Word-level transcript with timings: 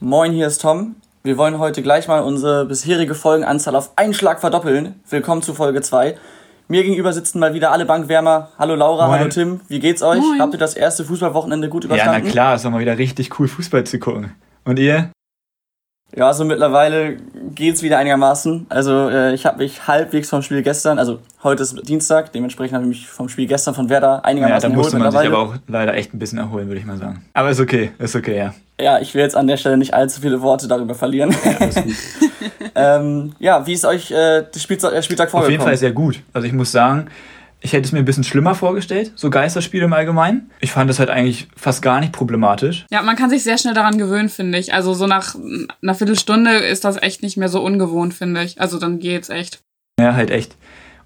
Moin, 0.00 0.32
hier 0.32 0.46
ist 0.46 0.60
Tom. 0.62 0.96
Wir 1.22 1.36
wollen 1.36 1.58
heute 1.58 1.82
gleich 1.82 2.08
mal 2.08 2.20
unsere 2.20 2.64
bisherige 2.64 3.14
Folgenanzahl 3.14 3.76
auf 3.76 3.92
einen 3.96 4.14
Schlag 4.14 4.40
verdoppeln. 4.40 4.94
Willkommen 5.08 5.42
zu 5.42 5.52
Folge 5.54 5.82
2. 5.82 6.16
Mir 6.68 6.82
gegenüber 6.84 7.12
sitzen 7.12 7.38
mal 7.40 7.52
wieder 7.52 7.72
alle 7.72 7.84
Bankwärmer. 7.84 8.48
Hallo 8.58 8.74
Laura, 8.76 9.08
Moin. 9.08 9.18
hallo 9.18 9.28
Tim. 9.30 9.60
Wie 9.68 9.80
geht's 9.80 10.02
euch? 10.02 10.20
Moin. 10.20 10.40
Habt 10.40 10.54
ihr 10.54 10.58
das 10.58 10.74
erste 10.74 11.04
Fußballwochenende 11.04 11.68
gut 11.68 11.84
Ja, 11.84 11.88
überstanden? 11.88 12.22
na 12.24 12.30
klar, 12.30 12.54
ist 12.54 12.64
doch 12.64 12.70
mal 12.70 12.80
wieder 12.80 12.96
richtig 12.96 13.38
cool, 13.38 13.48
Fußball 13.48 13.84
zu 13.84 13.98
gucken. 13.98 14.32
Und 14.64 14.78
ihr? 14.78 15.10
Ja, 16.16 16.32
so 16.32 16.44
mittlerweile 16.44 17.18
geht's 17.54 17.82
wieder 17.82 17.98
einigermaßen. 17.98 18.66
Also 18.68 19.08
äh, 19.10 19.32
ich 19.34 19.46
habe 19.46 19.58
mich 19.58 19.86
halbwegs 19.86 20.28
vom 20.30 20.42
Spiel 20.42 20.62
gestern, 20.62 20.98
also 20.98 21.20
heute 21.44 21.62
ist 21.62 21.88
Dienstag, 21.88 22.32
dementsprechend 22.32 22.74
habe 22.74 22.84
ich 22.84 22.88
mich 22.88 23.08
vom 23.08 23.28
Spiel 23.28 23.46
gestern 23.46 23.74
von 23.74 23.88
Werder 23.88 24.14
Ja, 24.16 24.24
einigermaßen 24.24 24.70
da 24.70 24.76
musste 24.76 24.98
man 24.98 25.10
sich 25.12 25.20
mittlerweile. 25.20 25.42
aber 25.44 25.54
auch 25.54 25.58
leider 25.68 25.94
echt 25.94 26.12
ein 26.14 26.18
bisschen 26.18 26.38
erholen, 26.38 26.66
würde 26.68 26.80
ich 26.80 26.86
mal 26.86 26.96
sagen. 26.98 27.24
Aber 27.34 27.50
ist 27.50 27.60
okay, 27.60 27.92
ist 27.98 28.16
okay, 28.16 28.36
ja. 28.38 28.54
Ja, 28.82 29.00
ich 29.00 29.14
will 29.14 29.22
jetzt 29.22 29.36
an 29.36 29.46
der 29.46 29.56
Stelle 29.56 29.76
nicht 29.76 29.94
allzu 29.94 30.20
viele 30.20 30.40
Worte 30.42 30.68
darüber 30.68 30.94
verlieren. 30.94 31.30
Gut. 31.30 31.84
ähm, 32.74 33.32
ja, 33.38 33.66
wie 33.66 33.72
ist 33.72 33.84
euch 33.84 34.10
äh, 34.10 34.44
das 34.52 34.62
Spieltag, 34.62 34.92
der 34.92 35.02
Spieltag 35.02 35.26
Auf 35.26 35.32
vorgekommen? 35.32 35.52
jeden 35.52 35.64
Fall 35.64 35.76
sehr 35.76 35.92
gut. 35.92 36.20
Also 36.32 36.46
ich 36.46 36.52
muss 36.52 36.72
sagen, 36.72 37.08
ich 37.60 37.72
hätte 37.72 37.84
es 37.84 37.92
mir 37.92 37.98
ein 37.98 38.04
bisschen 38.04 38.24
schlimmer 38.24 38.54
vorgestellt, 38.54 39.12
so 39.16 39.28
Geisterspiele 39.28 39.84
im 39.84 39.92
Allgemeinen. 39.92 40.50
Ich 40.60 40.72
fand 40.72 40.88
das 40.88 40.98
halt 40.98 41.10
eigentlich 41.10 41.48
fast 41.56 41.82
gar 41.82 42.00
nicht 42.00 42.12
problematisch. 42.12 42.86
Ja, 42.90 43.02
man 43.02 43.16
kann 43.16 43.28
sich 43.28 43.42
sehr 43.42 43.58
schnell 43.58 43.74
daran 43.74 43.98
gewöhnen, 43.98 44.30
finde 44.30 44.58
ich. 44.58 44.72
Also 44.72 44.94
so 44.94 45.06
nach 45.06 45.34
einer 45.82 45.94
Viertelstunde 45.94 46.56
ist 46.56 46.84
das 46.84 47.00
echt 47.02 47.22
nicht 47.22 47.36
mehr 47.36 47.48
so 47.48 47.62
ungewohnt, 47.62 48.14
finde 48.14 48.42
ich. 48.42 48.60
Also 48.60 48.78
dann 48.78 48.98
geht's 48.98 49.28
echt. 49.28 49.60
Ja, 50.00 50.14
halt 50.14 50.30
echt. 50.30 50.56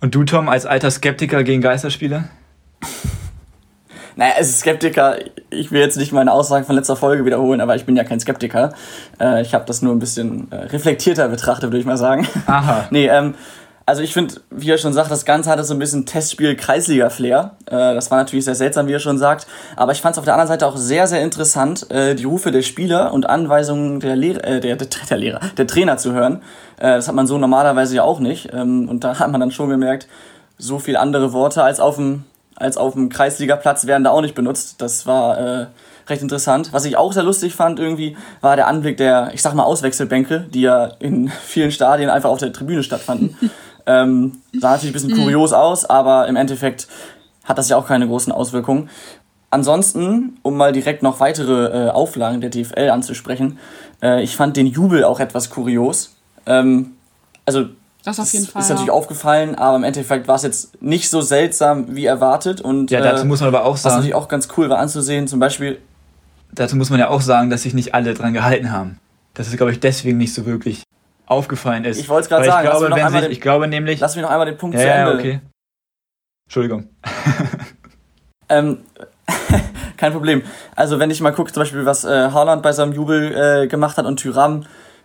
Und 0.00 0.14
du, 0.14 0.22
Tom, 0.24 0.48
als 0.48 0.66
alter 0.66 0.90
Skeptiker 0.90 1.42
gegen 1.42 1.60
Geisterspiele? 1.60 2.28
Naja, 4.16 4.34
es 4.38 4.50
ist 4.50 4.60
Skeptiker. 4.60 5.16
Ich 5.50 5.72
will 5.72 5.80
jetzt 5.80 5.96
nicht 5.96 6.12
meine 6.12 6.32
Aussagen 6.32 6.64
von 6.64 6.76
letzter 6.76 6.96
Folge 6.96 7.24
wiederholen, 7.24 7.60
aber 7.60 7.76
ich 7.76 7.84
bin 7.84 7.96
ja 7.96 8.04
kein 8.04 8.20
Skeptiker. 8.20 8.72
Äh, 9.20 9.42
ich 9.42 9.54
habe 9.54 9.64
das 9.66 9.82
nur 9.82 9.94
ein 9.94 9.98
bisschen 9.98 10.50
äh, 10.50 10.56
reflektierter 10.56 11.28
betrachtet, 11.28 11.70
würde 11.70 11.78
ich 11.78 11.86
mal 11.86 11.96
sagen. 11.96 12.26
Aha. 12.46 12.86
nee, 12.90 13.06
ähm, 13.06 13.34
also 13.86 14.02
ich 14.02 14.14
finde, 14.14 14.36
wie 14.50 14.70
er 14.70 14.78
schon 14.78 14.94
sagt, 14.94 15.10
das 15.10 15.26
Ganze 15.26 15.50
hatte 15.50 15.62
so 15.62 15.74
ein 15.74 15.78
bisschen 15.78 16.06
Testspiel-Kreisliga-Flair. 16.06 17.56
Äh, 17.66 17.94
das 17.94 18.10
war 18.10 18.18
natürlich 18.18 18.46
sehr 18.46 18.54
seltsam, 18.54 18.86
wie 18.86 18.92
er 18.92 18.98
schon 18.98 19.18
sagt. 19.18 19.46
Aber 19.76 19.92
ich 19.92 20.00
fand 20.00 20.14
es 20.14 20.18
auf 20.18 20.24
der 20.24 20.34
anderen 20.34 20.48
Seite 20.48 20.66
auch 20.66 20.76
sehr, 20.76 21.06
sehr 21.06 21.20
interessant, 21.20 21.90
äh, 21.90 22.14
die 22.14 22.24
Rufe 22.24 22.50
der 22.50 22.62
Spieler 22.62 23.12
und 23.12 23.28
Anweisungen 23.28 24.00
der, 24.00 24.16
Lehrer, 24.16 24.44
äh, 24.44 24.60
der, 24.60 24.76
der, 24.76 24.88
der 25.10 25.18
Lehrer, 25.18 25.40
der 25.58 25.66
Trainer 25.66 25.98
zu 25.98 26.12
hören. 26.12 26.40
Äh, 26.78 26.96
das 26.96 27.08
hat 27.08 27.14
man 27.14 27.26
so 27.26 27.36
normalerweise 27.36 27.96
ja 27.96 28.04
auch 28.04 28.20
nicht. 28.20 28.50
Ähm, 28.54 28.88
und 28.88 29.04
da 29.04 29.18
hat 29.18 29.30
man 29.30 29.40
dann 29.40 29.50
schon 29.50 29.68
gemerkt, 29.68 30.08
so 30.56 30.78
viel 30.78 30.96
andere 30.96 31.32
Worte 31.32 31.62
als 31.62 31.78
auf 31.78 31.96
dem 31.96 32.24
als 32.56 32.76
auf 32.76 32.94
dem 32.94 33.08
Kreisligaplatz 33.08 33.86
werden 33.86 34.04
da 34.04 34.10
auch 34.10 34.20
nicht 34.20 34.34
benutzt. 34.34 34.76
Das 34.80 35.06
war 35.06 35.38
äh, 35.38 35.66
recht 36.08 36.22
interessant. 36.22 36.72
Was 36.72 36.84
ich 36.84 36.96
auch 36.96 37.12
sehr 37.12 37.22
lustig 37.22 37.54
fand 37.54 37.78
irgendwie, 37.78 38.16
war 38.40 38.56
der 38.56 38.68
Anblick 38.68 38.96
der, 38.96 39.30
ich 39.34 39.42
sag 39.42 39.54
mal, 39.54 39.64
Auswechselbänke, 39.64 40.46
die 40.52 40.62
ja 40.62 40.86
in 40.98 41.28
vielen 41.44 41.70
Stadien 41.70 42.10
einfach 42.10 42.30
auf 42.30 42.38
der 42.38 42.52
Tribüne 42.52 42.82
stattfanden. 42.82 43.36
ähm, 43.86 44.40
sah 44.58 44.72
natürlich 44.72 44.90
ein 44.90 45.08
bisschen 45.08 45.16
kurios 45.16 45.52
aus, 45.52 45.84
aber 45.84 46.28
im 46.28 46.36
Endeffekt 46.36 46.88
hat 47.44 47.58
das 47.58 47.68
ja 47.68 47.76
auch 47.76 47.86
keine 47.86 48.06
großen 48.06 48.32
Auswirkungen. 48.32 48.88
Ansonsten, 49.50 50.38
um 50.42 50.56
mal 50.56 50.72
direkt 50.72 51.02
noch 51.02 51.20
weitere 51.20 51.86
äh, 51.86 51.90
Auflagen 51.90 52.40
der 52.40 52.50
DFL 52.50 52.90
anzusprechen, 52.90 53.58
äh, 54.02 54.22
ich 54.22 54.36
fand 54.36 54.56
den 54.56 54.66
Jubel 54.66 55.04
auch 55.04 55.20
etwas 55.20 55.50
kurios. 55.50 56.16
Ähm, 56.46 56.92
also 57.46 57.66
Das 58.04 58.20
auf 58.20 58.32
jeden 58.32 58.46
Fall. 58.46 58.60
ist 58.62 58.68
natürlich 58.68 58.88
ja. 58.88 58.92
aufgefallen, 58.92 59.54
aber 59.54 59.76
im 59.76 59.84
Endeffekt 59.84 60.28
war 60.28 60.36
es 60.36 60.42
jetzt 60.42 60.82
nicht 60.82 61.08
so 61.08 61.22
seltsam 61.22 61.96
wie 61.96 62.04
erwartet. 62.04 62.60
Und, 62.60 62.90
Ja, 62.90 63.00
dazu 63.00 63.24
äh, 63.24 63.26
muss 63.26 63.40
man 63.40 63.48
aber 63.48 63.64
auch 63.64 63.74
was 63.74 63.82
sagen, 63.82 63.94
natürlich 63.96 64.14
auch 64.14 64.28
ganz 64.28 64.48
cool 64.56 64.68
war 64.68 64.78
anzusehen, 64.78 65.26
zum 65.26 65.40
Beispiel, 65.40 65.78
dazu 66.52 66.76
muss 66.76 66.90
man 66.90 67.00
ja 67.00 67.08
auch 67.08 67.22
sagen, 67.22 67.48
dass 67.50 67.62
sich 67.62 67.72
nicht 67.74 67.94
alle 67.94 68.12
dran 68.14 68.34
gehalten 68.34 68.70
haben. 68.70 68.98
Dass 69.32 69.48
es, 69.48 69.56
glaube 69.56 69.72
ich, 69.72 69.80
deswegen 69.80 70.18
nicht 70.18 70.34
so 70.34 70.44
wirklich 70.46 70.82
aufgefallen 71.26 71.84
ist. 71.84 71.98
Ich 71.98 72.08
wollt's 72.08 72.28
grad 72.28 72.40
Weil 72.40 72.46
sagen, 72.50 72.66
Ich 72.66 72.70
glaube, 72.70 72.94
wenn 72.94 73.10
sich, 73.10 73.20
den- 73.22 73.30
ich 73.32 73.40
glaube 73.40 73.68
nämlich. 73.68 74.00
lass 74.00 74.14
mich 74.14 74.22
noch 74.22 74.30
einmal 74.30 74.46
den 74.46 74.58
Punkt 74.58 74.74
ja, 74.76 74.82
zu 74.82 74.86
ja, 74.86 74.94
Ende. 74.94 75.14
okay. 75.18 75.40
Entschuldigung. 76.46 76.88
Ähm, 78.50 78.80
kein 79.96 80.12
Problem. 80.12 80.42
Also 80.76 80.98
wenn 80.98 81.10
ich 81.10 81.18
mal 81.22 81.32
gucke, 81.32 81.50
zum 81.50 81.62
Beispiel, 81.62 81.86
was 81.86 82.04
äh, 82.04 82.08
Haaland 82.30 82.62
bei 82.62 82.72
seinem 82.72 82.92
Jubel 82.92 83.34
äh, 83.64 83.66
gemacht 83.68 83.96
hat 83.96 84.04
und 84.04 84.18
Tyram 84.18 84.64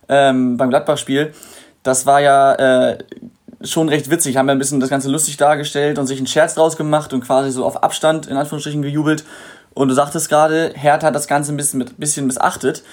ähm, 0.10 0.58
beim 0.58 0.70
Gladbach-Spiel, 0.70 1.34
das 1.90 2.06
war 2.06 2.22
ja 2.22 2.54
äh, 2.54 2.98
schon 3.62 3.90
recht 3.90 4.10
witzig. 4.10 4.38
Haben 4.38 4.48
ja 4.48 4.54
ein 4.54 4.60
bisschen 4.60 4.80
das 4.80 4.90
Ganze 4.90 5.10
lustig 5.10 5.38
dargestellt 5.38 5.98
und 5.98 6.08
sich 6.08 6.20
einen 6.20 6.28
Scherz 6.28 6.56
draus 6.56 6.78
gemacht 6.78 7.14
und 7.14 7.22
quasi 7.22 7.52
so 7.52 7.66
auf 7.66 7.84
Abstand 7.84 8.28
in 8.28 8.38
Anführungsstrichen 8.38 8.82
gejubelt. 8.82 9.26
Und 9.74 9.88
du 9.88 9.96
sagtest 9.96 10.30
gerade, 10.30 10.72
Hertha 10.76 11.08
hat 11.08 11.16
das 11.16 11.28
Ganze 11.28 11.54
ein 11.54 11.58
bisschen, 11.58 11.80
mit, 11.80 11.98
bisschen 11.98 12.28
missachtet. 12.28 12.84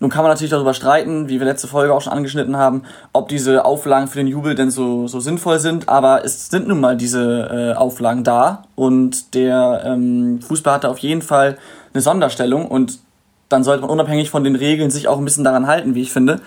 Nun 0.00 0.10
kann 0.10 0.22
man 0.22 0.30
natürlich 0.30 0.52
darüber 0.52 0.74
streiten, 0.74 1.28
wie 1.28 1.40
wir 1.40 1.46
letzte 1.46 1.66
Folge 1.66 1.92
auch 1.92 2.00
schon 2.00 2.12
angeschnitten 2.12 2.56
haben, 2.56 2.84
ob 3.12 3.28
diese 3.28 3.64
Auflagen 3.64 4.06
für 4.06 4.18
den 4.18 4.28
Jubel 4.28 4.54
denn 4.54 4.70
so, 4.70 5.08
so 5.08 5.18
sinnvoll 5.18 5.58
sind. 5.58 5.88
Aber 5.88 6.24
es 6.24 6.48
sind 6.48 6.68
nun 6.68 6.80
mal 6.80 6.96
diese 6.96 7.74
äh, 7.74 7.76
Auflagen 7.76 8.22
da 8.22 8.62
und 8.76 9.34
der 9.34 9.82
ähm, 9.84 10.40
Fußball 10.40 10.74
hatte 10.74 10.88
auf 10.88 10.98
jeden 10.98 11.22
Fall 11.22 11.58
eine 11.92 12.02
Sonderstellung 12.02 12.68
und 12.68 13.00
dann 13.48 13.64
sollte 13.64 13.80
man 13.80 13.90
unabhängig 13.90 14.30
von 14.30 14.44
den 14.44 14.54
Regeln 14.54 14.90
sich 14.90 15.08
auch 15.08 15.18
ein 15.18 15.24
bisschen 15.24 15.44
daran 15.44 15.66
halten, 15.66 15.96
wie 15.96 16.02
ich 16.02 16.12
finde. 16.12 16.40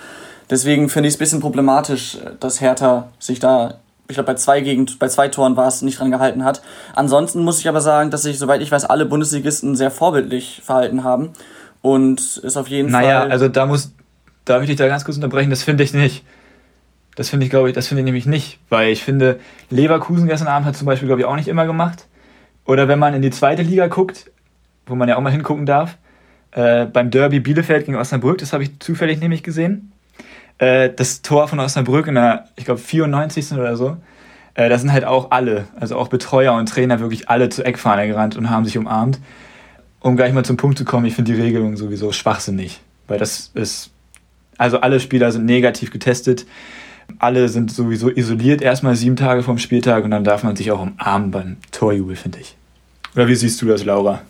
Deswegen 0.52 0.90
finde 0.90 1.08
ich 1.08 1.14
es 1.14 1.18
ein 1.18 1.24
bisschen 1.24 1.40
problematisch, 1.40 2.18
dass 2.40 2.60
Hertha 2.62 3.08
sich 3.20 3.40
da, 3.40 3.76
ich 4.10 4.16
glaube 4.16 4.28
bei 4.28 4.36
zwei 4.36 4.60
Gegend, 4.60 5.00
bei 5.00 5.08
zwei 5.08 5.30
Toren 5.30 5.56
war 5.56 5.68
es, 5.68 5.82
nicht 5.82 6.00
dran 6.00 6.12
gehalten 6.12 6.44
hat. 6.44 6.62
Ansonsten 6.94 7.44
muss 7.44 7.60
ich 7.60 7.70
aber 7.70 7.80
sagen, 7.80 8.12
dass 8.12 8.24
sich, 8.24 8.38
soweit 8.38 8.62
ich 8.62 8.70
weiß, 8.70 8.84
alle 8.86 9.06
Bundesligisten 9.06 9.76
sehr 9.76 9.92
vorbildlich 9.92 10.62
verhalten 10.64 11.06
haben. 11.06 11.30
Und 11.82 12.38
ist 12.44 12.58
auf 12.58 12.68
jeden 12.68 12.92
Naja, 12.92 13.22
Fall. 13.22 13.32
also 13.32 13.48
da 13.48 13.66
muss, 13.66 13.94
darf 14.46 14.62
ich 14.62 14.68
dich 14.68 14.78
da 14.78 14.88
ganz 14.88 15.06
kurz 15.06 15.16
unterbrechen, 15.18 15.50
das 15.50 15.64
finde 15.64 15.84
ich 15.84 15.94
nicht. 15.94 16.24
Das 17.16 17.30
finde 17.30 17.46
ich, 17.46 17.50
glaube 17.50 17.70
ich, 17.70 17.76
das 17.76 17.88
finde 17.88 18.02
ich 18.02 18.06
nämlich 18.06 18.26
nicht, 18.26 18.60
weil 18.70 18.92
ich 18.92 19.04
finde, 19.04 19.40
Leverkusen 19.70 20.28
gestern 20.28 20.48
Abend 20.48 20.68
hat 20.68 20.76
zum 20.78 20.86
Beispiel, 20.86 21.08
glaube 21.08 21.22
ich, 21.22 21.28
auch 21.28 21.36
nicht 21.36 21.48
immer 21.48 21.66
gemacht. 21.66 22.06
Oder 22.66 22.88
wenn 22.88 23.00
man 23.00 23.14
in 23.14 23.22
die 23.22 23.32
zweite 23.32 23.64
Liga 23.64 23.88
guckt, 23.88 24.30
wo 24.86 24.96
man 24.96 25.10
ja 25.10 25.18
auch 25.18 25.22
mal 25.22 25.32
hingucken 25.32 25.66
darf, 25.66 25.98
äh, 26.52 26.86
beim 26.86 27.10
Derby 27.10 27.40
Bielefeld 27.40 27.86
gegen 27.86 27.98
Osnabrück, 27.98 28.38
das 28.38 28.54
habe 28.54 28.64
ich 28.64 28.80
zufällig 28.80 29.20
nämlich 29.20 29.44
gesehen. 29.44 29.92
Äh, 30.62 30.94
das 30.96 31.24
Tor 31.24 31.48
von 31.48 31.60
Osnabrück 31.60 32.06
in 32.06 32.16
der, 32.16 32.46
ich 32.56 32.66
glaube, 32.66 32.80
94. 32.80 33.54
oder 33.54 33.76
so, 33.76 33.98
äh, 34.54 34.70
da 34.70 34.78
sind 34.78 34.94
halt 34.94 35.06
auch 35.06 35.32
alle, 35.32 35.66
also 35.80 35.98
auch 35.98 36.08
Betreuer 36.08 36.54
und 36.54 36.70
Trainer, 36.70 37.00
wirklich 37.00 37.30
alle 37.30 37.50
zur 37.50 37.66
Eckfahne 37.66 38.08
gerannt 38.08 38.38
und 38.38 38.52
haben 38.52 38.64
sich 38.64 38.78
umarmt. 38.78 39.20
Um 40.02 40.16
gleich 40.16 40.34
mal 40.34 40.46
zum 40.46 40.58
Punkt 40.58 40.78
zu 40.78 40.86
kommen, 40.86 41.06
ich 41.08 41.16
finde 41.16 41.34
die 41.34 41.42
Regelung 41.42 41.78
sowieso 41.78 42.12
schwachsinnig, 42.12 42.80
weil 43.08 43.18
das 43.18 43.50
ist, 43.56 43.90
also 44.60 44.80
alle 44.82 45.00
Spieler 45.00 45.32
sind 45.32 45.46
negativ 45.46 45.90
getestet, 45.90 46.46
alle 47.18 47.50
sind 47.50 47.72
sowieso 47.72 48.10
isoliert 48.10 48.62
erstmal 48.62 48.96
sieben 48.96 49.16
Tage 49.16 49.42
vom 49.42 49.58
Spieltag 49.58 50.04
und 50.04 50.12
dann 50.12 50.24
darf 50.24 50.44
man 50.44 50.56
sich 50.56 50.72
auch 50.72 50.82
umarmen 50.82 51.32
beim 51.32 51.58
Torjubel, 51.72 52.16
finde 52.16 52.40
ich. 52.40 52.56
Oder 53.16 53.28
wie 53.28 53.36
siehst 53.36 53.60
du 53.64 53.66
das, 53.66 53.84
Laura? 53.84 54.22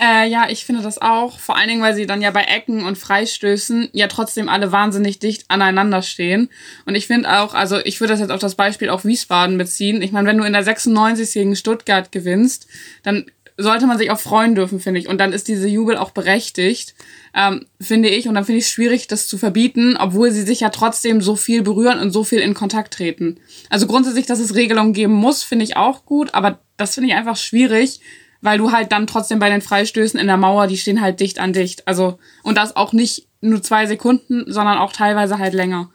Äh, 0.00 0.28
ja, 0.28 0.48
ich 0.48 0.64
finde 0.64 0.82
das 0.82 1.00
auch. 1.00 1.38
Vor 1.38 1.56
allen 1.56 1.68
Dingen, 1.68 1.82
weil 1.82 1.94
sie 1.94 2.06
dann 2.06 2.22
ja 2.22 2.30
bei 2.30 2.42
Ecken 2.42 2.84
und 2.84 2.98
Freistößen 2.98 3.90
ja 3.92 4.08
trotzdem 4.08 4.48
alle 4.48 4.72
wahnsinnig 4.72 5.18
dicht 5.18 5.44
aneinander 5.48 6.02
stehen. 6.02 6.48
Und 6.84 6.94
ich 6.94 7.06
finde 7.06 7.40
auch, 7.40 7.54
also 7.54 7.78
ich 7.78 8.00
würde 8.00 8.12
das 8.12 8.20
jetzt 8.20 8.30
auf 8.30 8.40
das 8.40 8.54
Beispiel 8.54 8.90
auch 8.90 9.04
Wiesbaden 9.04 9.58
beziehen. 9.58 10.02
Ich 10.02 10.12
meine, 10.12 10.28
wenn 10.28 10.38
du 10.38 10.44
in 10.44 10.52
der 10.52 10.64
96 10.64 11.32
gegen 11.32 11.56
Stuttgart 11.56 12.10
gewinnst, 12.12 12.66
dann 13.02 13.26
sollte 13.56 13.86
man 13.86 13.98
sich 13.98 14.10
auch 14.10 14.18
freuen 14.18 14.54
dürfen, 14.54 14.80
finde 14.80 15.00
ich. 15.00 15.08
Und 15.08 15.18
dann 15.18 15.32
ist 15.32 15.46
diese 15.46 15.68
Jubel 15.68 15.96
auch 15.96 16.10
berechtigt, 16.10 16.94
ähm, 17.34 17.66
finde 17.80 18.08
ich. 18.08 18.26
Und 18.26 18.34
dann 18.34 18.44
finde 18.44 18.58
ich 18.58 18.64
es 18.64 18.70
schwierig, 18.70 19.06
das 19.06 19.28
zu 19.28 19.38
verbieten, 19.38 19.96
obwohl 19.96 20.32
sie 20.32 20.42
sich 20.42 20.60
ja 20.60 20.70
trotzdem 20.70 21.20
so 21.20 21.36
viel 21.36 21.62
berühren 21.62 22.00
und 22.00 22.10
so 22.10 22.24
viel 22.24 22.40
in 22.40 22.54
Kontakt 22.54 22.94
treten. 22.94 23.38
Also 23.70 23.86
grundsätzlich, 23.86 24.26
dass 24.26 24.40
es 24.40 24.56
Regelungen 24.56 24.92
geben 24.92 25.14
muss, 25.14 25.44
finde 25.44 25.64
ich 25.64 25.76
auch 25.76 26.04
gut, 26.04 26.34
aber 26.34 26.58
das 26.76 26.94
finde 26.94 27.10
ich 27.10 27.14
einfach 27.14 27.36
schwierig, 27.36 28.00
weil 28.44 28.58
du 28.58 28.72
halt 28.72 28.92
dann 28.92 29.06
trotzdem 29.06 29.38
bei 29.38 29.48
den 29.48 29.62
Freistößen 29.62 30.20
in 30.20 30.26
der 30.26 30.36
Mauer, 30.36 30.66
die 30.66 30.76
stehen 30.76 31.00
halt 31.00 31.18
dicht 31.18 31.38
an 31.38 31.54
dicht. 31.54 31.88
Also, 31.88 32.18
und 32.42 32.58
das 32.58 32.76
auch 32.76 32.92
nicht 32.92 33.26
nur 33.40 33.62
zwei 33.62 33.86
Sekunden, 33.86 34.44
sondern 34.46 34.76
auch 34.76 34.92
teilweise 34.92 35.38
halt 35.38 35.54
länger. 35.54 35.88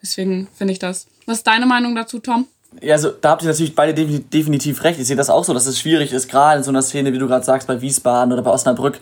Deswegen 0.00 0.46
finde 0.54 0.72
ich 0.72 0.78
das. 0.78 1.08
Was 1.26 1.38
ist 1.38 1.46
deine 1.48 1.66
Meinung 1.66 1.96
dazu, 1.96 2.20
Tom? 2.20 2.46
Ja, 2.80 2.94
also 2.94 3.10
da 3.10 3.30
habt 3.30 3.42
ihr 3.42 3.48
natürlich 3.48 3.74
beide 3.74 4.00
defini- 4.00 4.22
definitiv 4.32 4.84
recht. 4.84 5.00
Ich 5.00 5.08
sehe 5.08 5.16
das 5.16 5.30
auch 5.30 5.42
so, 5.42 5.52
dass 5.52 5.66
es 5.66 5.80
schwierig 5.80 6.12
ist, 6.12 6.28
gerade 6.28 6.58
in 6.58 6.62
so 6.62 6.70
einer 6.70 6.82
Szene, 6.82 7.12
wie 7.12 7.18
du 7.18 7.26
gerade 7.26 7.44
sagst, 7.44 7.66
bei 7.66 7.80
Wiesbaden 7.80 8.32
oder 8.32 8.42
bei 8.42 8.52
Osnabrück, 8.52 9.00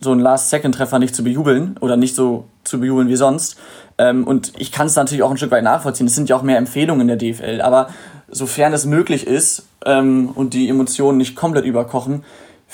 so 0.00 0.12
einen 0.12 0.20
Last-Second-Treffer 0.20 0.98
nicht 0.98 1.14
zu 1.14 1.24
bejubeln 1.24 1.76
oder 1.80 1.98
nicht 1.98 2.14
so 2.14 2.46
zu 2.64 2.80
bejubeln 2.80 3.08
wie 3.08 3.16
sonst. 3.16 3.58
Ähm, 3.98 4.26
und 4.26 4.52
ich 4.56 4.72
kann 4.72 4.86
es 4.86 4.96
natürlich 4.96 5.22
auch 5.22 5.30
ein 5.30 5.36
Stück 5.36 5.50
weit 5.50 5.64
nachvollziehen. 5.64 6.06
Es 6.06 6.14
sind 6.14 6.30
ja 6.30 6.36
auch 6.36 6.42
mehr 6.42 6.56
Empfehlungen 6.56 7.06
in 7.06 7.08
der 7.08 7.16
DFL. 7.18 7.60
Aber 7.60 7.90
sofern 8.28 8.72
es 8.72 8.86
möglich 8.86 9.26
ist 9.26 9.66
ähm, 9.84 10.30
und 10.34 10.54
die 10.54 10.68
Emotionen 10.68 11.18
nicht 11.18 11.36
komplett 11.36 11.64
überkochen, 11.64 12.24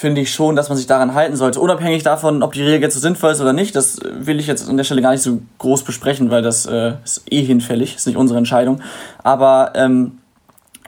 finde 0.03 0.21
ich 0.21 0.35
schon, 0.35 0.57
dass 0.57 0.69
man 0.69 0.77
sich 0.77 0.89
daran 0.89 1.15
halten 1.15 1.37
sollte. 1.37 1.61
Unabhängig 1.61 2.03
davon, 2.03 2.43
ob 2.43 2.55
die 2.55 2.63
Regel 2.65 2.83
jetzt 2.83 2.95
so 2.95 3.01
sinnvoll 3.01 3.31
ist 3.31 3.41
oder 3.41 3.53
nicht, 3.53 3.77
das 3.77 4.01
will 4.03 4.41
ich 4.41 4.49
jetzt 4.49 4.69
an 4.69 4.77
der 4.77 4.83
Stelle 4.83 5.01
gar 5.01 5.13
nicht 5.13 5.23
so 5.23 5.39
groß 5.59 5.85
besprechen, 5.85 6.29
weil 6.29 6.43
das 6.43 6.67
äh, 6.67 6.95
ist 7.05 7.23
eh 7.31 7.45
hinfällig, 7.45 7.95
ist 7.95 8.09
nicht 8.09 8.17
unsere 8.17 8.37
Entscheidung. 8.37 8.83
Aber 9.23 9.71
ähm, 9.77 10.19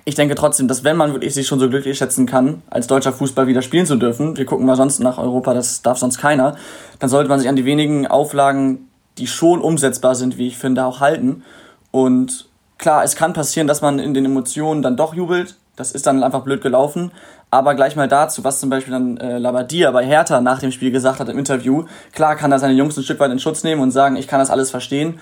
ich 0.04 0.16
denke 0.16 0.34
trotzdem, 0.34 0.66
dass 0.66 0.82
wenn 0.82 0.96
man 0.96 1.12
wirklich 1.12 1.32
sich 1.32 1.46
schon 1.46 1.60
so 1.60 1.70
glücklich 1.70 1.96
schätzen 1.96 2.26
kann, 2.26 2.62
als 2.70 2.88
deutscher 2.88 3.12
Fußball 3.12 3.46
wieder 3.46 3.62
spielen 3.62 3.86
zu 3.86 3.94
dürfen, 3.94 4.36
wir 4.36 4.46
gucken 4.46 4.66
mal 4.66 4.74
sonst 4.74 4.98
nach 4.98 5.18
Europa, 5.18 5.54
das 5.54 5.80
darf 5.80 5.98
sonst 5.98 6.18
keiner, 6.18 6.56
dann 6.98 7.08
sollte 7.08 7.28
man 7.28 7.38
sich 7.38 7.48
an 7.48 7.54
die 7.54 7.64
wenigen 7.64 8.08
Auflagen, 8.08 8.88
die 9.18 9.28
schon 9.28 9.60
umsetzbar 9.60 10.16
sind, 10.16 10.38
wie 10.38 10.48
ich 10.48 10.58
finde, 10.58 10.84
auch 10.84 10.98
halten. 10.98 11.44
Und 11.92 12.48
klar, 12.78 13.04
es 13.04 13.14
kann 13.14 13.32
passieren, 13.32 13.68
dass 13.68 13.80
man 13.80 14.00
in 14.00 14.12
den 14.12 14.24
Emotionen 14.24 14.82
dann 14.82 14.96
doch 14.96 15.14
jubelt. 15.14 15.54
Das 15.76 15.92
ist 15.92 16.04
dann 16.06 16.24
einfach 16.24 16.42
blöd 16.42 16.62
gelaufen. 16.62 17.12
Aber 17.54 17.76
gleich 17.76 17.94
mal 17.94 18.08
dazu, 18.08 18.42
was 18.42 18.58
zum 18.58 18.68
Beispiel 18.68 18.92
dann 18.92 19.16
äh, 19.16 19.38
Labadia 19.38 19.92
bei 19.92 20.04
Hertha 20.04 20.40
nach 20.40 20.58
dem 20.58 20.72
Spiel 20.72 20.90
gesagt 20.90 21.20
hat 21.20 21.28
im 21.28 21.38
Interview. 21.38 21.84
Klar 22.10 22.34
kann 22.34 22.50
er 22.50 22.58
seine 22.58 22.74
Jungs 22.74 22.96
ein 22.96 23.04
Stück 23.04 23.20
weit 23.20 23.30
in 23.30 23.38
Schutz 23.38 23.62
nehmen 23.62 23.80
und 23.80 23.92
sagen, 23.92 24.16
ich 24.16 24.26
kann 24.26 24.40
das 24.40 24.50
alles 24.50 24.72
verstehen. 24.72 25.20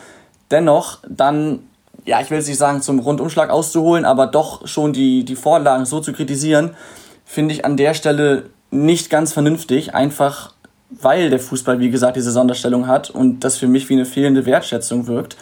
Dennoch 0.51 1.01
dann, 1.07 1.59
ja, 2.07 2.23
ich 2.23 2.31
will 2.31 2.39
es 2.39 2.49
nicht 2.49 2.57
sagen, 2.57 2.81
zum 2.81 3.01
Rundumschlag 3.01 3.51
auszuholen, 3.51 4.07
aber 4.07 4.29
doch 4.29 4.67
schon 4.67 4.95
die, 4.95 5.27
die 5.27 5.37
Vorlagen 5.37 5.85
so 5.85 6.01
zu 6.01 6.15
kritisieren, 6.15 6.71
finde 7.27 7.53
ich 7.53 7.67
an 7.67 7.77
der 7.77 7.93
Stelle 7.93 8.45
nicht 8.71 9.11
ganz 9.11 9.35
vernünftig. 9.35 9.95
Einfach 9.95 10.55
weil 10.89 11.29
der 11.29 11.39
Fußball, 11.39 11.81
wie 11.81 11.91
gesagt, 11.91 12.17
diese 12.17 12.31
Sonderstellung 12.31 12.87
hat 12.87 13.11
und 13.11 13.41
das 13.41 13.59
für 13.59 13.67
mich 13.67 13.91
wie 13.91 13.95
eine 13.95 14.07
fehlende 14.07 14.47
Wertschätzung 14.47 15.07
wirkt. 15.07 15.37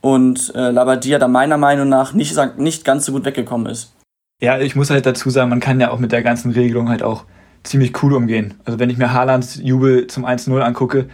Und 0.00 0.52
äh, 0.56 0.72
Labadia 0.72 1.20
da 1.20 1.28
meiner 1.28 1.58
Meinung 1.58 1.88
nach 1.88 2.12
nicht, 2.12 2.36
nicht 2.58 2.84
ganz 2.84 3.06
so 3.06 3.12
gut 3.12 3.24
weggekommen 3.24 3.68
ist. 3.68 3.94
Ja, 4.40 4.58
ich 4.58 4.76
muss 4.76 4.90
halt 4.90 5.06
dazu 5.06 5.30
sagen, 5.30 5.50
man 5.50 5.60
kann 5.60 5.80
ja 5.80 5.90
auch 5.90 5.98
mit 5.98 6.12
der 6.12 6.22
ganzen 6.22 6.50
Regelung 6.50 6.88
halt 6.88 7.02
auch 7.02 7.24
ziemlich 7.62 8.02
cool 8.02 8.14
umgehen. 8.14 8.54
Also 8.64 8.78
wenn 8.78 8.90
ich 8.90 8.98
mir 8.98 9.12
Haalands 9.12 9.58
Jubel 9.62 10.06
zum 10.06 10.26
1-0 10.26 10.60
angucke, 10.60 11.06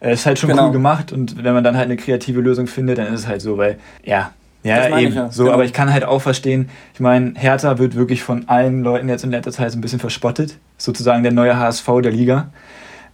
äh, 0.00 0.12
ist 0.12 0.26
halt 0.26 0.38
schon 0.38 0.50
genau. 0.50 0.66
cool 0.66 0.72
gemacht 0.72 1.12
und 1.12 1.42
wenn 1.42 1.54
man 1.54 1.64
dann 1.64 1.76
halt 1.76 1.86
eine 1.86 1.96
kreative 1.96 2.40
Lösung 2.40 2.66
findet, 2.66 2.98
dann 2.98 3.12
ist 3.12 3.20
es 3.20 3.26
halt 3.26 3.42
so, 3.42 3.58
weil, 3.58 3.78
ja, 4.04 4.32
ja, 4.62 4.98
eben. 4.98 5.14
Ja. 5.14 5.30
So, 5.30 5.44
genau. 5.44 5.54
aber 5.54 5.64
ich 5.64 5.72
kann 5.72 5.92
halt 5.92 6.04
auch 6.04 6.20
verstehen, 6.20 6.68
ich 6.94 7.00
meine, 7.00 7.34
Hertha 7.36 7.78
wird 7.78 7.94
wirklich 7.94 8.22
von 8.22 8.48
allen 8.48 8.82
Leuten 8.82 9.08
jetzt 9.08 9.24
in 9.24 9.30
letzter 9.30 9.52
Zeit 9.52 9.70
so 9.70 9.78
ein 9.78 9.80
bisschen 9.80 10.00
verspottet. 10.00 10.58
Sozusagen 10.76 11.22
der 11.22 11.32
neue 11.32 11.56
HSV 11.58 11.86
der 12.02 12.12
Liga. 12.12 12.50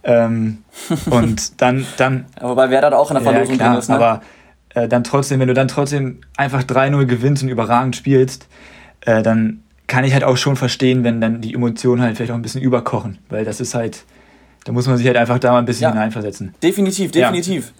Ähm, 0.03 0.59
und 1.09 1.61
dann, 1.61 1.85
dann. 1.97 2.25
Wobei 2.41 2.69
wer 2.69 2.81
da 2.81 2.95
auch 2.97 3.11
in 3.11 3.15
der 3.15 3.23
Verlosung 3.23 3.55
ja, 3.55 3.63
klar, 3.63 3.77
ist, 3.77 3.89
ne? 3.89 3.95
Aber 3.95 4.21
äh, 4.73 4.87
dann 4.87 5.03
trotzdem, 5.03 5.39
wenn 5.39 5.47
du 5.47 5.53
dann 5.53 5.67
trotzdem 5.67 6.21
einfach 6.35 6.63
3-0 6.63 7.05
gewinnst 7.05 7.43
und 7.43 7.49
überragend 7.49 7.95
spielst, 7.95 8.47
äh, 9.05 9.23
dann 9.23 9.63
kann 9.87 10.03
ich 10.03 10.13
halt 10.13 10.23
auch 10.23 10.37
schon 10.37 10.55
verstehen, 10.55 11.03
wenn 11.03 11.21
dann 11.21 11.41
die 11.41 11.53
Emotionen 11.53 12.01
halt 12.01 12.17
vielleicht 12.17 12.31
auch 12.31 12.35
ein 12.35 12.41
bisschen 12.41 12.61
überkochen. 12.61 13.19
Weil 13.29 13.45
das 13.45 13.61
ist 13.61 13.75
halt, 13.75 14.03
da 14.65 14.71
muss 14.71 14.87
man 14.87 14.97
sich 14.97 15.05
halt 15.07 15.17
einfach 15.17 15.39
da 15.39 15.51
mal 15.51 15.59
ein 15.59 15.65
bisschen 15.65 15.83
ja, 15.83 15.91
hineinversetzen. 15.91 16.53
Definitiv, 16.61 17.11
definitiv. 17.11 17.67
Ja. 17.67 17.71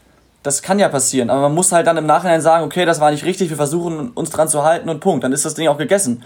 Das 0.44 0.62
kann 0.62 0.78
ja 0.78 0.90
passieren, 0.90 1.32
aber 1.32 1.42
man 1.42 1.56
muss 1.56 1.72
halt 1.72 1.88
dann 1.88 1.98
im 1.98 2.06
Nachhinein 2.06 2.40
sagen, 2.40 2.64
okay, 2.64 2.86
das 2.86 3.00
war 3.00 3.10
nicht 3.10 3.26
richtig, 3.26 3.50
wir 3.50 3.58
versuchen 3.58 4.12
uns 4.12 4.30
dran 4.30 4.48
zu 4.48 4.64
halten 4.64 4.90
und 4.90 5.00
Punkt. 5.00 5.24
Dann 5.24 5.34
ist 5.34 5.44
das 5.44 5.56
Ding 5.56 5.68
auch 5.68 5.80
gegessen. 5.80 6.24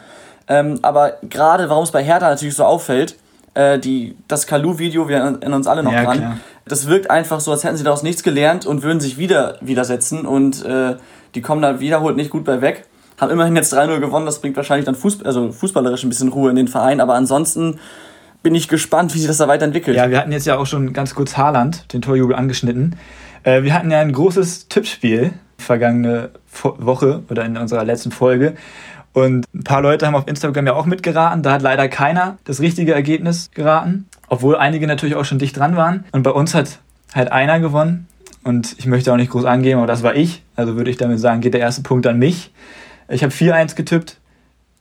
Ähm, 0.50 0.80
aber 0.82 1.14
gerade, 1.30 1.70
warum 1.70 1.86
es 1.86 1.92
bei 1.92 2.04
Hertha 2.04 2.28
natürlich 2.28 2.56
so 2.56 2.66
auffällt, 2.66 3.16
äh, 3.54 3.80
die, 3.80 4.18
das 4.28 4.46
Kalu-Video, 4.46 5.08
wir 5.08 5.18
erinnern 5.18 5.54
uns 5.54 5.68
alle 5.68 5.84
noch 5.84 5.94
ja, 5.94 6.04
dran. 6.04 6.18
Klar. 6.18 6.38
Das 6.66 6.88
wirkt 6.88 7.10
einfach 7.10 7.40
so, 7.40 7.52
als 7.52 7.64
hätten 7.64 7.78
sie 7.78 7.86
daraus 7.86 8.04
nichts 8.04 8.22
gelernt 8.22 8.66
und 8.66 8.84
würden 8.84 9.00
sich 9.00 9.18
wieder 9.18 9.56
widersetzen 9.62 10.26
und 10.26 10.66
äh, 10.66 10.98
die 11.34 11.42
kommen 11.42 11.62
da 11.62 11.80
wiederholt 11.80 12.18
nicht 12.18 12.30
gut 12.30 12.44
bei 12.44 12.62
weg. 12.62 12.86
Haben 13.20 13.32
immerhin 13.32 13.56
jetzt 13.56 13.74
3-0 13.74 14.00
gewonnen, 14.00 14.26
das 14.26 14.40
bringt 14.40 14.56
wahrscheinlich 14.56 14.86
dann 14.86 14.96
Fußball, 14.96 15.28
also 15.28 15.52
fußballerisch 15.52 16.04
ein 16.04 16.10
bisschen 16.10 16.30
Ruhe 16.30 16.50
in 16.50 16.56
den 16.56 16.68
Verein, 16.68 17.02
aber 17.02 17.16
ansonsten 17.16 17.80
bin 18.44 18.56
ich 18.56 18.68
gespannt, 18.68 19.14
wie 19.14 19.20
sich 19.20 19.28
das 19.28 19.38
da 19.38 19.48
weiterentwickelt. 19.48 19.98
Ja, 19.98 20.10
wir 20.10 20.18
hatten 20.18 20.32
jetzt 20.32 20.46
ja 20.46 20.58
auch 20.58 20.66
schon 20.66 20.94
ganz 20.94 21.16
kurz 21.16 21.38
Haaland, 21.38 21.92
den 21.94 22.02
Torjubel, 22.02 22.36
angeschnitten. 22.36 22.96
Äh, 23.44 23.64
wir 23.64 23.74
hatten 23.74 23.92
ja 23.92 24.00
ein 24.00 24.14
großes 24.14 24.70
Tippspiel 24.70 25.34
vergangene 25.58 26.30
Woche 26.62 27.24
oder 27.30 27.46
in 27.46 27.58
unserer 27.58 27.84
letzten 27.84 28.12
Folge. 28.12 28.56
Und 29.14 29.46
ein 29.54 29.64
paar 29.64 29.82
Leute 29.82 30.08
haben 30.08 30.16
auf 30.16 30.28
Instagram 30.28 30.68
ja 30.68 30.74
auch 30.74 30.86
mitgeraten. 30.86 31.44
Da 31.44 31.52
hat 31.52 31.62
leider 31.62 31.88
keiner 31.88 32.38
das 32.46 32.60
richtige 32.62 32.94
Ergebnis 32.94 33.50
geraten, 33.54 34.08
obwohl 34.30 34.56
einige 34.56 34.88
natürlich 34.88 35.16
auch 35.16 35.26
schon 35.26 35.40
dicht 35.40 35.58
dran 35.58 35.76
waren. 35.76 36.06
Und 36.12 36.24
bei 36.24 36.32
uns 36.32 36.54
hat 36.54 36.80
halt 37.14 37.32
einer 37.32 37.60
gewonnen. 37.60 38.08
Und 38.44 38.76
ich 38.78 38.86
möchte 38.86 39.12
auch 39.12 39.18
nicht 39.18 39.32
groß 39.32 39.46
angeben, 39.46 39.80
aber 39.80 39.88
das 39.88 40.04
war 40.04 40.16
ich. 40.16 40.44
Also 40.56 40.78
würde 40.78 40.90
ich 40.90 40.98
damit 40.98 41.20
sagen, 41.20 41.42
geht 41.42 41.54
der 41.54 41.62
erste 41.62 41.82
Punkt 41.82 42.08
an 42.08 42.18
mich. 42.18 42.52
Ich 43.10 43.24
habe 43.24 43.34
4-1 43.34 43.76
getippt, 43.76 44.18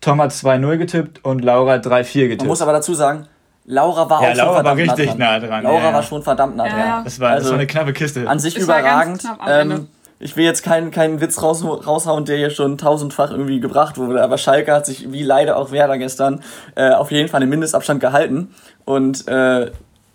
Tom 0.00 0.20
hat 0.20 0.30
2-0 0.30 0.76
getippt 0.76 1.25
und 1.25 1.44
Laura 1.44 1.75
3-4 1.75 2.20
getippt. 2.20 2.42
Man 2.42 2.48
muss 2.48 2.62
aber 2.62 2.72
dazu 2.72 2.94
sagen, 2.94 3.26
Laura 3.64 4.08
war 4.08 4.22
ja, 4.22 4.30
auch 4.30 4.36
Laura 4.36 4.46
schon 4.46 4.54
verdammt 4.54 4.88
war 4.88 4.96
richtig 4.96 5.19
nah 5.19 5.38
dran. 5.38 5.40
Nah 5.40 5.48
dran. 5.48 5.64
Laura 5.64 5.84
ja. 5.84 5.92
war 5.92 6.02
schon 6.02 6.22
verdammt 6.22 6.56
nah 6.56 6.69
dran. 6.69 6.78
Ja. 6.78 7.02
Das, 7.04 7.20
war, 7.20 7.30
also, 7.30 7.44
das 7.44 7.50
war 7.50 7.58
eine 7.58 7.66
knappe 7.66 7.92
Kiste. 7.92 8.28
An 8.28 8.38
sich 8.38 8.54
das 8.54 8.62
überragend. 8.62 9.25
Ähm, 9.46 9.88
ich 10.20 10.36
will 10.36 10.44
jetzt 10.44 10.62
keinen, 10.62 10.90
keinen 10.90 11.20
Witz 11.20 11.42
raus, 11.42 11.64
raushauen, 11.64 12.25
der 12.25 12.38
hier 12.38 12.50
schon 12.50 12.78
tausendfach 12.78 13.30
irgendwie 13.30 13.60
gebracht 13.60 13.98
wurde, 13.98 14.22
aber 14.22 14.38
Schalke 14.38 14.72
hat 14.72 14.86
sich, 14.86 15.12
wie 15.12 15.22
leider 15.22 15.56
auch 15.56 15.70
Werder 15.70 15.98
gestern, 15.98 16.42
äh, 16.74 16.90
auf 16.90 17.10
jeden 17.10 17.28
Fall 17.28 17.40
den 17.40 17.50
Mindestabstand 17.50 18.00
gehalten 18.00 18.54
und 18.84 19.28
äh, 19.28 19.70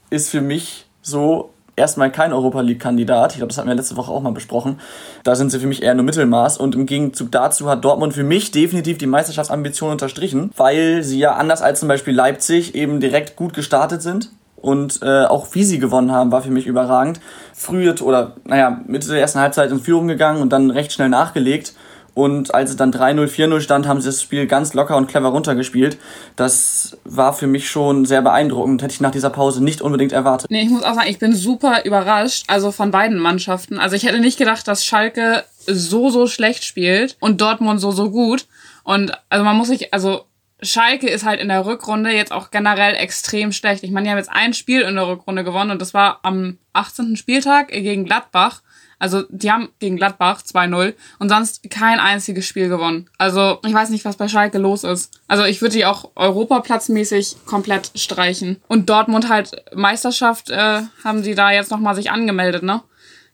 ist 0.09 0.29
für 0.29 0.41
mich 0.41 0.87
so 1.01 1.52
erstmal 1.75 2.11
kein 2.11 2.33
Europa 2.33 2.61
League-Kandidat. 2.61 3.31
Ich 3.31 3.37
glaube, 3.37 3.49
das 3.49 3.57
hatten 3.57 3.67
wir 3.67 3.75
letzte 3.75 3.97
Woche 3.97 4.11
auch 4.11 4.21
mal 4.21 4.31
besprochen. 4.31 4.79
Da 5.23 5.35
sind 5.35 5.51
sie 5.51 5.59
für 5.59 5.67
mich 5.67 5.83
eher 5.83 5.95
nur 5.95 6.05
Mittelmaß. 6.05 6.57
Und 6.57 6.75
im 6.75 6.85
Gegenzug 6.85 7.31
dazu 7.31 7.69
hat 7.69 7.83
Dortmund 7.83 8.13
für 8.13 8.23
mich 8.23 8.51
definitiv 8.51 8.97
die 8.97 9.07
Meisterschaftsambition 9.07 9.91
unterstrichen, 9.91 10.51
weil 10.55 11.03
sie 11.03 11.19
ja 11.19 11.33
anders 11.33 11.61
als 11.61 11.79
zum 11.79 11.89
Beispiel 11.89 12.13
Leipzig 12.13 12.75
eben 12.75 12.99
direkt 12.99 13.35
gut 13.35 13.53
gestartet 13.53 14.01
sind 14.01 14.31
und 14.63 15.01
äh, 15.01 15.25
auch 15.25 15.47
wie 15.51 15.65
sie 15.65 15.77
gewonnen 15.77 16.13
haben, 16.13 16.31
war 16.31 16.41
für 16.41 16.49
mich 16.49 16.65
überragend. 16.65 17.19
Früh 17.53 17.91
oder, 17.91 18.37
naja, 18.45 18.79
Mitte 18.87 19.09
der 19.09 19.19
ersten 19.19 19.39
Halbzeit 19.39 19.69
in 19.71 19.81
Führung 19.81 20.07
gegangen 20.07 20.41
und 20.41 20.53
dann 20.53 20.71
recht 20.71 20.93
schnell 20.93 21.09
nachgelegt. 21.09 21.73
Und 22.13 22.53
als 22.53 22.69
es 22.69 22.75
dann 22.75 22.93
3-0, 22.93 23.27
4-0 23.27 23.61
stand, 23.61 23.87
haben 23.87 23.99
sie 23.99 24.09
das 24.09 24.21
Spiel 24.21 24.45
ganz 24.45 24.73
locker 24.73 24.97
und 24.97 25.07
clever 25.07 25.29
runtergespielt. 25.29 25.97
Das 26.35 26.97
war 27.05 27.33
für 27.33 27.47
mich 27.47 27.69
schon 27.69 28.05
sehr 28.05 28.21
beeindruckend. 28.21 28.83
Hätte 28.83 28.93
ich 28.93 29.01
nach 29.01 29.11
dieser 29.11 29.31
Pause 29.31 29.63
nicht 29.63 29.81
unbedingt 29.81 30.11
erwartet. 30.11 30.51
Nee, 30.51 30.61
ich 30.61 30.69
muss 30.69 30.83
auch 30.83 30.93
sagen, 30.93 31.09
ich 31.09 31.19
bin 31.19 31.33
super 31.33 31.85
überrascht. 31.85 32.45
Also 32.47 32.71
von 32.71 32.91
beiden 32.91 33.17
Mannschaften. 33.17 33.79
Also 33.79 33.95
ich 33.95 34.03
hätte 34.03 34.19
nicht 34.19 34.37
gedacht, 34.37 34.67
dass 34.67 34.85
Schalke 34.85 35.43
so, 35.65 36.09
so 36.09 36.27
schlecht 36.27 36.63
spielt 36.63 37.17
und 37.19 37.41
Dortmund 37.41 37.81
so, 37.81 37.91
so 37.91 38.11
gut. 38.11 38.45
Und 38.83 39.13
also 39.29 39.43
man 39.43 39.57
muss 39.57 39.69
sich, 39.69 39.93
also 39.93 40.25
Schalke 40.61 41.09
ist 41.09 41.25
halt 41.25 41.39
in 41.39 41.49
der 41.49 41.65
Rückrunde 41.65 42.11
jetzt 42.11 42.31
auch 42.31 42.51
generell 42.51 42.95
extrem 42.95 43.51
schlecht. 43.51 43.83
Ich 43.83 43.91
meine, 43.91 44.05
die 44.05 44.11
haben 44.11 44.17
jetzt 44.17 44.31
ein 44.31 44.53
Spiel 44.53 44.81
in 44.81 44.95
der 44.95 45.07
Rückrunde 45.07 45.43
gewonnen 45.43 45.71
und 45.71 45.81
das 45.81 45.93
war 45.93 46.19
am 46.23 46.57
18. 46.73 47.17
Spieltag 47.17 47.69
gegen 47.69 48.05
Gladbach. 48.05 48.61
Also 49.03 49.23
die 49.27 49.51
haben 49.51 49.67
gegen 49.79 49.97
Gladbach 49.97 50.43
2-0 50.43 50.93
und 51.19 51.27
sonst 51.27 51.69
kein 51.69 51.99
einziges 51.99 52.47
Spiel 52.47 52.69
gewonnen. 52.69 53.09
Also 53.17 53.59
ich 53.65 53.73
weiß 53.73 53.89
nicht, 53.89 54.05
was 54.05 54.15
bei 54.15 54.29
Schalke 54.29 54.59
los 54.59 54.85
ist. 54.85 55.19
Also 55.27 55.43
ich 55.43 55.61
würde 55.61 55.75
die 55.75 55.85
auch 55.85 56.11
europaplatzmäßig 56.15 57.35
komplett 57.45 57.91
streichen. 57.95 58.61
Und 58.69 58.89
Dortmund 58.89 59.27
halt 59.27 59.61
Meisterschaft 59.75 60.51
äh, 60.51 60.83
haben 61.03 61.21
sie 61.21 61.35
da 61.35 61.51
jetzt 61.51 61.69
nochmal 61.69 61.95
sich 61.95 62.11
angemeldet, 62.11 62.63
ne? 62.63 62.81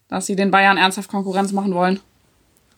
Dass 0.07 0.25
sie 0.25 0.35
den 0.35 0.49
Bayern 0.49 0.77
ernsthaft 0.77 1.11
Konkurrenz 1.11 1.51
machen 1.51 1.75
wollen. 1.75 1.99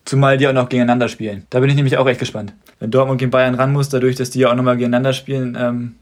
Zumal 0.04 0.36
die 0.36 0.46
auch 0.46 0.52
noch 0.52 0.68
gegeneinander 0.68 1.08
spielen. 1.08 1.46
Da 1.48 1.60
bin 1.60 1.70
ich 1.70 1.76
nämlich 1.76 1.96
auch 1.96 2.06
echt 2.06 2.20
gespannt. 2.20 2.52
Wenn 2.78 2.90
Dortmund 2.90 3.20
gegen 3.20 3.30
Bayern 3.30 3.54
ran 3.54 3.72
muss, 3.72 3.88
dadurch, 3.88 4.16
dass 4.16 4.28
die 4.28 4.40
ja 4.40 4.50
auch 4.50 4.54
nochmal 4.54 4.76
gegeneinander 4.76 5.14
spielen, 5.14 5.56
ähm, 5.58 5.94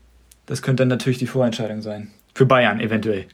das 0.46 0.60
könnte 0.60 0.80
dann 0.80 0.88
natürlich 0.88 1.20
die 1.20 1.28
Vorentscheidung 1.28 1.82
sein. 1.82 2.10
Für 2.34 2.46
Bayern 2.46 2.80
eventuell. 2.80 3.26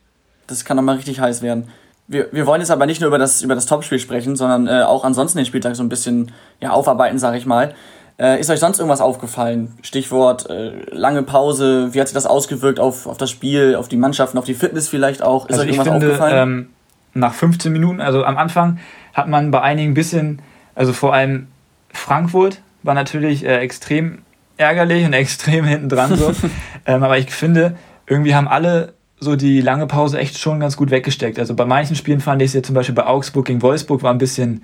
Das 0.46 0.66
kann 0.66 0.76
nochmal 0.76 0.96
richtig 0.96 1.20
heiß 1.20 1.40
werden. 1.40 1.68
Wir, 2.08 2.28
wir 2.32 2.46
wollen 2.46 2.60
jetzt 2.60 2.70
aber 2.70 2.86
nicht 2.86 3.00
nur 3.00 3.08
über 3.08 3.18
das, 3.18 3.42
über 3.42 3.54
das 3.54 3.66
Topspiel 3.66 3.98
sprechen, 3.98 4.36
sondern 4.36 4.68
äh, 4.68 4.84
auch 4.84 5.04
ansonsten 5.04 5.38
den 5.38 5.46
Spieltag 5.46 5.74
so 5.76 5.82
ein 5.82 5.88
bisschen 5.88 6.32
ja, 6.60 6.70
aufarbeiten, 6.70 7.18
sag 7.18 7.34
ich 7.34 7.46
mal. 7.46 7.74
Äh, 8.18 8.40
ist 8.40 8.48
euch 8.48 8.60
sonst 8.60 8.78
irgendwas 8.78 9.00
aufgefallen? 9.00 9.74
Stichwort 9.82 10.48
äh, 10.48 10.72
lange 10.90 11.22
Pause, 11.22 11.92
wie 11.92 12.00
hat 12.00 12.08
sich 12.08 12.14
das 12.14 12.26
ausgewirkt 12.26 12.80
auf, 12.80 13.06
auf 13.06 13.18
das 13.18 13.30
Spiel, 13.30 13.74
auf 13.74 13.88
die 13.88 13.96
Mannschaften, 13.96 14.38
auf 14.38 14.44
die 14.44 14.54
Fitness 14.54 14.88
vielleicht 14.88 15.22
auch? 15.22 15.46
Ist 15.46 15.58
also 15.58 15.62
euch 15.62 15.68
irgendwas 15.68 15.88
finde, 15.88 16.06
aufgefallen? 16.06 16.48
Ähm, 16.48 16.68
nach 17.14 17.34
15 17.34 17.72
Minuten, 17.72 18.00
also 18.00 18.24
am 18.24 18.38
Anfang, 18.38 18.78
hat 19.12 19.28
man 19.28 19.50
bei 19.50 19.60
einigen 19.60 19.92
ein 19.92 19.94
bisschen 19.94 20.40
also 20.76 20.92
vor 20.92 21.14
allem 21.14 21.48
Frankfurt 21.92 22.60
war 22.84 22.94
natürlich 22.94 23.44
äh, 23.44 23.56
extrem 23.56 24.18
ärgerlich 24.58 25.04
und 25.04 25.12
extrem 25.14 25.64
hinten 25.64 25.88
dran 25.88 26.14
so. 26.14 26.32
ähm, 26.86 27.02
aber 27.02 27.18
ich 27.18 27.32
finde, 27.32 27.76
irgendwie 28.06 28.36
haben 28.36 28.46
alle 28.46 28.92
so 29.18 29.36
die 29.36 29.60
lange 29.60 29.86
Pause 29.86 30.18
echt 30.18 30.38
schon 30.38 30.60
ganz 30.60 30.76
gut 30.76 30.90
weggesteckt. 30.90 31.38
Also 31.38 31.54
bei 31.54 31.64
manchen 31.64 31.96
Spielen 31.96 32.20
fand 32.20 32.42
ich 32.42 32.48
es 32.48 32.54
jetzt 32.54 32.66
zum 32.66 32.74
Beispiel 32.74 32.94
bei 32.94 33.06
Augsburg 33.06 33.46
gegen 33.46 33.62
Wolfsburg 33.62 34.02
war 34.02 34.12
ein 34.12 34.18
bisschen 34.18 34.62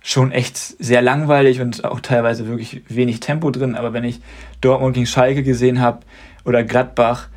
schon 0.00 0.32
echt 0.32 0.56
sehr 0.56 1.02
langweilig 1.02 1.60
und 1.60 1.84
auch 1.84 2.00
teilweise 2.00 2.48
wirklich 2.48 2.82
wenig 2.88 3.20
Tempo 3.20 3.50
drin. 3.50 3.74
Aber 3.74 3.92
wenn 3.92 4.04
ich 4.04 4.20
Dortmund 4.60 4.94
gegen 4.94 5.06
Schalke 5.06 5.42
gesehen 5.42 5.80
habe 5.80 6.00
oder 6.44 6.64
Gladbach, 6.64 7.28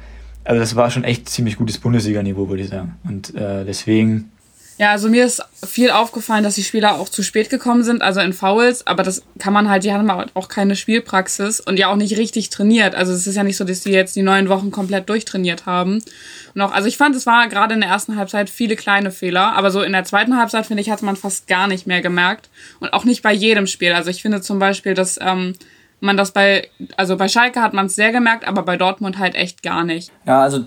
also 0.44 0.60
das 0.60 0.76
war 0.76 0.92
schon 0.92 1.04
echt 1.04 1.30
ziemlich 1.30 1.58
gutes 1.58 1.80
Bundesliga-Niveau, 1.80 2.50
würde 2.50 2.64
ich 2.64 2.70
sagen. 2.70 2.96
Und 3.04 3.34
äh, 3.36 3.66
deswegen 3.66 4.32
ja, 4.78 4.92
also 4.92 5.08
mir 5.08 5.26
ist 5.26 5.42
viel 5.66 5.90
aufgefallen, 5.90 6.44
dass 6.44 6.56
die 6.56 6.64
Spieler 6.64 7.00
auch 7.00 7.08
zu 7.08 7.24
spät 7.24 7.50
gekommen 7.50 7.84
sind, 7.84 8.02
also 8.02 8.20
in 8.20 8.34
Fouls, 8.34 8.86
aber 8.86 9.04
das 9.04 9.24
kann 9.40 9.54
man 9.54 9.70
halt, 9.70 9.86
die 9.86 9.94
haben 9.94 10.12
halt 10.12 10.32
auch 10.34 10.50
keine 10.50 10.76
Spielpraxis 10.76 11.62
und 11.62 11.80
ja 11.80 11.88
auch 11.88 11.96
nicht 11.96 12.18
richtig 12.18 12.50
trainiert. 12.50 12.94
Also 12.94 13.14
es 13.14 13.26
ist 13.26 13.36
ja 13.36 13.44
nicht 13.44 13.56
so, 13.56 13.64
dass 13.64 13.82
die 13.82 13.92
jetzt 13.92 14.18
die 14.18 14.22
neun 14.22 14.50
Wochen 14.50 14.72
komplett 14.72 15.08
durchtrainiert 15.08 15.66
haben. 15.66 16.04
Und 16.54 16.62
auch, 16.62 16.74
also 16.74 16.90
ich 16.90 16.98
fand, 16.98 17.16
es 17.16 17.26
war 17.26 17.48
gerade 17.48 17.74
in 17.74 17.82
der 17.82 17.90
ersten 17.90 18.18
Halbzeit 18.18 18.50
viele 18.50 18.76
kleine 18.76 19.12
Fehler, 19.12 19.54
aber 19.54 19.72
so 19.72 19.82
in 19.82 19.94
der 19.94 20.04
zweiten 20.04 20.38
Halbzeit, 20.38 20.66
finde 20.66 20.82
ich, 20.82 20.90
hat 20.90 21.02
man 21.02 21.16
fast 21.16 21.48
gar 21.48 21.68
nicht 21.68 21.88
mehr 21.88 22.02
gemerkt. 22.02 22.50
Und 22.82 22.92
auch 22.92 23.06
nicht 23.06 23.24
bei 23.24 23.32
jedem 23.32 23.68
Spiel. 23.68 23.94
Also 23.94 24.10
ich 24.10 24.22
finde 24.22 24.42
zum 24.42 24.60
Beispiel, 24.60 24.94
dass 24.94 25.18
ähm, 25.22 25.56
man 26.02 26.18
das 26.18 26.32
bei, 26.32 26.70
also 26.98 27.16
bei 27.16 27.30
Schalke 27.30 27.62
hat 27.62 27.74
man 27.74 27.86
es 27.86 27.96
sehr 27.96 28.12
gemerkt, 28.12 28.46
aber 28.46 28.64
bei 28.64 28.76
Dortmund 28.76 29.20
halt 29.20 29.36
echt 29.36 29.64
gar 29.64 29.86
nicht. 29.86 30.12
Ja, 30.26 30.42
also, 30.42 30.66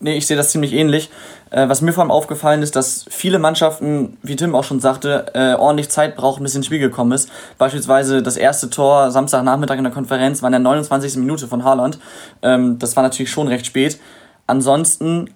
nee, 0.00 0.16
ich 0.16 0.26
sehe 0.26 0.36
das 0.36 0.50
ziemlich 0.50 0.72
ähnlich. 0.72 1.10
Äh, 1.50 1.68
was 1.68 1.80
mir 1.80 1.92
vor 1.92 2.02
allem 2.02 2.10
aufgefallen 2.10 2.62
ist, 2.62 2.74
dass 2.76 3.06
viele 3.08 3.38
Mannschaften, 3.38 4.16
wie 4.22 4.36
Tim 4.36 4.54
auch 4.54 4.64
schon 4.64 4.80
sagte, 4.80 5.26
äh, 5.34 5.54
ordentlich 5.54 5.88
Zeit 5.88 6.16
brauchen, 6.16 6.42
bis 6.42 6.54
ins 6.54 6.66
Spiel 6.66 6.78
gekommen 6.78 7.12
ist. 7.12 7.30
Beispielsweise 7.58 8.22
das 8.22 8.36
erste 8.36 8.68
Tor 8.68 9.10
Samstagnachmittag 9.10 9.78
in 9.78 9.84
der 9.84 9.92
Konferenz 9.92 10.42
war 10.42 10.48
in 10.48 10.52
der 10.52 10.60
29. 10.60 11.16
Minute 11.16 11.46
von 11.46 11.64
Haaland. 11.64 11.98
Ähm, 12.42 12.78
das 12.78 12.96
war 12.96 13.02
natürlich 13.02 13.30
schon 13.30 13.48
recht 13.48 13.66
spät. 13.66 14.00
Ansonsten 14.46 15.30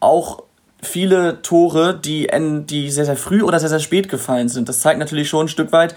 auch 0.00 0.42
viele 0.82 1.40
Tore, 1.42 1.98
die, 1.98 2.28
die 2.68 2.90
sehr, 2.90 3.04
sehr 3.04 3.16
früh 3.16 3.42
oder 3.42 3.58
sehr, 3.58 3.68
sehr 3.68 3.80
spät 3.80 4.08
gefallen 4.08 4.48
sind. 4.48 4.68
Das 4.68 4.80
zeigt 4.80 4.98
natürlich 4.98 5.28
schon 5.28 5.46
ein 5.46 5.48
Stück 5.48 5.72
weit, 5.72 5.94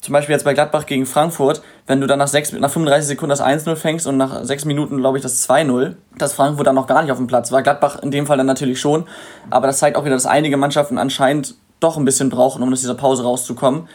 zum 0.00 0.12
Beispiel 0.12 0.32
jetzt 0.32 0.44
bei 0.44 0.54
Gladbach 0.54 0.86
gegen 0.86 1.06
Frankfurt, 1.06 1.60
wenn 1.86 2.00
du 2.00 2.06
dann 2.06 2.20
nach, 2.20 2.28
6, 2.28 2.52
nach 2.52 2.70
35 2.70 3.08
Sekunden 3.08 3.30
das 3.30 3.42
1-0 3.42 3.74
fängst 3.74 4.06
und 4.06 4.16
nach 4.16 4.44
6 4.44 4.64
Minuten, 4.64 4.98
glaube 4.98 5.18
ich, 5.18 5.22
das 5.22 5.48
2-0, 5.48 5.94
dass 6.16 6.34
Frankfurt 6.34 6.66
dann 6.66 6.76
noch 6.76 6.86
gar 6.86 7.02
nicht 7.02 7.10
auf 7.10 7.18
dem 7.18 7.26
Platz 7.26 7.50
war. 7.50 7.62
Gladbach 7.62 8.00
in 8.02 8.12
dem 8.12 8.26
Fall 8.26 8.36
dann 8.36 8.46
natürlich 8.46 8.80
schon. 8.80 9.06
Aber 9.50 9.66
das 9.66 9.78
zeigt 9.78 9.96
auch 9.96 10.04
wieder, 10.04 10.14
dass 10.14 10.26
einige 10.26 10.56
Mannschaften 10.56 10.98
anscheinend 10.98 11.56
doch 11.80 11.96
ein 11.96 12.04
bisschen 12.04 12.30
brauchen, 12.30 12.62
um 12.62 12.72
aus 12.72 12.80
dieser 12.80 12.94
Pause 12.94 13.24
rauszukommen. 13.24 13.88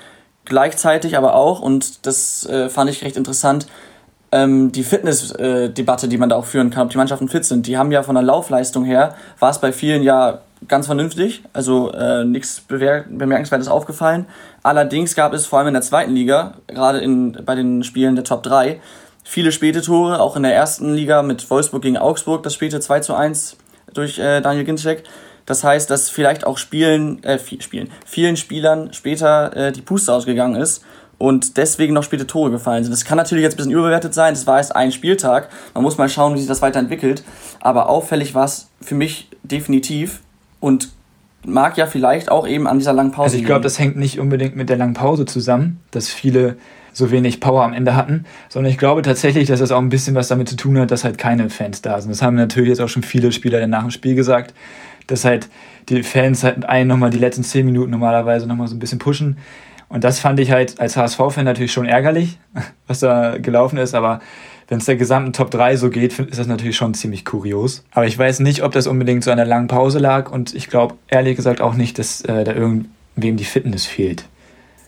Gleichzeitig 0.45 1.17
aber 1.17 1.35
auch, 1.35 1.61
und 1.61 2.05
das 2.05 2.45
äh, 2.47 2.67
fand 2.67 2.89
ich 2.89 3.03
recht 3.03 3.15
interessant, 3.15 3.67
ähm, 4.33 4.71
die 4.73 4.83
Fitnessdebatte, 4.83 6.05
äh, 6.07 6.09
die 6.09 6.17
man 6.17 6.27
da 6.27 6.35
auch 6.35 6.45
führen 6.45 6.69
kann, 6.69 6.83
ob 6.83 6.89
die 6.89 6.97
Mannschaften 6.97 7.29
fit 7.29 7.45
sind. 7.45 7.67
Die 7.67 7.77
haben 7.77 7.91
ja 7.91 8.03
von 8.03 8.15
der 8.15 8.23
Laufleistung 8.23 8.83
her, 8.83 9.15
war 9.39 9.51
es 9.51 9.59
bei 9.59 9.71
vielen 9.71 10.03
ja 10.03 10.39
ganz 10.67 10.85
vernünftig, 10.85 11.43
also 11.53 11.91
äh, 11.91 12.25
nichts 12.25 12.61
Bemerkenswertes 12.61 13.67
aufgefallen. 13.67 14.25
Allerdings 14.63 15.13
gab 15.13 15.33
es 15.33 15.45
vor 15.45 15.59
allem 15.59 15.67
in 15.67 15.73
der 15.73 15.83
zweiten 15.83 16.13
Liga, 16.13 16.53
gerade 16.67 16.99
in, 16.99 17.37
bei 17.45 17.53
den 17.53 17.83
Spielen 17.83 18.15
der 18.15 18.23
Top 18.23 18.43
3, 18.43 18.79
viele 19.23 19.51
späte 19.51 19.81
Tore, 19.81 20.21
auch 20.21 20.37
in 20.37 20.43
der 20.43 20.55
ersten 20.55 20.93
Liga 20.93 21.21
mit 21.21 21.49
Wolfsburg 21.49 21.81
gegen 21.81 21.97
Augsburg, 21.97 22.43
das 22.43 22.53
späte 22.53 22.79
2 22.79 23.01
zu 23.01 23.13
1 23.13 23.57
durch 23.93 24.19
äh, 24.19 24.41
Daniel 24.41 24.63
Ginczek. 24.63 25.03
Das 25.45 25.63
heißt, 25.65 25.89
dass 25.89 26.09
vielleicht 26.09 26.47
auch 26.47 26.57
Spielen, 26.57 27.21
äh, 27.23 27.37
Spielen, 27.37 27.89
vielen 28.05 28.37
Spielern 28.37 28.93
später 28.93 29.55
äh, 29.55 29.71
die 29.73 29.81
Puste 29.81 30.13
ausgegangen 30.13 30.55
ist 30.55 30.83
und 31.17 31.57
deswegen 31.57 31.93
noch 31.93 32.03
späte 32.03 32.25
Tore 32.25 32.51
gefallen 32.51 32.83
sind. 32.83 32.91
Das 32.91 33.03
kann 33.03 33.17
natürlich 33.17 33.43
jetzt 33.43 33.53
ein 33.53 33.57
bisschen 33.57 33.71
überbewertet 33.73 34.13
sein, 34.13 34.33
das 34.33 34.47
war 34.47 34.57
erst 34.57 34.75
ein 34.75 34.93
Spieltag. 34.93 35.49
Man 35.73 35.83
muss 35.83 35.97
mal 35.97 36.07
schauen, 36.07 36.35
wie 36.35 36.39
sich 36.39 36.47
das 36.47 36.61
weiterentwickelt. 36.61 37.23
Aber 37.59 37.89
auffällig 37.89 38.33
war 38.33 38.45
es 38.45 38.69
für 38.81 38.95
mich 38.95 39.29
definitiv 39.43 40.21
und 40.61 40.89
mag 41.45 41.77
ja 41.77 41.85
vielleicht 41.85 42.31
auch 42.31 42.47
eben 42.47 42.67
an 42.67 42.79
dieser 42.79 42.93
langen 42.93 43.11
Pause. 43.11 43.25
Also 43.25 43.37
ich 43.37 43.45
glaube, 43.45 43.61
das 43.61 43.79
hängt 43.79 43.95
nicht 43.95 44.19
unbedingt 44.19 44.55
mit 44.55 44.69
der 44.69 44.77
langen 44.77 44.93
Pause 44.93 45.25
zusammen, 45.25 45.79
dass 45.91 46.09
viele 46.09 46.57
so 46.93 47.11
wenig 47.11 47.39
Power 47.39 47.63
am 47.63 47.73
Ende 47.73 47.95
hatten, 47.95 48.25
sondern 48.49 48.71
ich 48.71 48.77
glaube 48.77 49.01
tatsächlich, 49.01 49.47
dass 49.47 49.59
das 49.59 49.71
auch 49.71 49.79
ein 49.79 49.89
bisschen 49.89 50.15
was 50.15 50.27
damit 50.27 50.47
zu 50.47 50.55
tun 50.55 50.77
hat, 50.77 50.91
dass 50.91 51.03
halt 51.03 51.17
keine 51.17 51.49
Fans 51.49 51.81
da 51.81 51.99
sind. 51.99 52.11
Das 52.11 52.21
haben 52.21 52.35
natürlich 52.35 52.69
jetzt 52.69 52.81
auch 52.81 52.87
schon 52.87 53.03
viele 53.03 53.31
Spieler 53.31 53.65
nach 53.67 53.81
dem 53.81 53.91
Spiel 53.91 54.15
gesagt, 54.15 54.53
dass 55.07 55.25
halt 55.25 55.49
die 55.89 56.03
Fans 56.03 56.43
halt 56.43 56.65
einen 56.65 56.87
nochmal 56.87 57.09
die 57.09 57.17
letzten 57.17 57.43
zehn 57.43 57.65
Minuten 57.65 57.91
normalerweise 57.91 58.47
nochmal 58.47 58.67
so 58.67 58.75
ein 58.75 58.79
bisschen 58.79 58.99
pushen. 58.99 59.37
Und 59.89 60.03
das 60.03 60.19
fand 60.19 60.39
ich 60.39 60.51
halt 60.51 60.79
als 60.79 60.95
HSV-Fan 60.95 61.45
natürlich 61.45 61.73
schon 61.73 61.85
ärgerlich, 61.85 62.37
was 62.87 62.99
da 62.99 63.37
gelaufen 63.37 63.77
ist, 63.77 63.95
aber 63.95 64.21
wenn 64.73 64.79
es 64.79 64.85
der 64.85 64.95
gesamten 64.95 65.33
Top 65.33 65.51
3 65.51 65.77
so 65.77 65.91
geht, 65.91 66.17
ist 66.17 66.39
das 66.39 66.47
natürlich 66.47 66.75
schon 66.75 66.95
ziemlich 66.95 67.25
kurios. 67.25 67.83
Aber 67.91 68.07
ich 68.07 68.17
weiß 68.17 68.39
nicht, 68.39 68.63
ob 68.63 68.71
das 68.71 68.87
unbedingt 68.87 69.27
an 69.27 69.37
der 69.37 69.45
langen 69.45 69.67
Pause 69.67 69.99
lag 69.99 70.31
und 70.31 70.55
ich 70.55 70.67
glaube 70.67 70.95
ehrlich 71.07 71.35
gesagt 71.35 71.61
auch 71.61 71.75
nicht, 71.75 71.99
dass 71.99 72.21
äh, 72.21 72.43
da 72.43 72.53
irgendwem 72.53 73.37
die 73.37 73.43
Fitness 73.43 73.85
fehlt. 73.85 74.25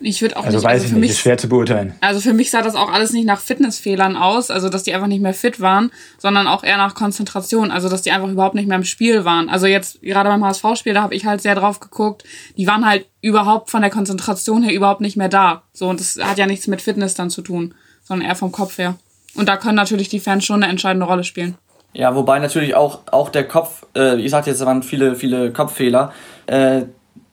Ich 0.00 0.22
würde 0.22 0.38
auch 0.38 0.44
also 0.44 0.56
nicht. 0.58 0.64
Weiß 0.64 0.72
also 0.72 0.86
ich 0.86 0.92
nicht, 0.92 1.00
mich, 1.02 1.10
ist 1.12 1.20
schwer 1.20 1.38
zu 1.38 1.48
beurteilen. 1.48 1.94
Also 2.00 2.18
für 2.18 2.32
mich 2.32 2.50
sah 2.50 2.62
das 2.62 2.74
auch 2.74 2.90
alles 2.90 3.12
nicht 3.12 3.26
nach 3.26 3.40
Fitnessfehlern 3.40 4.16
aus, 4.16 4.50
also 4.50 4.68
dass 4.68 4.82
die 4.82 4.92
einfach 4.92 5.06
nicht 5.06 5.22
mehr 5.22 5.34
fit 5.34 5.60
waren, 5.60 5.92
sondern 6.18 6.48
auch 6.48 6.64
eher 6.64 6.78
nach 6.78 6.96
Konzentration, 6.96 7.70
also 7.70 7.88
dass 7.88 8.02
die 8.02 8.10
einfach 8.10 8.28
überhaupt 8.28 8.56
nicht 8.56 8.66
mehr 8.66 8.78
im 8.78 8.84
Spiel 8.84 9.24
waren. 9.24 9.48
Also 9.48 9.66
jetzt 9.66 10.02
gerade 10.02 10.28
beim 10.28 10.44
HSV-Spiel, 10.44 10.94
da 10.94 11.02
habe 11.02 11.14
ich 11.14 11.26
halt 11.26 11.42
sehr 11.42 11.54
drauf 11.54 11.78
geguckt, 11.78 12.24
die 12.56 12.66
waren 12.66 12.84
halt 12.84 13.06
überhaupt 13.20 13.70
von 13.70 13.82
der 13.82 13.90
Konzentration 13.90 14.64
her 14.64 14.74
überhaupt 14.74 15.00
nicht 15.00 15.16
mehr 15.16 15.28
da. 15.28 15.62
So 15.72 15.88
und 15.88 16.00
das 16.00 16.18
hat 16.20 16.38
ja 16.38 16.46
nichts 16.46 16.66
mit 16.66 16.82
Fitness 16.82 17.14
dann 17.14 17.30
zu 17.30 17.40
tun, 17.40 17.72
sondern 18.02 18.26
eher 18.26 18.34
vom 18.34 18.50
Kopf 18.50 18.78
her. 18.78 18.96
Und 19.36 19.48
da 19.48 19.56
können 19.56 19.76
natürlich 19.76 20.08
die 20.08 20.20
Fans 20.20 20.44
schon 20.44 20.62
eine 20.62 20.70
entscheidende 20.70 21.06
Rolle 21.06 21.24
spielen. 21.24 21.56
Ja, 21.92 22.14
wobei 22.14 22.38
natürlich 22.38 22.74
auch, 22.74 23.00
auch 23.10 23.30
der 23.30 23.48
Kopf, 23.48 23.86
äh, 23.96 24.20
ich 24.20 24.30
sagte 24.30 24.50
jetzt, 24.50 24.60
es 24.60 24.66
waren 24.66 24.82
viele, 24.82 25.14
viele 25.14 25.52
Kopffehler. 25.52 26.12
Äh, 26.46 26.82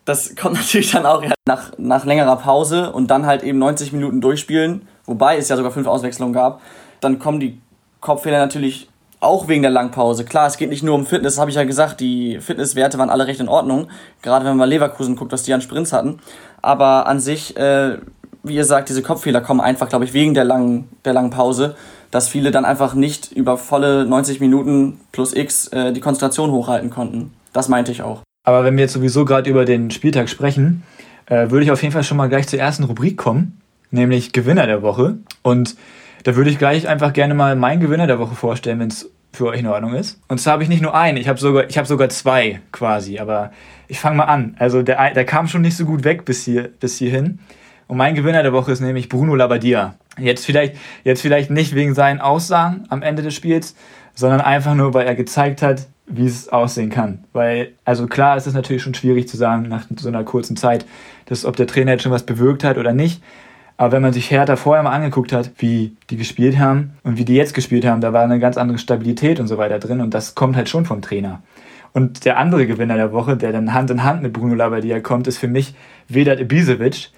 das 0.06 0.36
kommt 0.36 0.56
natürlich 0.58 0.92
dann 0.92 1.06
auch 1.06 1.24
nach, 1.46 1.72
nach 1.78 2.06
längerer 2.06 2.38
Pause 2.38 2.92
und 2.92 3.12
dann 3.12 3.26
halt 3.26 3.44
eben 3.44 3.60
90 3.60 3.92
Minuten 3.94 4.22
durchspielen, 4.22 4.88
wobei 5.06 5.38
es 5.38 5.50
ja 5.50 5.58
sogar 5.58 5.72
fünf 5.72 5.88
Auswechslungen 5.88 6.34
gab. 6.34 6.62
Dann 7.02 7.20
kommen 7.20 7.40
die 7.40 7.60
Kopffehler 8.00 8.38
natürlich 8.38 8.88
auch 9.20 9.48
wegen 9.48 9.62
der 9.62 9.72
Langpause. 9.72 10.26
Klar, 10.26 10.48
es 10.48 10.58
geht 10.58 10.70
nicht 10.70 10.84
nur 10.84 10.96
um 10.96 11.06
Fitness, 11.06 11.40
habe 11.40 11.50
ich 11.50 11.56
ja 11.56 11.64
gesagt, 11.64 12.02
die 12.02 12.40
Fitnesswerte 12.40 12.98
waren 12.98 13.10
alle 13.10 13.26
recht 13.26 13.40
in 13.40 13.48
Ordnung, 13.48 13.88
gerade 14.22 14.46
wenn 14.46 14.58
man 14.58 14.70
Leverkusen 14.70 15.16
guckt, 15.16 15.32
was 15.32 15.44
die 15.44 15.54
an 15.54 15.62
Sprints 15.62 15.94
hatten. 15.94 16.20
Aber 16.62 17.08
an 17.08 17.20
sich, 17.20 17.56
äh, 17.58 17.98
wie 18.44 18.56
ihr 18.56 18.66
sagt, 18.66 18.90
diese 18.90 19.02
Kopffehler 19.02 19.42
kommen 19.42 19.62
einfach, 19.62 19.90
glaube 19.90 20.06
ich, 20.06 20.14
wegen 20.14 20.34
der 20.34 20.44
langen, 20.44 20.90
der 21.06 21.14
langen 21.14 21.30
Pause, 21.30 21.76
dass 22.12 22.28
viele 22.28 22.52
dann 22.52 22.66
einfach 22.66 22.94
nicht 22.94 23.32
über 23.32 23.58
volle 23.58 24.06
90 24.06 24.40
Minuten 24.40 25.00
plus 25.12 25.34
X 25.34 25.68
äh, 25.68 25.94
die 25.94 26.02
Konzentration 26.02 26.52
hochhalten 26.52 26.90
konnten. 26.90 27.34
Das 27.54 27.70
meinte 27.70 27.92
ich 27.92 28.02
auch. 28.02 28.22
Aber 28.46 28.64
wenn 28.64 28.76
wir 28.76 28.84
jetzt 28.84 28.94
sowieso 28.94 29.26
gerade 29.26 29.50
über 29.50 29.66
den 29.66 29.90
Spieltag 29.90 30.30
sprechen, 30.30 30.84
äh, 31.28 31.50
würde 31.50 31.64
ich 31.64 31.72
auf 31.72 31.82
jeden 31.82 31.94
Fall 31.94 32.04
schon 32.04 32.18
mal 32.18 32.28
gleich 32.28 32.48
zur 32.48 32.60
ersten 32.60 32.84
Rubrik 32.84 33.18
kommen, 33.18 33.62
nämlich 33.92 34.34
Gewinner 34.34 34.68
der 34.68 34.82
Woche. 34.82 35.18
Und 35.42 35.76
da 36.24 36.36
würde 36.36 36.50
ich 36.50 36.60
gleich 36.60 36.88
einfach 36.88 37.14
gerne 37.14 37.34
mal 37.34 37.56
meinen 37.56 37.80
Gewinner 37.80 38.08
der 38.08 38.20
Woche 38.20 38.36
vorstellen, 38.36 38.80
wenn 38.80 38.90
es 38.90 39.10
für 39.32 39.48
euch 39.48 39.60
in 39.60 39.68
Ordnung 39.68 39.94
ist. 39.96 40.20
Und 40.28 40.40
zwar 40.40 40.54
habe 40.54 40.64
ich 40.64 40.70
nicht 40.70 40.82
nur 40.82 40.94
einen, 40.94 41.18
ich 41.18 41.28
habe 41.28 41.40
sogar, 41.40 41.64
hab 41.64 41.88
sogar 41.88 42.10
zwei 42.10 42.62
quasi. 42.72 43.20
Aber 43.20 43.52
ich 43.88 44.00
fange 44.00 44.18
mal 44.18 44.26
an. 44.26 44.56
Also 44.60 44.84
der, 44.84 45.14
der 45.14 45.26
kam 45.26 45.48
schon 45.48 45.62
nicht 45.62 45.76
so 45.76 45.86
gut 45.86 46.04
weg 46.04 46.26
bis, 46.26 46.46
hier, 46.46 46.70
bis 46.80 46.98
hierhin. 46.98 47.40
Und 47.94 47.98
mein 47.98 48.16
Gewinner 48.16 48.42
der 48.42 48.54
Woche 48.54 48.72
ist 48.72 48.80
nämlich 48.80 49.08
Bruno 49.08 49.36
Labbadia. 49.36 49.94
Jetzt 50.18 50.48
vielleicht, 50.48 50.78
jetzt 51.04 51.22
vielleicht 51.22 51.52
nicht 51.52 51.76
wegen 51.76 51.94
seinen 51.94 52.22
Aussagen 52.22 52.86
am 52.90 53.04
Ende 53.04 53.22
des 53.22 53.36
Spiels, 53.36 53.76
sondern 54.16 54.42
einfach 54.42 54.74
nur, 54.74 54.96
weil 54.96 55.06
er 55.06 55.14
gezeigt 55.14 55.62
hat, 55.62 55.86
wie 56.08 56.26
es 56.26 56.50
aussehen 56.50 56.90
kann. 56.90 57.24
Weil, 57.34 57.74
also 57.86 58.08
klar 58.08 58.36
ist 58.36 58.48
es 58.48 58.56
natürlich 58.56 58.82
schon 58.82 58.96
schwierig 58.96 59.28
zu 59.28 59.38
sagen 59.38 59.70
nach 59.70 59.86
so 59.96 60.08
einer 60.08 60.24
kurzen 60.24 60.58
Zeit, 60.58 60.88
dass 61.28 61.46
ob 61.46 61.56
der 61.56 61.68
Trainer 61.68 61.92
jetzt 61.92 62.02
schon 62.02 62.12
was 62.12 62.26
bewirkt 62.26 62.64
hat 62.64 62.80
oder 62.80 62.94
nicht. 62.94 63.22
Aber 63.78 63.92
wenn 63.92 64.02
man 64.02 64.12
sich 64.12 64.32
Hertha 64.32 64.56
vorher 64.56 64.82
mal 64.82 64.90
angeguckt 64.90 65.32
hat, 65.32 65.52
wie 65.60 65.96
die 66.10 66.18
gespielt 66.18 66.58
haben 66.58 66.94
und 67.04 67.20
wie 67.20 67.26
die 67.26 67.36
jetzt 67.36 67.54
gespielt 67.54 67.86
haben, 67.86 68.02
da 68.02 68.12
war 68.12 68.24
eine 68.24 68.40
ganz 68.40 68.58
andere 68.58 68.80
Stabilität 68.80 69.40
und 69.40 69.46
so 69.46 69.60
weiter 69.60 69.78
drin 69.78 70.02
und 70.02 70.16
das 70.16 70.34
kommt 70.34 70.56
halt 70.56 70.68
schon 70.68 70.86
vom 70.86 71.04
Trainer. 71.04 71.44
Und 71.94 72.26
der 72.26 72.40
andere 72.40 72.66
Gewinner 72.66 72.96
der 72.96 73.12
Woche, 73.12 73.38
der 73.38 73.52
dann 73.52 73.72
Hand 73.72 73.92
in 73.92 74.04
Hand 74.04 74.24
mit 74.24 74.34
Bruno 74.34 74.56
Labbadia 74.56 75.00
kommt, 75.00 75.28
ist 75.28 75.38
für 75.38 75.48
mich 75.48 75.76
Vedat 76.10 76.40
Ibisevic, 76.40 77.12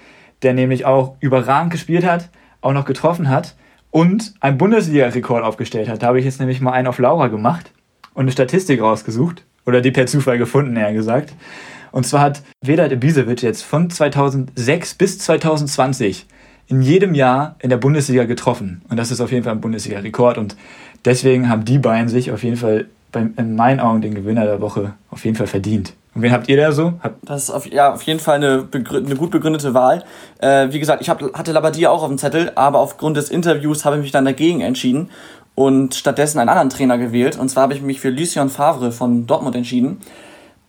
der 0.46 0.54
nämlich 0.54 0.86
auch 0.86 1.16
überragend 1.20 1.72
gespielt 1.72 2.06
hat, 2.06 2.30
auch 2.62 2.72
noch 2.72 2.86
getroffen 2.86 3.30
hat 3.30 3.56
und 3.92 4.34
einen 4.40 4.58
Bundesliga-Rekord 4.58 5.44
aufgestellt 5.44 5.90
hat. 5.90 6.04
Da 6.04 6.08
habe 6.08 6.20
ich 6.20 6.26
jetzt 6.26 6.40
nämlich 6.40 6.62
mal 6.62 6.72
einen 6.72 6.88
auf 6.88 7.00
Laura 7.00 7.28
gemacht 7.28 7.72
und 8.14 8.22
eine 8.22 8.32
Statistik 8.32 8.80
rausgesucht. 8.80 9.44
Oder 9.66 9.82
die 9.82 9.90
per 9.90 10.06
Zufall 10.06 10.38
gefunden, 10.38 10.76
eher 10.78 10.94
gesagt. 10.94 11.34
Und 11.92 12.06
zwar 12.06 12.22
hat 12.22 12.44
Vedat 12.62 12.92
Ibisevic 12.92 13.42
jetzt 13.42 13.64
von 13.64 13.90
2006 13.90 14.94
bis 14.94 15.18
2020 15.18 16.28
in 16.68 16.82
jedem 16.82 17.16
Jahr 17.16 17.56
in 17.60 17.72
der 17.72 17.78
Bundesliga 17.78 18.26
getroffen. 18.26 18.84
Und 18.90 18.98
das 18.98 19.10
ist 19.10 19.22
auf 19.22 19.32
jeden 19.32 19.44
Fall 19.44 19.54
ein 19.54 19.62
Bundesliga-Rekord. 19.62 20.38
Und 20.38 20.56
deswegen 21.04 21.50
haben 21.50 21.66
die 21.66 21.80
beiden 21.80 22.08
sich 22.08 22.32
auf 22.32 22.44
jeden 22.44 22.58
Fall 22.58 22.86
in 23.16 23.56
meinen 23.56 23.80
Augen 23.80 24.02
den 24.02 24.14
Gewinner 24.14 24.46
der 24.46 24.62
Woche 24.62 24.94
auf 25.10 25.26
jeden 25.26 25.38
Fall 25.38 25.48
verdient. 25.48 25.94
Und 26.16 26.22
wen 26.22 26.32
habt 26.32 26.48
ihr 26.48 26.56
da 26.56 26.72
so? 26.72 26.94
Hab 27.04 27.18
das 27.24 27.44
ist 27.44 27.50
auf, 27.50 27.72
ja, 27.72 27.94
auf 27.94 28.02
jeden 28.04 28.22
Fall 28.22 28.36
eine, 28.36 28.68
eine 28.72 29.16
gut 29.16 29.32
begründete 29.32 29.74
Wahl. 29.74 30.06
Äh, 30.40 30.70
wie 30.72 30.80
gesagt, 30.80 31.02
ich 31.02 31.10
hab, 31.10 31.22
hatte 31.38 31.52
Labadia 31.52 31.90
auch 31.90 32.04
auf 32.04 32.08
dem 32.08 32.18
Zettel, 32.18 32.54
aber 32.56 32.80
aufgrund 32.80 33.18
des 33.18 33.30
Interviews 33.30 33.84
habe 33.84 33.98
ich 33.98 34.02
mich 34.02 34.12
dann 34.12 34.24
dagegen 34.24 34.62
entschieden 34.62 35.10
und 35.56 35.94
stattdessen 35.94 36.40
einen 36.40 36.50
anderen 36.50 36.70
Trainer 36.70 36.98
gewählt. 36.98 37.38
Und 37.38 37.50
zwar 37.50 37.64
habe 37.64 37.74
ich 37.74 37.82
mich 37.82 38.00
für 38.00 38.10
Lucien 38.10 38.50
Favre 38.50 38.94
von 38.94 39.28
Dortmund 39.28 39.58
entschieden. 39.58 40.02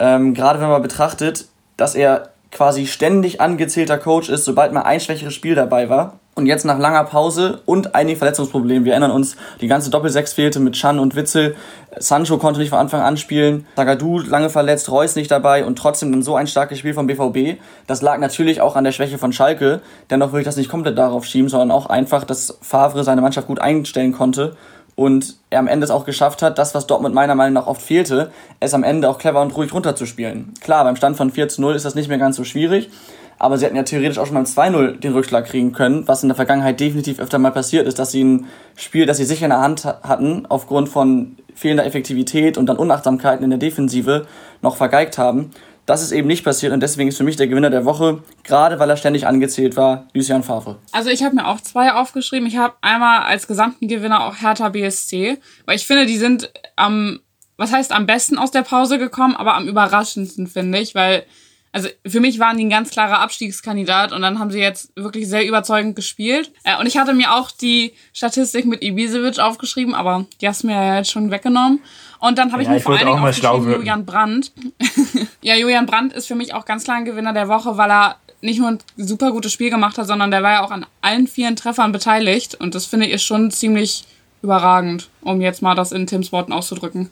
Ähm, 0.01 0.35
gerade 0.35 0.61
wenn 0.61 0.69
man 0.69 0.83
betrachtet, 0.83 1.47
dass 1.77 1.95
er 1.95 2.31
quasi 2.51 2.87
ständig 2.87 3.41
angezählter 3.41 3.99
Coach 3.99 4.29
ist, 4.29 4.45
sobald 4.45 4.73
mal 4.73 4.83
ein 4.83 5.01
schwächeres 5.01 5.35
Spiel 5.35 5.55
dabei 5.55 5.89
war. 5.89 6.19
Und 6.39 6.45
jetzt 6.45 6.67
nach 6.67 6.79
langer 6.79 7.05
Pause 7.05 7.63
und 7.65 7.95
einigen 7.95 8.19
Verletzungsproblemen, 8.19 8.85
wir 8.85 8.93
erinnern 8.93 9.11
uns, 9.11 9.37
die 9.63 9.69
ganze 9.69 9.89
Doppelsechs 9.89 10.35
fehlte 10.35 10.61
mit 10.61 10.75
Chan 10.75 10.99
und 10.99 11.17
Witzel. 11.17 11.57
Sancho 11.97 12.37
konnte 12.37 12.61
nicht 12.61 12.69
von 12.69 12.79
Anfang 12.79 13.01
an 13.01 13.17
spielen, 13.17 13.67
Zagadou 13.75 14.19
lange 14.19 14.51
verletzt, 14.51 14.91
Reus 14.91 15.17
nicht 15.17 15.31
dabei 15.31 15.65
und 15.65 15.79
trotzdem 15.79 16.13
dann 16.13 16.21
so 16.21 16.37
ein 16.37 16.47
starkes 16.47 16.79
Spiel 16.79 16.93
vom 16.93 17.07
BVB. 17.07 17.59
Das 17.87 18.03
lag 18.03 18.19
natürlich 18.19 18.61
auch 18.61 18.77
an 18.77 18.85
der 18.85 18.93
Schwäche 18.93 19.17
von 19.17 19.33
Schalke. 19.33 19.81
Dennoch 20.11 20.35
will 20.35 20.41
ich 20.41 20.45
das 20.45 20.59
nicht 20.59 20.69
komplett 20.69 20.99
darauf 20.99 21.25
schieben, 21.25 21.49
sondern 21.49 21.71
auch 21.71 21.87
einfach, 21.87 22.25
dass 22.25 22.59
Favre 22.61 23.03
seine 23.03 23.23
Mannschaft 23.23 23.47
gut 23.47 23.59
einstellen 23.59 24.13
konnte 24.13 24.57
und 24.97 25.37
er 25.49 25.61
am 25.61 25.69
Ende 25.69 25.85
es 25.85 25.91
auch 25.91 26.05
geschafft 26.05 26.43
hat, 26.43 26.59
das, 26.59 26.75
was 26.75 26.87
Dortmund 26.87 27.15
meiner 27.15 27.35
Meinung 27.35 27.55
nach 27.55 27.67
oft 27.67 27.83
fehlte, 27.83 28.31
es 28.61 28.75
am 28.75 28.83
Ende 28.83 29.09
auch 29.09 29.19
clever 29.19 29.43
und 29.43 29.57
ruhig 29.57 29.73
runterzuspielen. 29.73 30.55
Klar, 30.61 30.85
beim 30.85 30.97
Stand 30.97 31.17
von 31.17 31.31
4 31.31 31.49
zu 31.49 31.61
0 31.61 31.75
ist 31.75 31.85
das 31.85 31.95
nicht 31.95 32.09
mehr 32.09 32.19
ganz 32.19 32.37
so 32.37 32.45
schwierig, 32.45 32.91
aber 33.39 33.59
sie 33.59 33.67
hätten 33.67 33.77
ja 33.77 33.83
theoretisch 33.83 34.19
auch 34.19 34.27
schon 34.27 34.35
beim 34.35 34.45
2-0 34.45 34.99
den 34.99 35.13
Rückschlag 35.13 35.47
kriegen 35.47 35.73
können, 35.73 36.07
was 36.09 36.23
in 36.23 36.29
der 36.29 36.37
Vergangenheit 36.37 36.81
definitiv 36.81 37.19
öfter 37.19 37.39
mal 37.39 37.51
passiert 37.51 37.87
ist, 37.87 37.99
dass 37.99 38.13
sie 38.13 38.25
ein 38.25 38.47
Spiel, 38.77 39.07
das 39.07 39.19
sie 39.19 39.25
sicher 39.25 39.47
in 39.47 39.51
der 39.51 39.61
Hand 39.61 39.85
hatten, 39.85 40.47
aufgrund 40.47 40.89
von 40.89 41.37
fehlender 41.55 41.87
Effektivität 41.87 42.59
und 42.59 42.67
dann 42.67 42.77
Unachtsamkeiten 42.77 43.45
in 43.45 43.51
der 43.51 43.59
Defensive 43.59 44.27
noch 44.63 44.77
vergeigt 44.77 45.19
haben. 45.19 45.51
Das 45.87 46.03
ist 46.03 46.11
eben 46.11 46.27
nicht 46.27 46.45
passiert 46.45 46.73
und 46.73 46.81
deswegen 46.81 47.09
ist 47.09 47.17
für 47.17 47.25
mich 47.25 47.37
der 47.37 47.47
Gewinner 47.47 47.71
der 47.71 47.85
Woche, 47.85 48.23
gerade 48.43 48.81
weil 48.81 48.91
er 48.91 48.97
ständig 48.97 49.27
angezählt 49.27 49.77
war, 49.77 50.09
Lucian 50.15 50.43
Favre. 50.43 50.79
Also 50.91 51.11
ich 51.11 51.23
habe 51.23 51.37
mir 51.37 51.47
auch 51.47 51.61
zwei 51.61 51.93
aufgeschrieben. 51.93 52.49
Ich 52.49 52.57
habe 52.57 52.75
einmal 52.81 53.21
als 53.23 53.47
gesamten 53.47 53.87
Gewinner 53.87 54.27
auch 54.27 54.43
Hertha 54.43 54.69
BSC, 54.69 55.39
weil 55.65 55.77
ich 55.77 55.87
finde, 55.87 56.07
die 56.07 56.19
sind 56.19 56.53
am, 56.75 57.21
was 57.57 57.73
heißt 57.73 57.93
am 57.93 58.07
besten 58.07 58.37
aus 58.37 58.51
der 58.51 58.63
Pause 58.63 58.99
gekommen, 58.99 59.37
aber 59.37 59.55
am 59.55 59.69
überraschendsten 59.69 60.49
finde 60.49 60.79
ich, 60.79 60.97
weil 60.97 61.25
also 61.77 61.91
für 62.07 62.21
mich 62.21 62.39
waren 62.39 62.57
die 62.57 62.65
ein 62.65 62.71
ganz 62.71 62.89
klarer 62.89 63.21
Abstiegskandidat 63.21 64.13
und 64.13 64.23
dann 64.23 64.39
haben 64.39 64.51
sie 64.51 64.61
jetzt 64.61 64.97
wirklich 64.97 65.29
sehr 65.29 65.47
überzeugend 65.47 65.95
gespielt. 65.95 66.51
Äh, 66.65 66.81
und 66.81 66.87
ich 66.87 66.97
hatte 66.97 67.13
mir 67.13 67.35
auch 67.35 67.51
die 67.51 67.93
Statistik 68.15 68.65
mit 68.65 68.83
Ibisevic 68.83 69.39
aufgeschrieben, 69.39 69.95
aber 69.95 70.25
die 70.41 70.49
hast 70.49 70.63
du 70.63 70.69
mir 70.69 70.73
ja 70.73 70.97
jetzt 70.97 71.11
schon 71.11 71.31
weggenommen. 71.31 71.81
Und 72.19 72.39
dann 72.39 72.53
habe 72.53 72.63
ja, 72.63 72.69
ich 72.69 72.71
mir 72.71 72.77
ich 72.79 72.83
vor 72.83 72.97
allen 72.97 73.07
Dingen 73.07 73.19
aufgeschrieben 73.19 73.73
Julian 73.73 74.07
Brandt. 74.07 74.53
ja, 75.43 75.55
Julian 75.55 75.85
Brandt 75.85 76.15
ist 76.15 76.27
für 76.27 76.35
mich 76.35 76.55
auch 76.55 76.65
ganz 76.65 76.85
klar 76.85 76.97
ein 76.97 77.05
Gewinner 77.05 77.35
der 77.35 77.49
Woche, 77.49 77.77
weil 77.77 77.91
er 77.91 78.17
nicht 78.41 78.59
nur 78.59 78.71
ein 78.71 78.79
super 78.97 79.31
gutes 79.33 79.53
Spiel 79.53 79.69
gemacht 79.69 79.99
hat, 79.99 80.07
sondern 80.07 80.31
der 80.31 80.43
war 80.43 80.53
ja 80.53 80.65
auch 80.65 80.71
an 80.71 80.87
allen 81.03 81.27
vielen 81.27 81.57
Treffern 81.57 81.93
beteiligt. 81.93 82.55
Und 82.55 82.75
das 82.75 82.87
finde 82.87 83.05
ich 83.05 83.23
schon 83.23 83.51
ziemlich 83.51 84.07
überragend, 84.41 85.11
um 85.21 85.43
jetzt 85.43 85.61
mal 85.61 85.75
das 85.75 85.93
in 85.93 86.07
Tims 86.07 86.33
Worten 86.33 86.55
auszudrücken. 86.55 87.11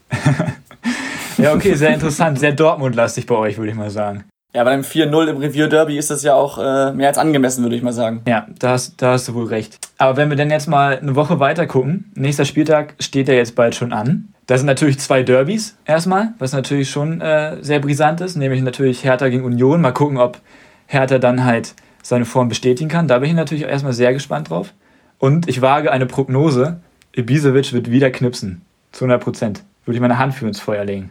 ja, 1.36 1.52
okay, 1.52 1.74
sehr 1.74 1.92
interessant, 1.92 2.38
sehr 2.38 2.52
Dortmund-lastig 2.52 3.26
bei 3.26 3.34
euch, 3.34 3.58
würde 3.58 3.72
ich 3.72 3.76
mal 3.76 3.90
sagen. 3.90 4.24
Ja, 4.54 4.62
bei 4.62 4.70
einem 4.70 4.84
4-0 4.84 5.26
im 5.30 5.36
Revier-Derby 5.38 5.98
ist 5.98 6.12
das 6.12 6.22
ja 6.22 6.34
auch 6.34 6.58
äh, 6.58 6.92
mehr 6.92 7.08
als 7.08 7.18
angemessen, 7.18 7.64
würde 7.64 7.74
ich 7.74 7.82
mal 7.82 7.92
sagen. 7.92 8.22
Ja, 8.28 8.46
da 8.60 8.70
hast, 8.70 9.02
da 9.02 9.10
hast 9.12 9.26
du 9.26 9.34
wohl 9.34 9.46
recht. 9.46 9.78
Aber 9.98 10.16
wenn 10.16 10.30
wir 10.30 10.36
dann 10.36 10.48
jetzt 10.48 10.68
mal 10.68 10.96
eine 10.96 11.16
Woche 11.16 11.40
weiter 11.40 11.66
gucken, 11.66 12.12
nächster 12.14 12.44
Spieltag 12.44 12.94
steht 13.00 13.26
ja 13.26 13.34
jetzt 13.34 13.56
bald 13.56 13.74
schon 13.74 13.92
an. 13.92 14.28
Da 14.46 14.56
sind 14.56 14.66
natürlich 14.66 15.00
zwei 15.00 15.24
Derbys 15.24 15.76
erstmal, 15.84 16.34
was 16.38 16.52
natürlich 16.52 16.88
schon 16.88 17.20
äh, 17.20 17.56
sehr 17.62 17.80
brisant 17.80 18.20
ist, 18.20 18.36
nämlich 18.36 18.62
natürlich 18.62 19.02
Hertha 19.02 19.28
gegen 19.28 19.44
Union. 19.44 19.80
Mal 19.80 19.90
gucken, 19.90 20.18
ob 20.18 20.38
Hertha 20.86 21.18
dann 21.18 21.44
halt 21.44 21.74
seine 22.02 22.24
Form 22.24 22.48
bestätigen 22.48 22.88
kann. 22.88 23.08
Da 23.08 23.18
bin 23.18 23.30
ich 23.30 23.34
natürlich 23.34 23.64
erstmal 23.64 23.92
sehr 23.92 24.12
gespannt 24.12 24.50
drauf. 24.50 24.72
Und 25.18 25.48
ich 25.48 25.62
wage 25.62 25.90
eine 25.90 26.06
Prognose. 26.06 26.78
Ibisevic 27.16 27.72
wird 27.72 27.90
wieder 27.90 28.10
knipsen. 28.12 28.62
Zu 28.92 29.06
100 29.06 29.20
Prozent. 29.20 29.64
Würde 29.84 29.96
ich 29.96 30.00
meine 30.00 30.18
Hand 30.18 30.34
für 30.34 30.46
ins 30.46 30.60
Feuer 30.60 30.84
legen. 30.84 31.10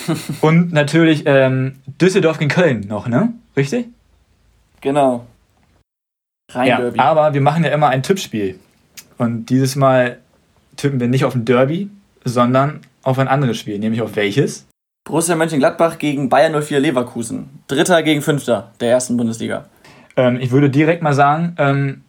Und 0.40 0.72
natürlich 0.72 1.24
ähm, 1.26 1.76
Düsseldorf 2.00 2.38
gegen 2.38 2.50
Köln 2.50 2.86
noch, 2.88 3.08
ne? 3.08 3.32
Richtig? 3.56 3.88
Genau. 4.80 5.26
Rein 6.50 6.68
ja, 6.68 6.80
Derby. 6.80 6.98
Aber 6.98 7.34
wir 7.34 7.40
machen 7.40 7.64
ja 7.64 7.70
immer 7.70 7.88
ein 7.88 8.02
Tippspiel. 8.02 8.58
Und 9.18 9.46
dieses 9.46 9.76
Mal 9.76 10.18
tippen 10.76 11.00
wir 11.00 11.08
nicht 11.08 11.24
auf 11.24 11.34
ein 11.34 11.44
Derby, 11.44 11.90
sondern 12.24 12.80
auf 13.02 13.18
ein 13.18 13.28
anderes 13.28 13.58
Spiel. 13.58 13.78
Nämlich 13.78 14.02
auf 14.02 14.16
welches? 14.16 14.66
Borussia 15.04 15.34
Mönchengladbach 15.34 15.98
gegen 15.98 16.28
Bayern 16.28 16.60
04 16.60 16.80
Leverkusen. 16.80 17.62
Dritter 17.66 18.02
gegen 18.02 18.22
Fünfter 18.22 18.72
der 18.80 18.90
ersten 18.90 19.16
Bundesliga. 19.16 19.66
Ähm, 20.16 20.38
ich 20.40 20.50
würde 20.50 20.70
direkt 20.70 21.02
mal 21.02 21.14
sagen, 21.14 21.56
ähm, 21.58 22.02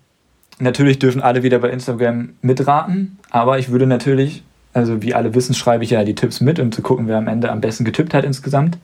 natürlich 0.59 0.99
dürfen 0.99 1.21
alle 1.21 1.43
wieder 1.43 1.59
bei 1.59 1.69
Instagram 1.69 2.33
mitraten, 2.41 3.17
aber 3.31 3.57
ich 3.59 3.69
würde 3.69 3.87
natürlich 3.87 4.43
also 4.73 5.01
wie 5.01 5.13
alle 5.13 5.35
wissen, 5.35 5.53
schreibe 5.53 5.83
ich 5.83 5.91
ja 5.91 6.03
die 6.03 6.15
Tipps 6.15 6.41
mit, 6.41 6.59
um 6.59 6.71
zu 6.71 6.81
gucken, 6.81 7.07
wer 7.07 7.17
am 7.17 7.27
Ende 7.27 7.51
am 7.51 7.61
besten 7.61 7.85
getippt 7.85 8.13
hat 8.13 8.25
insgesamt. 8.25 8.77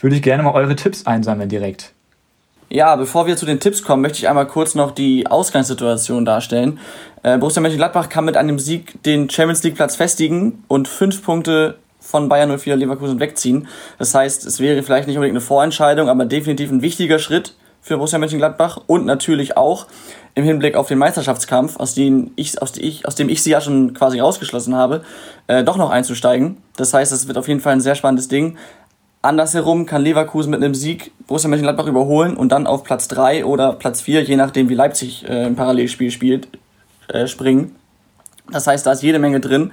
Würde 0.00 0.16
ich 0.16 0.22
gerne 0.22 0.42
mal 0.42 0.52
eure 0.52 0.76
Tipps 0.76 1.06
einsammeln 1.06 1.48
direkt. 1.48 1.92
Ja, 2.68 2.96
bevor 2.96 3.26
wir 3.26 3.36
zu 3.36 3.46
den 3.46 3.60
Tipps 3.60 3.82
kommen, 3.82 4.02
möchte 4.02 4.18
ich 4.18 4.28
einmal 4.28 4.46
kurz 4.46 4.74
noch 4.74 4.90
die 4.90 5.26
Ausgangssituation 5.26 6.24
darstellen. 6.24 6.80
Äh, 7.22 7.38
Borussia 7.38 7.62
Mönchengladbach 7.62 8.08
kann 8.08 8.24
mit 8.24 8.36
einem 8.36 8.58
Sieg 8.58 9.02
den 9.04 9.30
Champions 9.30 9.62
League 9.62 9.76
Platz 9.76 9.96
festigen 9.96 10.64
und 10.66 10.88
fünf 10.88 11.22
Punkte 11.22 11.78
von 12.00 12.28
Bayern 12.28 12.58
04 12.58 12.76
Leverkusen 12.76 13.20
wegziehen. 13.20 13.68
Das 13.98 14.14
heißt, 14.14 14.44
es 14.44 14.60
wäre 14.60 14.82
vielleicht 14.82 15.06
nicht 15.06 15.16
unbedingt 15.16 15.36
eine 15.36 15.40
Vorentscheidung, 15.40 16.08
aber 16.08 16.24
definitiv 16.24 16.70
ein 16.70 16.82
wichtiger 16.82 17.18
Schritt 17.18 17.54
für 17.80 17.96
Borussia 17.96 18.18
Mönchengladbach 18.18 18.80
und 18.86 19.06
natürlich 19.06 19.56
auch 19.56 19.86
im 20.34 20.44
Hinblick 20.44 20.74
auf 20.74 20.88
den 20.88 20.98
Meisterschaftskampf, 20.98 21.76
aus 21.76 21.94
dem 21.94 22.32
ich, 22.36 22.60
aus, 22.60 22.76
ich, 22.76 23.06
aus 23.06 23.14
dem 23.14 23.28
ich 23.28 23.42
sie 23.42 23.50
ja 23.50 23.60
schon 23.60 23.94
quasi 23.94 24.20
ausgeschlossen 24.20 24.74
habe, 24.74 25.04
äh, 25.46 25.62
doch 25.62 25.76
noch 25.76 25.90
einzusteigen. 25.90 26.56
Das 26.76 26.92
heißt, 26.92 27.12
es 27.12 27.28
wird 27.28 27.38
auf 27.38 27.46
jeden 27.46 27.60
Fall 27.60 27.74
ein 27.74 27.80
sehr 27.80 27.94
spannendes 27.94 28.28
Ding. 28.28 28.56
Andersherum 29.22 29.86
kann 29.86 30.02
Leverkusen 30.02 30.50
mit 30.50 30.62
einem 30.62 30.74
Sieg 30.74 31.12
Borussia 31.26 31.48
Mönchengladbach 31.48 31.86
überholen 31.86 32.36
und 32.36 32.50
dann 32.50 32.66
auf 32.66 32.84
Platz 32.84 33.08
3 33.08 33.44
oder 33.44 33.72
Platz 33.72 34.02
4, 34.02 34.22
je 34.24 34.36
nachdem 34.36 34.68
wie 34.68 34.74
Leipzig 34.74 35.26
äh, 35.28 35.46
im 35.46 35.56
Parallelspiel 35.56 36.10
spielt, 36.10 36.48
äh, 37.08 37.26
springen. 37.26 37.74
Das 38.50 38.66
heißt, 38.66 38.84
da 38.84 38.92
ist 38.92 39.02
jede 39.02 39.18
Menge 39.18 39.40
drin. 39.40 39.72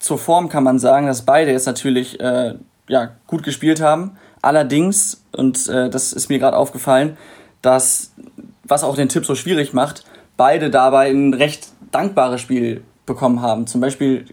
Zur 0.00 0.18
Form 0.18 0.48
kann 0.48 0.64
man 0.64 0.78
sagen, 0.78 1.06
dass 1.06 1.22
beide 1.22 1.52
jetzt 1.52 1.66
natürlich 1.66 2.18
äh, 2.20 2.54
ja, 2.88 3.10
gut 3.26 3.42
gespielt 3.42 3.80
haben. 3.80 4.16
Allerdings, 4.42 5.22
und 5.32 5.68
äh, 5.68 5.90
das 5.90 6.12
ist 6.12 6.28
mir 6.28 6.38
gerade 6.38 6.56
aufgefallen, 6.56 7.16
dass 7.62 8.12
was 8.70 8.84
auch 8.84 8.96
den 8.96 9.08
Tipp 9.08 9.26
so 9.26 9.34
schwierig 9.34 9.72
macht, 9.72 10.04
beide 10.36 10.70
dabei 10.70 11.10
ein 11.10 11.34
recht 11.34 11.68
dankbares 11.90 12.40
Spiel 12.40 12.82
bekommen 13.06 13.42
haben. 13.42 13.66
Zum 13.66 13.80
Beispiel 13.80 14.24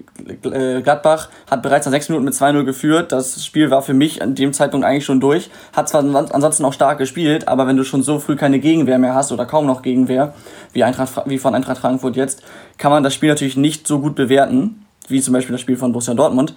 äh, 0.44 0.82
Gladbach 0.82 1.30
hat 1.50 1.64
bereits 1.64 1.88
nach 1.88 1.92
sechs 1.92 2.10
Minuten 2.10 2.26
mit 2.26 2.36
2-0 2.36 2.64
geführt. 2.64 3.12
Das 3.12 3.44
Spiel 3.44 3.72
war 3.72 3.82
für 3.82 3.96
mich 3.96 4.22
an 4.22 4.36
dem 4.36 4.54
Zeitpunkt 4.54 4.86
eigentlich 4.86 5.06
schon 5.06 5.20
durch. 5.20 5.50
Hat 5.74 5.90
zwar 5.90 6.04
ansonsten 6.04 6.64
auch 6.64 6.74
stark 6.74 7.00
gespielt, 7.00 7.48
aber 7.48 7.66
wenn 7.66 7.76
du 7.76 7.84
schon 7.84 8.04
so 8.04 8.20
früh 8.20 8.36
keine 8.36 8.60
Gegenwehr 8.60 9.00
mehr 9.00 9.16
hast 9.16 9.32
oder 9.32 9.46
kaum 9.46 9.66
noch 9.66 9.82
Gegenwehr, 9.82 10.34
wie, 10.74 10.84
Eintracht, 10.84 11.24
wie 11.26 11.40
von 11.40 11.56
Eintracht 11.56 11.80
Frankfurt 11.80 12.16
jetzt, 12.16 12.44
kann 12.78 12.92
man 12.92 13.04
das 13.04 13.16
Spiel 13.16 13.30
natürlich 13.30 13.58
nicht 13.58 13.88
so 13.88 14.00
gut 14.00 14.16
bewerten, 14.16 14.86
wie 15.08 15.22
zum 15.22 15.34
Beispiel 15.34 15.54
das 15.54 15.62
Spiel 15.62 15.78
von 15.78 15.92
Borussia 15.92 16.14
Dortmund. 16.14 16.54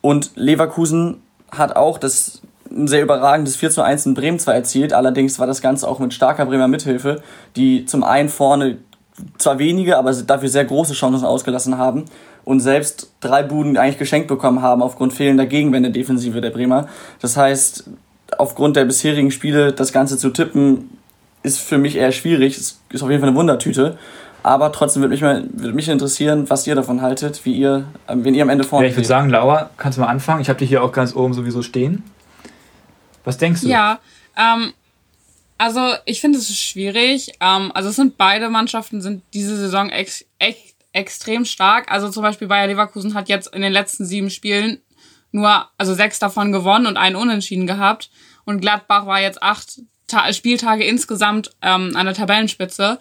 Und 0.00 0.32
Leverkusen 0.34 1.22
hat 1.52 1.76
auch 1.76 1.98
das 1.98 2.42
ein 2.70 2.88
sehr 2.88 3.02
überragendes 3.02 3.56
4 3.56 3.70
zu 3.70 3.82
1 3.82 4.06
in 4.06 4.14
Bremen 4.14 4.38
zwar 4.38 4.54
erzielt, 4.54 4.92
allerdings 4.92 5.38
war 5.38 5.46
das 5.46 5.60
Ganze 5.60 5.88
auch 5.88 5.98
mit 5.98 6.14
starker 6.14 6.46
Bremer 6.46 6.68
Mithilfe, 6.68 7.22
die 7.56 7.86
zum 7.86 8.04
einen 8.04 8.28
vorne 8.28 8.78
zwar 9.38 9.58
wenige, 9.58 9.96
aber 9.96 10.12
dafür 10.12 10.48
sehr 10.48 10.64
große 10.64 10.92
Chancen 10.92 11.24
ausgelassen 11.24 11.78
haben 11.78 12.04
und 12.44 12.60
selbst 12.60 13.12
drei 13.20 13.42
Buden 13.42 13.76
eigentlich 13.76 13.98
geschenkt 13.98 14.28
bekommen 14.28 14.62
haben 14.62 14.82
aufgrund 14.82 15.12
fehlender 15.12 15.46
Gegenwände 15.46 15.90
Defensive 15.90 16.40
der 16.40 16.50
Bremer. 16.50 16.88
Das 17.20 17.36
heißt, 17.36 17.84
aufgrund 18.38 18.76
der 18.76 18.84
bisherigen 18.84 19.30
Spiele 19.30 19.72
das 19.72 19.92
Ganze 19.92 20.18
zu 20.18 20.30
tippen, 20.30 20.98
ist 21.42 21.60
für 21.60 21.78
mich 21.78 21.96
eher 21.96 22.12
schwierig. 22.12 22.56
Es 22.56 22.80
ist 22.90 23.02
auf 23.02 23.10
jeden 23.10 23.20
Fall 23.20 23.30
eine 23.30 23.38
Wundertüte. 23.38 23.98
Aber 24.42 24.70
trotzdem 24.70 25.02
würde 25.02 25.12
mich, 25.12 25.22
mal, 25.22 25.44
würde 25.54 25.72
mich 25.72 25.88
interessieren, 25.88 26.48
was 26.48 26.66
ihr 26.68 26.76
davon 26.76 27.02
haltet, 27.02 27.44
wie 27.44 27.54
ihr, 27.54 27.84
wenn 28.06 28.34
ihr 28.34 28.42
am 28.42 28.48
Ende 28.48 28.62
vorne 28.62 28.86
ja, 28.86 28.90
Ich 28.90 28.96
würde 28.96 29.08
sagen, 29.08 29.28
Laura, 29.28 29.70
kannst 29.76 29.98
du 29.98 30.02
mal 30.02 30.08
anfangen? 30.08 30.40
Ich 30.40 30.48
habe 30.48 30.58
dich 30.58 30.68
hier 30.68 30.84
auch 30.84 30.92
ganz 30.92 31.16
oben 31.16 31.34
sowieso 31.34 31.62
stehen. 31.62 32.04
Was 33.26 33.38
denkst 33.38 33.62
du? 33.62 33.68
Ja, 33.68 33.98
ähm, 34.36 34.72
also 35.58 35.94
ich 36.04 36.20
finde 36.20 36.38
es 36.38 36.58
schwierig. 36.58 37.32
Ähm, 37.40 37.72
also 37.74 37.90
es 37.90 37.96
sind 37.96 38.16
beide 38.16 38.48
Mannschaften 38.48 39.02
sind 39.02 39.22
diese 39.34 39.56
Saison 39.56 39.90
ex 39.90 40.24
echt 40.38 40.76
extrem 40.92 41.44
stark. 41.44 41.90
Also 41.90 42.08
zum 42.08 42.22
Beispiel 42.22 42.48
Bayer 42.48 42.68
Leverkusen 42.68 43.14
hat 43.14 43.28
jetzt 43.28 43.52
in 43.54 43.62
den 43.62 43.72
letzten 43.72 44.06
sieben 44.06 44.30
Spielen 44.30 44.80
nur, 45.32 45.68
also 45.76 45.92
sechs 45.92 46.18
davon 46.18 46.52
gewonnen 46.52 46.86
und 46.86 46.96
einen 46.96 47.16
Unentschieden 47.16 47.66
gehabt. 47.66 48.10
Und 48.44 48.60
Gladbach 48.60 49.06
war 49.06 49.20
jetzt 49.20 49.42
acht 49.42 49.80
Ta 50.06 50.32
Spieltage 50.32 50.84
insgesamt 50.84 51.50
ähm, 51.62 51.92
an 51.96 52.06
der 52.06 52.14
Tabellenspitze. 52.14 53.00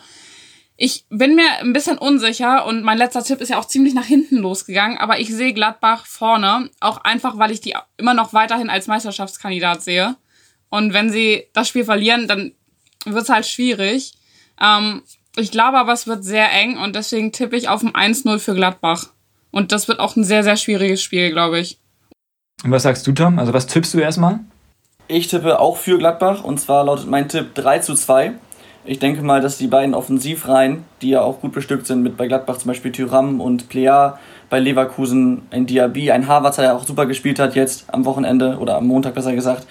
Ich 0.77 1.05
bin 1.09 1.35
mir 1.35 1.59
ein 1.61 1.71
bisschen 1.71 1.97
unsicher 1.97 2.65
und 2.65 2.83
mein 2.83 2.97
letzter 2.97 3.23
Tipp 3.23 3.39
ist 3.39 3.49
ja 3.49 3.57
auch 3.57 3.65
ziemlich 3.65 3.93
nach 3.93 4.05
hinten 4.05 4.37
losgegangen, 4.37 4.97
aber 4.97 5.19
ich 5.19 5.33
sehe 5.33 5.53
Gladbach 5.53 6.05
vorne, 6.05 6.69
auch 6.81 6.97
einfach, 6.97 7.37
weil 7.37 7.51
ich 7.51 7.61
die 7.61 7.75
immer 7.95 8.13
noch 8.13 8.33
weiterhin 8.33 8.69
als 8.69 8.87
Meisterschaftskandidat 8.87 9.81
sehe. 9.81 10.15
Und 10.69 10.93
wenn 10.93 11.09
sie 11.09 11.45
das 11.53 11.69
Spiel 11.69 11.85
verlieren, 11.85 12.27
dann 12.27 12.51
wird 13.05 13.23
es 13.23 13.29
halt 13.29 13.45
schwierig. 13.45 14.13
Ähm, 14.61 15.03
ich 15.37 15.51
glaube 15.51 15.77
aber, 15.77 15.93
es 15.93 16.07
wird 16.07 16.25
sehr 16.25 16.51
eng 16.51 16.77
und 16.77 16.95
deswegen 16.95 17.31
tippe 17.31 17.55
ich 17.55 17.69
auf 17.69 17.81
ein 17.81 17.93
1-0 17.93 18.39
für 18.39 18.53
Gladbach. 18.53 19.07
Und 19.51 19.71
das 19.71 19.87
wird 19.87 19.99
auch 19.99 20.17
ein 20.17 20.25
sehr, 20.25 20.43
sehr 20.43 20.57
schwieriges 20.57 21.01
Spiel, 21.01 21.31
glaube 21.31 21.59
ich. 21.59 21.79
Und 22.63 22.71
was 22.71 22.83
sagst 22.83 23.07
du, 23.07 23.13
Tom? 23.13 23.39
Also 23.39 23.53
was 23.53 23.67
tippst 23.67 23.93
du 23.93 23.99
erstmal? 23.99 24.39
Ich 25.07 25.27
tippe 25.27 25.59
auch 25.59 25.77
für 25.77 25.97
Gladbach 25.97 26.43
und 26.43 26.59
zwar 26.59 26.83
lautet 26.83 27.07
mein 27.07 27.29
Tipp 27.29 27.53
3 27.53 27.79
zu 27.79 27.95
2. 27.95 28.33
Ich 28.87 28.99
denke 28.99 29.23
mal, 29.23 29.41
dass 29.41 29.57
die 29.57 29.67
beiden 29.67 29.95
Offensivreihen, 29.95 30.83
die 31.01 31.09
ja 31.09 31.21
auch 31.21 31.41
gut 31.41 31.53
bestückt 31.53 31.87
sind, 31.87 32.03
mit 32.03 32.17
bei 32.17 32.27
Gladbach 32.27 32.57
zum 32.57 32.67
Beispiel 32.67 32.91
Tyram 32.91 33.41
und 33.41 33.67
Plea, 33.67 34.13
bei 34.49 34.59
Leverkusen 34.59 35.41
ein 35.49 35.65
Diaby, 35.65 36.11
ein 36.11 36.27
Harvard, 36.27 36.57
der 36.59 36.75
auch 36.75 36.85
super 36.85 37.07
gespielt 37.07 37.39
hat 37.39 37.55
jetzt 37.55 37.85
am 37.91 38.05
Wochenende 38.05 38.57
oder 38.59 38.77
am 38.77 38.85
Montag 38.85 39.15
besser 39.15 39.33
gesagt. 39.33 39.65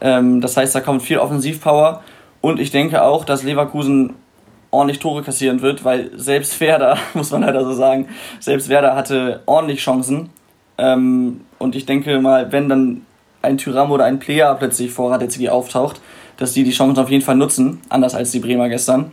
Ähm, 0.00 0.40
das 0.40 0.56
heißt, 0.56 0.72
da 0.72 0.80
kommt 0.80 1.02
viel 1.02 1.18
Offensivpower 1.18 2.02
und 2.40 2.60
ich 2.60 2.70
denke 2.70 3.02
auch, 3.02 3.24
dass 3.24 3.42
Leverkusen 3.42 4.14
ordentlich 4.70 5.00
Tore 5.00 5.24
kassieren 5.24 5.62
wird, 5.62 5.84
weil 5.84 6.10
selbst 6.16 6.60
Werder, 6.60 6.96
muss 7.14 7.32
man 7.32 7.42
leider 7.42 7.64
so 7.64 7.72
sagen, 7.72 8.08
selbst 8.38 8.68
Werder 8.68 8.94
hatte 8.94 9.42
ordentlich 9.46 9.80
Chancen. 9.80 10.30
Ähm, 10.78 11.40
und 11.58 11.74
ich 11.74 11.86
denke 11.86 12.20
mal, 12.20 12.52
wenn 12.52 12.68
dann 12.68 13.02
ein 13.42 13.58
Tyram 13.58 13.90
oder 13.90 14.04
ein 14.04 14.20
Player 14.20 14.54
plötzlich 14.54 14.92
vor 14.92 15.10
Radetzky 15.10 15.48
auftaucht, 15.48 16.00
dass 16.40 16.54
die 16.54 16.64
die 16.64 16.72
Chance 16.72 17.00
auf 17.00 17.10
jeden 17.10 17.22
Fall 17.22 17.36
nutzen, 17.36 17.80
anders 17.90 18.14
als 18.14 18.32
die 18.32 18.40
Bremer 18.40 18.70
gestern. 18.70 19.12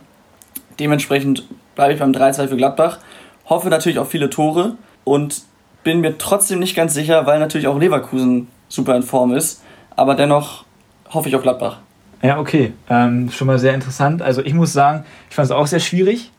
Dementsprechend 0.80 1.44
bleibe 1.76 1.92
ich 1.92 2.00
beim 2.00 2.10
3-2 2.10 2.48
für 2.48 2.56
Gladbach. 2.56 2.98
Hoffe 3.44 3.68
natürlich 3.68 3.98
auf 3.98 4.08
viele 4.08 4.30
Tore 4.30 4.76
und 5.04 5.42
bin 5.84 6.00
mir 6.00 6.16
trotzdem 6.16 6.58
nicht 6.58 6.74
ganz 6.74 6.94
sicher, 6.94 7.26
weil 7.26 7.38
natürlich 7.38 7.66
auch 7.66 7.78
Leverkusen 7.78 8.48
super 8.68 8.96
in 8.96 9.02
Form 9.02 9.34
ist. 9.34 9.62
Aber 9.94 10.14
dennoch 10.14 10.64
hoffe 11.10 11.28
ich 11.28 11.36
auf 11.36 11.42
Gladbach. 11.42 11.80
Ja, 12.22 12.38
okay. 12.38 12.72
Ähm, 12.88 13.30
schon 13.30 13.46
mal 13.46 13.58
sehr 13.58 13.74
interessant. 13.74 14.22
Also 14.22 14.42
ich 14.42 14.54
muss 14.54 14.72
sagen, 14.72 15.04
ich 15.28 15.36
fand 15.36 15.44
es 15.44 15.52
auch 15.52 15.66
sehr 15.66 15.80
schwierig. 15.80 16.32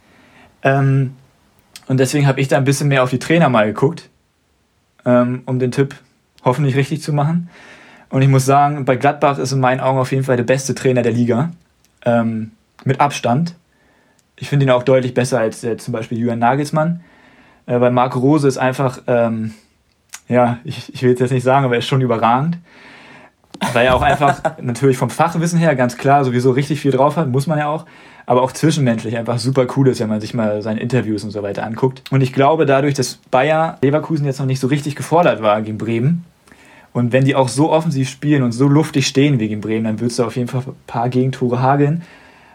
Ähm, 0.64 1.16
und 1.88 2.00
deswegen 2.00 2.26
habe 2.26 2.42
ich 2.42 2.48
da 2.48 2.58
ein 2.58 2.64
bisschen 2.64 2.88
mehr 2.88 3.04
auf 3.04 3.12
die 3.12 3.20
Trainer 3.20 3.50
mal 3.50 3.68
geguckt, 3.68 4.10
ähm, 5.06 5.44
um 5.46 5.60
den 5.60 5.72
Tipp 5.72 5.96
hoffentlich 6.44 6.76
richtig 6.76 7.04
zu 7.04 7.14
machen. 7.14 7.50
Und 8.10 8.22
ich 8.22 8.28
muss 8.28 8.46
sagen, 8.46 8.86
bei 8.86 8.96
Gladbach 8.96 9.38
ist 9.38 9.52
in 9.52 9.60
meinen 9.60 9.80
Augen 9.80 10.00
auf 10.00 10.12
jeden 10.12 10.24
Fall 10.24 10.38
der 10.38 10.44
beste 10.44 10.74
Trainer 10.76 11.02
der 11.02 11.12
Liga. 11.12 11.52
Ähm, 12.06 12.52
mit 12.86 13.00
Abstand. 13.00 13.56
Ich 14.38 14.50
finde 14.50 14.66
ihn 14.66 14.72
auch 14.72 14.84
deutlich 14.84 15.14
besser 15.14 15.40
als 15.40 15.64
äh, 15.64 15.78
zum 15.78 15.92
Beispiel 15.92 16.18
Julian 16.18 16.40
Nagelsmann. 16.40 17.02
Äh, 17.66 17.80
weil 17.80 17.92
Marco 17.92 18.20
Rose 18.20 18.48
ist 18.48 18.58
einfach, 18.58 19.02
ähm, 19.08 19.54
ja, 20.28 20.58
ich, 20.64 20.94
ich 20.94 21.04
will 21.04 21.14
es 21.14 21.20
jetzt 21.20 21.32
nicht 21.32 21.44
sagen, 21.44 21.66
aber 21.66 21.76
er 21.76 21.80
ist 21.80 21.88
schon 21.88 22.02
überragend. 22.02 22.58
Weil 23.74 23.88
er 23.88 23.96
auch 23.96 24.02
einfach 24.02 24.42
natürlich 24.62 24.98
vom 24.98 25.10
Fachwissen 25.10 25.60
her 25.60 25.76
ganz 25.76 25.98
klar 25.98 26.24
sowieso 26.24 26.52
richtig 26.52 26.80
viel 26.80 26.92
drauf 26.92 27.18
hat, 27.18 27.30
muss 27.30 27.48
man 27.48 27.60
ja 27.60 27.68
auch. 27.68 27.86
Aber 28.26 28.44
auch 28.44 28.52
zwischenmenschlich 28.52 29.18
einfach 29.18 29.40
super 29.40 29.66
cool 29.76 29.88
ist, 29.88 30.00
wenn 30.00 30.10
man 30.10 30.22
sich 30.22 30.34
mal 30.34 30.62
seine 30.62 30.80
Interviews 30.80 31.24
und 31.24 31.32
so 31.32 31.42
weiter 31.44 31.66
anguckt. 31.66 32.04
Und 32.12 32.22
ich 32.22 32.32
glaube, 32.32 32.66
dadurch, 32.66 32.94
dass 32.94 33.20
Bayer 33.32 33.78
Leverkusen 33.82 34.26
jetzt 34.26 34.40
noch 34.40 34.46
nicht 34.46 34.60
so 34.60 34.68
richtig 34.68 34.96
gefordert 34.96 35.42
war 35.42 35.62
gegen 35.62 35.80
Bremen, 35.80 36.26
und 36.94 37.14
wenn 37.14 37.26
die 37.26 37.36
auch 37.36 37.50
so 37.50 37.72
offensiv 37.72 38.10
spielen 38.10 38.44
und 38.44 38.52
so 38.52 38.68
luftig 38.68 39.08
stehen 39.08 39.40
wie 39.40 39.48
gegen 39.48 39.62
Bremen, 39.62 39.86
dann 39.86 40.00
wird 40.00 40.12
es 40.12 40.18
da 40.18 40.26
auf 40.26 40.36
jeden 40.36 40.48
Fall 40.48 40.62
ein 40.66 40.76
paar 40.88 41.10
Gegentore 41.10 41.62
hageln. 41.62 42.04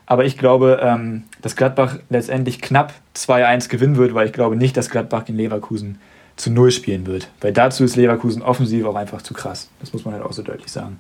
Aber 0.07 0.25
ich 0.25 0.37
glaube, 0.37 0.81
ähm, 0.83 1.25
dass 1.41 1.57
Gladbach 1.57 1.99
letztendlich 2.11 2.61
knapp 2.61 2.93
2-1 3.17 3.69
gewinnen 3.69 3.97
wird, 3.97 4.15
weil 4.15 4.27
ich 4.27 4.33
glaube 4.33 4.57
nicht, 4.57 4.77
dass 4.77 4.91
Gladbach 4.91 5.25
gegen 5.25 5.39
Leverkusen 5.39 5.99
zu 6.37 6.51
Null 6.51 6.73
spielen 6.73 7.07
wird. 7.07 7.29
Weil 7.41 7.53
dazu 7.53 7.85
ist 7.85 7.97
Leverkusen 7.97 8.43
offensiv 8.43 8.85
auch 8.87 8.97
einfach 8.97 9.23
zu 9.23 9.35
krass. 9.35 9.71
Das 9.81 9.93
muss 9.93 10.05
man 10.05 10.15
halt 10.15 10.25
auch 10.25 10.33
so 10.33 10.43
deutlich 10.43 10.71
sagen. 10.71 10.99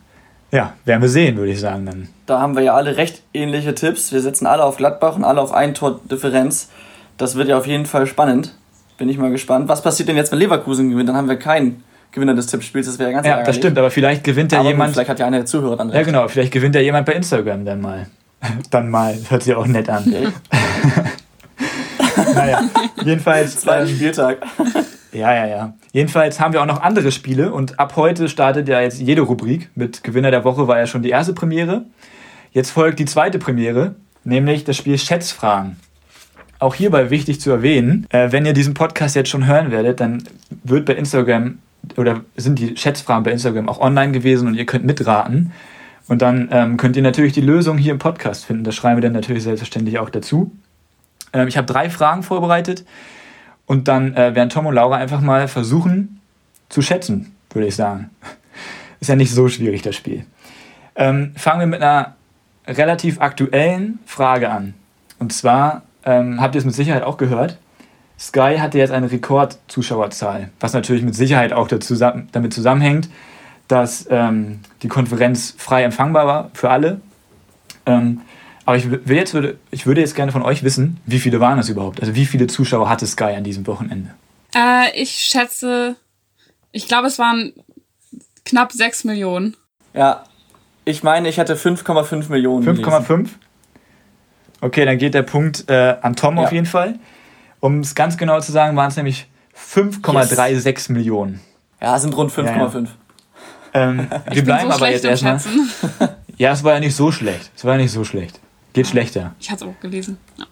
Ja, 0.52 0.74
werden 0.84 1.02
wir 1.02 1.08
sehen, 1.08 1.36
würde 1.36 1.52
ich 1.52 1.60
sagen 1.60 1.84
dann. 1.84 2.08
Da 2.26 2.40
haben 2.40 2.54
wir 2.54 2.62
ja 2.62 2.74
alle 2.74 2.96
recht 2.96 3.22
ähnliche 3.34 3.74
Tipps. 3.74 4.12
Wir 4.12 4.20
setzen 4.20 4.46
alle 4.46 4.64
auf 4.64 4.76
Gladbach 4.76 5.16
und 5.16 5.24
alle 5.24 5.40
auf 5.40 5.52
ein 5.52 5.74
Tor 5.74 6.00
Differenz. 6.04 6.70
Das 7.18 7.34
wird 7.34 7.48
ja 7.48 7.58
auf 7.58 7.66
jeden 7.66 7.86
Fall 7.86 8.06
spannend. 8.06 8.54
Bin 8.96 9.08
ich 9.08 9.18
mal 9.18 9.32
gespannt. 9.32 9.68
Was 9.68 9.82
passiert 9.82 10.08
denn 10.08 10.16
jetzt, 10.16 10.30
wenn 10.30 10.38
Leverkusen 10.38 10.90
gewinnt? 10.90 11.08
Dann 11.08 11.16
haben 11.16 11.28
wir 11.28 11.36
keinen 11.36 11.82
Gewinner 12.14 12.34
des 12.34 12.46
Tippspiels. 12.46 12.86
Das 12.86 12.98
wäre 12.98 13.10
ja 13.10 13.16
ganz 13.16 13.26
Ja, 13.26 13.32
ärgerlich. 13.32 13.46
das 13.48 13.56
stimmt, 13.56 13.78
aber 13.78 13.90
vielleicht 13.90 14.24
gewinnt 14.24 14.52
ja 14.52 14.62
jemand. 14.62 14.94
Vielleicht 14.94 15.10
hat 15.10 15.18
ja 15.18 15.26
einer 15.26 15.38
der 15.38 15.46
Zuhörer 15.46 15.76
dann 15.76 15.90
recht. 15.90 15.98
Ja, 15.98 16.02
genau. 16.12 16.28
Vielleicht 16.28 16.52
gewinnt 16.52 16.74
ja 16.74 16.80
jemand 16.80 17.06
bei 17.06 17.12
Instagram 17.12 17.64
dann 17.64 17.80
mal. 17.80 18.06
dann 18.70 18.88
mal. 18.88 19.14
Das 19.14 19.30
hört 19.30 19.42
sich 19.42 19.54
auch 19.54 19.66
nett 19.66 19.88
an. 19.88 20.04
Naja, 22.34 22.62
jedenfalls. 23.04 23.56
Zweiten 23.60 23.88
ähm, 23.88 23.94
Spieltag. 23.96 24.38
Ja, 25.12 25.34
ja, 25.34 25.46
ja. 25.46 25.74
Jedenfalls 25.92 26.40
haben 26.40 26.52
wir 26.52 26.62
auch 26.62 26.66
noch 26.66 26.80
andere 26.80 27.12
Spiele 27.12 27.52
und 27.52 27.78
ab 27.78 27.94
heute 27.96 28.28
startet 28.28 28.68
ja 28.68 28.80
jetzt 28.80 29.00
jede 29.00 29.22
Rubrik. 29.22 29.70
Mit 29.74 30.02
Gewinner 30.02 30.30
der 30.30 30.44
Woche 30.44 30.66
war 30.68 30.78
ja 30.78 30.86
schon 30.86 31.02
die 31.02 31.10
erste 31.10 31.32
Premiere. 31.32 31.82
Jetzt 32.52 32.70
folgt 32.70 32.98
die 32.98 33.04
zweite 33.04 33.38
Premiere, 33.38 33.94
nämlich 34.24 34.64
das 34.64 34.76
Spiel 34.76 34.98
Schätzfragen. 34.98 35.76
Auch 36.58 36.74
hierbei 36.74 37.10
wichtig 37.10 37.40
zu 37.40 37.50
erwähnen, 37.50 38.06
äh, 38.10 38.32
wenn 38.32 38.46
ihr 38.46 38.52
diesen 38.52 38.74
Podcast 38.74 39.16
jetzt 39.16 39.28
schon 39.28 39.46
hören 39.46 39.70
werdet, 39.70 40.00
dann 40.00 40.22
wird 40.62 40.86
bei 40.86 40.94
Instagram 40.94 41.58
oder 41.96 42.22
sind 42.36 42.58
die 42.58 42.76
Schätzfragen 42.76 43.24
bei 43.24 43.30
Instagram 43.30 43.68
auch 43.68 43.80
online 43.80 44.12
gewesen 44.12 44.48
und 44.48 44.54
ihr 44.54 44.66
könnt 44.66 44.84
mitraten. 44.84 45.52
Und 46.06 46.20
dann 46.22 46.48
ähm, 46.52 46.76
könnt 46.76 46.96
ihr 46.96 47.02
natürlich 47.02 47.32
die 47.32 47.40
Lösung 47.40 47.78
hier 47.78 47.92
im 47.92 47.98
Podcast 47.98 48.44
finden. 48.44 48.64
Das 48.64 48.74
schreiben 48.74 48.96
wir 48.96 49.02
dann 49.02 49.12
natürlich 49.12 49.42
selbstverständlich 49.42 49.98
auch 49.98 50.10
dazu. 50.10 50.52
Ähm, 51.32 51.48
ich 51.48 51.56
habe 51.56 51.66
drei 51.66 51.88
Fragen 51.90 52.22
vorbereitet. 52.22 52.84
Und 53.66 53.88
dann 53.88 54.14
äh, 54.14 54.34
werden 54.34 54.50
Tom 54.50 54.66
und 54.66 54.74
Laura 54.74 54.96
einfach 54.96 55.22
mal 55.22 55.48
versuchen 55.48 56.20
zu 56.68 56.82
schätzen, 56.82 57.34
würde 57.50 57.68
ich 57.68 57.76
sagen. 57.76 58.10
Ist 59.00 59.08
ja 59.08 59.16
nicht 59.16 59.32
so 59.32 59.48
schwierig, 59.48 59.82
das 59.82 59.96
Spiel. 59.96 60.26
Ähm, 60.96 61.32
fangen 61.36 61.60
wir 61.60 61.66
mit 61.66 61.82
einer 61.82 62.14
relativ 62.66 63.20
aktuellen 63.20 63.98
Frage 64.06 64.50
an. 64.50 64.74
Und 65.18 65.32
zwar, 65.32 65.82
ähm, 66.04 66.40
habt 66.40 66.54
ihr 66.54 66.58
es 66.58 66.64
mit 66.64 66.74
Sicherheit 66.74 67.02
auch 67.02 67.16
gehört, 67.16 67.58
Sky 68.18 68.56
hatte 68.58 68.78
jetzt 68.78 68.90
eine 68.90 69.10
Rekordzuschauerzahl, 69.10 70.50
was 70.60 70.72
natürlich 70.72 71.02
mit 71.02 71.14
Sicherheit 71.14 71.52
auch 71.52 71.68
dazu, 71.68 71.96
damit 71.96 72.54
zusammenhängt, 72.54 73.08
dass 73.68 74.06
ähm, 74.10 74.60
die 74.82 74.88
Konferenz 74.88 75.54
frei 75.56 75.82
empfangbar 75.82 76.26
war 76.26 76.50
für 76.54 76.70
alle. 76.70 77.00
Ähm, 77.86 78.20
aber 78.66 78.76
ich, 78.76 78.90
will 78.90 79.16
jetzt 79.16 79.34
würde, 79.34 79.58
ich 79.70 79.86
würde 79.86 80.00
jetzt 80.00 80.14
gerne 80.14 80.32
von 80.32 80.42
euch 80.42 80.62
wissen, 80.62 80.98
wie 81.06 81.18
viele 81.18 81.40
waren 81.40 81.58
es 81.58 81.68
überhaupt? 81.68 82.00
Also 82.00 82.14
wie 82.14 82.24
viele 82.24 82.46
Zuschauer 82.46 82.88
hatte 82.88 83.06
Sky 83.06 83.34
an 83.36 83.44
diesem 83.44 83.66
Wochenende? 83.66 84.10
Äh, 84.54 84.98
ich 85.00 85.10
schätze, 85.10 85.96
ich 86.72 86.88
glaube, 86.88 87.08
es 87.08 87.18
waren 87.18 87.52
knapp 88.44 88.72
6 88.72 89.04
Millionen. 89.04 89.56
Ja, 89.92 90.24
ich 90.84 91.02
meine, 91.02 91.28
ich 91.28 91.38
hatte 91.38 91.56
5,5 91.56 92.30
Millionen. 92.30 92.66
5,5? 92.66 93.28
Okay, 94.60 94.84
dann 94.84 94.98
geht 94.98 95.14
der 95.14 95.22
Punkt 95.22 95.68
äh, 95.68 95.96
an 96.00 96.16
Tom 96.16 96.36
ja. 96.36 96.44
auf 96.44 96.52
jeden 96.52 96.66
Fall. 96.66 96.98
Um 97.64 97.80
es 97.80 97.94
ganz 97.94 98.18
genau 98.18 98.38
zu 98.40 98.52
sagen, 98.52 98.76
waren 98.76 98.88
es 98.88 98.96
nämlich 98.96 99.26
5,36 99.56 100.66
yes. 100.66 100.88
Millionen. 100.90 101.40
Ja, 101.80 101.96
es 101.96 102.02
sind 102.02 102.14
rund 102.14 102.30
5,5. 102.30 102.44
Ja, 102.44 102.68
ja. 102.68 102.88
ähm, 103.72 104.06
wir 104.30 104.44
bleiben 104.44 104.68
so 104.68 104.76
aber 104.76 104.90
jetzt 104.90 105.06
erstmal. 105.06 105.40
ja, 106.36 106.52
es 106.52 106.62
war 106.62 106.74
ja 106.74 106.80
nicht 106.80 106.94
so 106.94 107.10
schlecht. 107.10 107.50
Es 107.56 107.64
war 107.64 107.76
ja 107.76 107.80
nicht 107.80 107.92
so 107.92 108.04
schlecht. 108.04 108.38
Geht 108.74 108.86
schlechter. 108.86 109.34
Ich 109.40 109.50
hatte 109.50 109.64
es 109.64 109.70
auch 109.70 109.80
gelesen. 109.80 110.18
Ja. 110.36 110.44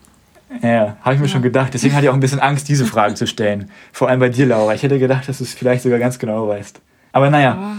Ja, 0.62 0.96
habe 1.02 1.16
ich 1.16 1.20
mir 1.20 1.26
ja. 1.26 1.32
schon 1.32 1.42
gedacht. 1.42 1.74
Deswegen 1.74 1.92
hatte 1.94 2.06
ich 2.06 2.08
auch 2.08 2.14
ein 2.14 2.20
bisschen 2.20 2.40
Angst, 2.40 2.66
diese 2.70 2.86
Fragen 2.86 3.14
zu 3.14 3.26
stellen. 3.26 3.70
Vor 3.92 4.08
allem 4.08 4.20
bei 4.20 4.30
dir, 4.30 4.46
Laura. 4.46 4.72
Ich 4.72 4.82
hätte 4.82 4.98
gedacht, 4.98 5.28
dass 5.28 5.36
du 5.36 5.44
es 5.44 5.52
vielleicht 5.52 5.82
sogar 5.82 5.98
ganz 5.98 6.18
genau 6.18 6.48
weißt. 6.48 6.80
Aber 7.12 7.28
naja. 7.28 7.76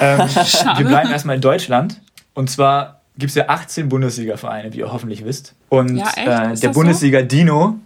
ähm, 0.00 0.18
wir 0.20 0.86
bleiben 0.86 1.10
erstmal 1.10 1.36
in 1.36 1.42
Deutschland. 1.42 2.00
Und 2.32 2.48
zwar 2.48 3.02
gibt 3.16 3.30
es 3.30 3.36
ja 3.36 3.48
18 3.48 3.88
Bundesliga-Vereine, 3.88 4.72
wie 4.72 4.78
ihr 4.78 4.92
hoffentlich 4.92 5.24
wisst. 5.24 5.54
Und 5.68 5.96
ja, 5.96 6.10
äh, 6.16 6.56
der 6.56 6.68
Bundesliga 6.70 7.20
so? 7.20 7.26
Dino, 7.26 7.78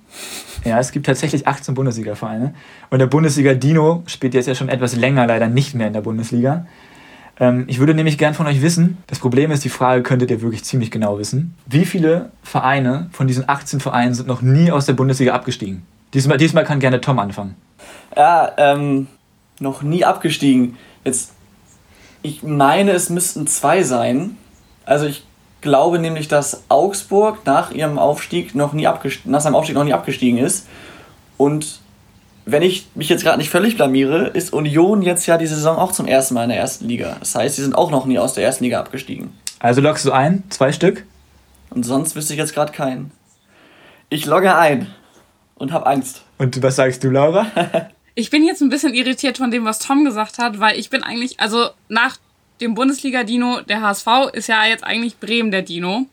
ja, 0.64 0.78
es 0.78 0.90
gibt 0.90 1.06
tatsächlich 1.06 1.46
18 1.46 1.74
Bundesliga-Vereine. 1.74 2.54
Und 2.90 2.98
der 2.98 3.06
Bundesliga 3.06 3.54
Dino 3.54 4.02
spielt 4.06 4.34
jetzt 4.34 4.46
ja 4.46 4.54
schon 4.54 4.68
etwas 4.68 4.96
länger 4.96 5.26
leider 5.26 5.48
nicht 5.48 5.74
mehr 5.74 5.86
in 5.86 5.92
der 5.92 6.00
Bundesliga. 6.00 6.66
Ähm, 7.38 7.64
ich 7.68 7.78
würde 7.78 7.94
nämlich 7.94 8.18
gern 8.18 8.34
von 8.34 8.46
euch 8.46 8.62
wissen, 8.62 8.98
das 9.06 9.18
Problem 9.18 9.50
ist, 9.50 9.64
die 9.64 9.68
Frage 9.68 10.02
könntet 10.02 10.30
ihr 10.30 10.42
wirklich 10.42 10.64
ziemlich 10.64 10.90
genau 10.90 11.18
wissen. 11.18 11.54
Wie 11.66 11.84
viele 11.84 12.30
Vereine 12.42 13.08
von 13.12 13.26
diesen 13.26 13.48
18 13.48 13.80
Vereinen 13.80 14.14
sind 14.14 14.26
noch 14.26 14.42
nie 14.42 14.70
aus 14.70 14.86
der 14.86 14.94
Bundesliga 14.94 15.34
abgestiegen? 15.34 15.82
Diesmal, 16.14 16.38
diesmal 16.38 16.64
kann 16.64 16.80
gerne 16.80 17.00
Tom 17.00 17.18
anfangen. 17.18 17.54
Ja, 18.16 18.52
ähm, 18.56 19.06
noch 19.60 19.82
nie 19.82 20.04
abgestiegen. 20.04 20.76
Jetzt, 21.04 21.32
ich 22.22 22.42
meine, 22.42 22.92
es 22.92 23.10
müssten 23.10 23.46
zwei 23.46 23.82
sein. 23.82 24.36
Also 24.88 25.04
ich 25.04 25.22
glaube 25.60 25.98
nämlich, 25.98 26.28
dass 26.28 26.62
Augsburg 26.70 27.44
nach 27.44 27.72
ihrem 27.72 27.98
Aufstieg 27.98 28.54
noch 28.54 28.72
nie 28.72 28.88
nach 29.24 29.40
seinem 29.42 29.54
Aufstieg 29.54 29.74
noch 29.74 29.84
nie 29.84 29.92
abgestiegen 29.92 30.38
ist. 30.38 30.66
Und 31.36 31.80
wenn 32.46 32.62
ich 32.62 32.86
mich 32.94 33.10
jetzt 33.10 33.22
gerade 33.22 33.36
nicht 33.36 33.50
völlig 33.50 33.76
blamiere, 33.76 34.28
ist 34.28 34.54
Union 34.54 35.02
jetzt 35.02 35.26
ja 35.26 35.36
die 35.36 35.46
Saison 35.46 35.76
auch 35.76 35.92
zum 35.92 36.06
ersten 36.06 36.32
Mal 36.32 36.44
in 36.44 36.48
der 36.48 36.58
ersten 36.58 36.88
Liga. 36.88 37.16
Das 37.20 37.34
heißt, 37.34 37.56
sie 37.56 37.62
sind 37.62 37.74
auch 37.74 37.90
noch 37.90 38.06
nie 38.06 38.18
aus 38.18 38.32
der 38.32 38.44
ersten 38.44 38.64
Liga 38.64 38.80
abgestiegen. 38.80 39.30
Also 39.58 39.82
loggst 39.82 40.06
du 40.06 40.12
ein? 40.12 40.44
Zwei 40.48 40.72
Stück? 40.72 41.04
Und 41.68 41.82
sonst 41.82 42.16
wüsste 42.16 42.32
ich 42.32 42.38
jetzt 42.38 42.54
gerade 42.54 42.72
keinen. 42.72 43.10
Ich 44.08 44.24
logge 44.24 44.56
ein 44.56 44.86
und 45.56 45.70
habe 45.70 45.84
Angst. 45.84 46.22
Und 46.38 46.62
was 46.62 46.76
sagst 46.76 47.04
du, 47.04 47.10
Laura? 47.10 47.46
ich 48.14 48.30
bin 48.30 48.42
jetzt 48.42 48.62
ein 48.62 48.70
bisschen 48.70 48.94
irritiert 48.94 49.36
von 49.36 49.50
dem, 49.50 49.66
was 49.66 49.80
Tom 49.80 50.06
gesagt 50.06 50.38
hat, 50.38 50.60
weil 50.60 50.78
ich 50.78 50.88
bin 50.88 51.02
eigentlich, 51.02 51.40
also 51.40 51.68
nach 51.90 52.16
dem 52.60 52.74
Bundesliga-Dino, 52.74 53.60
der 53.62 53.82
HSV, 53.82 54.06
ist 54.32 54.48
ja 54.48 54.64
jetzt 54.66 54.84
eigentlich 54.84 55.18
Bremen 55.18 55.50
der 55.50 55.62
Dino. 55.62 56.06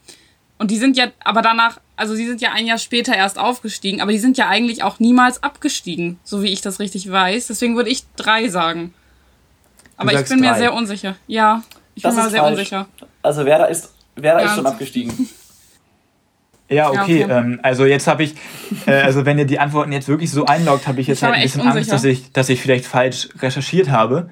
Und 0.58 0.72
die 0.72 0.78
sind 0.78 0.96
ja, 0.96 1.08
aber 1.24 1.42
danach, 1.42 1.80
also 1.96 2.16
sie 2.16 2.26
sind 2.26 2.42
ja 2.42 2.52
ein 2.54 2.66
Jahr 2.66 2.78
später 2.78 3.16
erst 3.16 3.38
aufgestiegen, 3.38 4.02
aber 4.02 4.12
die 4.12 4.20
sind 4.20 4.38
ja 4.38 4.48
eigentlich 4.48 4.84
auch 4.84 5.00
niemals 5.00 5.44
abgestiegen, 5.44 6.20
so 6.24 6.44
wie 6.44 6.48
ich 6.48 6.62
das 6.62 6.80
richtig 6.80 7.12
weiß. 7.12 7.48
Deswegen 7.48 7.76
würde 7.76 7.90
ich 7.90 8.04
drei 8.16 8.48
sagen. 8.48 8.94
Aber 9.98 10.14
ich 10.14 10.28
bin 10.28 10.42
drei. 10.42 10.52
mir 10.52 10.56
sehr 10.56 10.74
unsicher. 10.74 11.16
Ja, 11.28 11.64
ich 11.94 12.04
das 12.04 12.16
bin 12.16 12.24
mir 12.24 12.30
sehr 12.30 12.42
falsch. 12.42 12.52
unsicher. 12.52 12.88
Also 13.22 13.46
Werder 13.46 13.70
ist, 13.70 13.94
Werder 14.16 14.42
ja. 14.42 14.46
ist 14.48 14.56
schon 14.56 14.66
abgestiegen. 14.66 15.30
Ja, 16.68 16.90
okay. 16.90 17.20
Ja, 17.20 17.26
okay. 17.26 17.26
Ähm, 17.30 17.60
also 17.62 17.86
jetzt 17.86 18.08
habe 18.08 18.24
ich, 18.24 18.36
äh, 18.88 18.94
also 18.94 19.26
wenn 19.26 19.38
ihr 19.38 19.46
die 19.46 19.60
Antworten 19.60 19.92
jetzt 19.92 20.08
wirklich 20.08 20.32
so 20.32 20.46
einloggt, 20.46 20.88
habe 20.88 21.00
ich 21.00 21.08
jetzt 21.08 21.20
ich 21.20 21.24
halt 21.24 21.36
ein 21.36 21.42
bisschen 21.44 21.62
Angst, 21.62 21.92
dass 21.92 22.04
ich, 22.04 22.32
dass 22.32 22.50
ich 22.50 22.60
vielleicht 22.60 22.86
falsch 22.86 23.30
recherchiert 23.40 23.90
habe. 23.92 24.32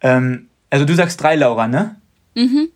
Ähm, 0.00 0.48
also 0.74 0.84
du 0.84 0.94
sagst 0.96 1.22
drei, 1.22 1.36
Laura, 1.36 1.68
ne? 1.68 1.94
Mhm. 2.34 2.68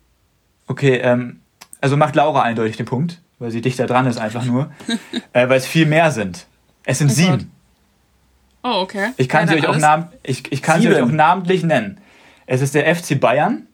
Okay, 0.67 1.01
ähm, 1.03 1.41
also 1.81 1.97
macht 1.97 2.15
Laura 2.15 2.43
eindeutig 2.43 2.77
den 2.77 2.85
Punkt, 2.85 3.19
weil 3.39 3.51
sie 3.51 3.59
dichter 3.59 3.87
dran 3.87 4.05
ist 4.05 4.17
einfach 4.17 4.45
nur. 4.45 4.71
äh, 5.33 5.49
weil 5.49 5.57
es 5.57 5.67
viel 5.67 5.85
mehr 5.85 6.09
sind. 6.11 6.45
Es 6.85 6.99
sind 6.99 7.11
oh 7.11 7.13
sieben. 7.13 7.51
Oh, 8.63 8.81
okay. 8.83 9.09
Ich 9.17 9.27
kann, 9.27 9.49
sie 9.49 9.55
euch, 9.55 9.67
auch 9.67 9.75
nam 9.75 10.07
ich, 10.23 10.49
ich 10.49 10.61
kann 10.61 10.79
sie 10.79 10.87
euch 10.87 11.01
auch 11.01 11.11
namentlich 11.11 11.63
nennen. 11.63 11.99
Es 12.45 12.61
ist 12.61 12.73
der 12.73 12.95
FC 12.95 13.19
Bayern, 13.19 13.67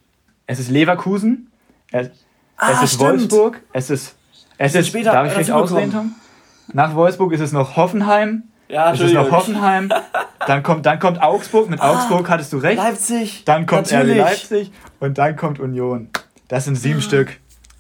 es 0.47 0.57
ist 0.57 0.71
Leverkusen, 0.71 1.51
Es, 1.91 2.09
Ah, 2.57 2.71
es 2.71 2.81
ist 2.81 2.93
stimmt. 2.95 3.11
Wolfsburg, 3.11 3.61
es 3.73 3.91
ist, 3.91 4.15
es 4.57 4.73
ist, 4.73 4.87
später 4.87 5.11
darf 5.11 5.27
ich 5.27 5.33
vielleicht 5.33 5.51
ausreden. 5.51 5.91
Tom? 5.91 6.15
Nach 6.73 6.95
Wolfsburg 6.95 7.31
ist 7.31 7.41
es 7.41 7.51
noch 7.51 7.75
Hoffenheim, 7.75 8.45
Ja, 8.67 8.91
es 8.93 8.99
ist 8.99 9.13
noch. 9.13 9.29
Hoffenheim, 9.31 9.91
dann 10.47 10.63
kommt, 10.63 10.85
dann 10.85 10.99
kommt 10.99 11.21
Augsburg, 11.21 11.69
mit 11.69 11.81
Augsburg 11.81 12.27
hattest 12.29 12.51
du 12.53 12.57
recht, 12.57 12.77
Leipzig. 12.77 13.43
dann 13.45 13.65
kommt 13.65 13.91
RB. 13.93 14.17
Leipzig 14.17 14.71
und 14.99 15.17
dann 15.17 15.35
kommt 15.35 15.59
Union. 15.59 16.09
Das 16.47 16.65
sind 16.65 16.75
sieben 16.75 17.01
Stück. 17.01 17.37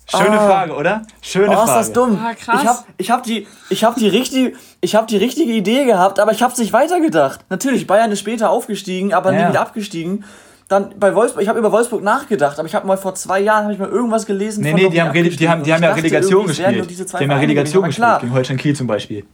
Schöne 0.07 0.39
Ah. 0.39 0.47
Frage, 0.47 0.75
oder? 0.75 1.01
Schöne 1.21 1.49
Oh, 1.49 1.53
ist 1.53 1.57
Frage. 1.61 1.71
das 1.79 1.91
dumm. 1.93 2.19
Ah, 2.23 2.33
krass. 2.35 2.61
Ich 2.61 2.67
hab, 2.67 2.85
ich 2.97 3.11
hab 3.11 3.23
die, 3.23 3.47
ich 3.71 3.83
hab 3.83 3.95
die 3.95 4.07
richtige, 4.07 4.53
ich 4.81 4.93
hab 4.95 5.07
die 5.07 5.17
richtige 5.17 5.51
Idee 5.51 5.85
gehabt, 5.85 6.19
aber 6.19 6.31
ich 6.31 6.43
hab's 6.43 6.59
nicht 6.59 6.73
weitergedacht. 6.73 7.39
Natürlich, 7.49 7.87
Bayern 7.87 8.11
ist 8.11 8.19
später 8.19 8.51
aufgestiegen, 8.51 9.13
aber 9.13 9.31
nie 9.31 9.39
Ja. 9.39 9.49
wieder 9.49 9.61
abgestiegen. 9.61 10.23
Dann 10.67 10.99
bei 10.99 11.13
Wolfsburg, 11.15 11.41
ich 11.41 11.49
habe 11.49 11.57
über 11.57 11.71
Wolfsburg 11.71 12.03
nachgedacht, 12.03 12.59
aber 12.59 12.67
ich 12.67 12.75
habe 12.75 12.85
mal 12.85 12.97
vor 12.97 13.15
zwei 13.15 13.39
Jahren 13.39 13.63
habe 13.63 13.73
ich 13.73 13.79
mal 13.79 13.89
irgendwas 13.89 14.27
gelesen. 14.27 14.63
Nee, 14.63 14.71
von 14.71 14.79
nee, 14.79 14.89
die 14.89 15.01
haben, 15.01 15.13
die 15.13 15.49
haben, 15.49 15.63
die 15.63 15.73
haben 15.73 15.83
ja 15.83 15.91
Relegation 15.93 16.41
es 16.45 16.47
gespielt. 16.57 16.87
Die 16.89 17.13
haben 17.23 17.31
ja 17.31 17.37
Relegation 17.37 17.83
gespielt, 17.85 18.19
gegen 18.21 18.33
Holstein 18.33 18.57
Kiel 18.57 18.75
zum 18.75 18.85
Beispiel. 18.87 19.25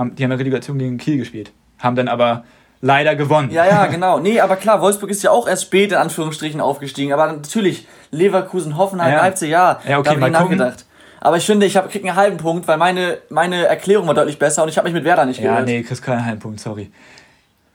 Haben, 0.00 0.14
die 0.16 0.24
haben 0.24 0.30
ja 0.30 0.36
Relegation 0.38 0.78
gegen 0.78 0.96
Kiel 0.98 1.18
gespielt. 1.18 1.52
Haben 1.78 1.94
dann 1.94 2.08
aber 2.08 2.44
leider 2.80 3.14
gewonnen. 3.14 3.50
Ja, 3.50 3.66
ja, 3.66 3.86
genau. 3.86 4.18
Nee, 4.18 4.40
aber 4.40 4.56
klar, 4.56 4.80
Wolfsburg 4.80 5.10
ist 5.10 5.22
ja 5.22 5.30
auch 5.30 5.46
erst 5.46 5.64
spät 5.64 5.92
in 5.92 5.98
Anführungsstrichen 5.98 6.60
aufgestiegen. 6.60 7.12
Aber 7.12 7.26
natürlich, 7.30 7.86
Leverkusen, 8.10 8.78
Hoffenheim, 8.78 9.12
Ja. 9.12 9.18
Leipzig, 9.18 9.50
ja. 9.50 9.78
Ja, 9.86 9.98
okay, 9.98 10.10
da 10.14 10.16
mal 10.16 10.30
nachgedacht. 10.30 10.86
Aber 11.20 11.36
ich 11.36 11.44
finde, 11.44 11.66
ich 11.66 11.76
hab, 11.76 11.90
krieg 11.90 12.02
einen 12.02 12.16
halben 12.16 12.38
Punkt, 12.38 12.66
weil 12.66 12.78
meine, 12.78 13.18
meine 13.28 13.66
Erklärung 13.66 14.06
war 14.06 14.14
deutlich 14.14 14.38
besser 14.38 14.62
und 14.62 14.70
ich 14.70 14.78
habe 14.78 14.88
mich 14.88 14.94
mit 14.94 15.04
Werder 15.04 15.26
nicht 15.26 15.40
Ja, 15.40 15.52
geirrt. 15.52 15.66
nee, 15.66 15.82
kriegst 15.82 16.02
keinen 16.02 16.24
halben 16.24 16.40
Punkt, 16.40 16.60
sorry. 16.60 16.90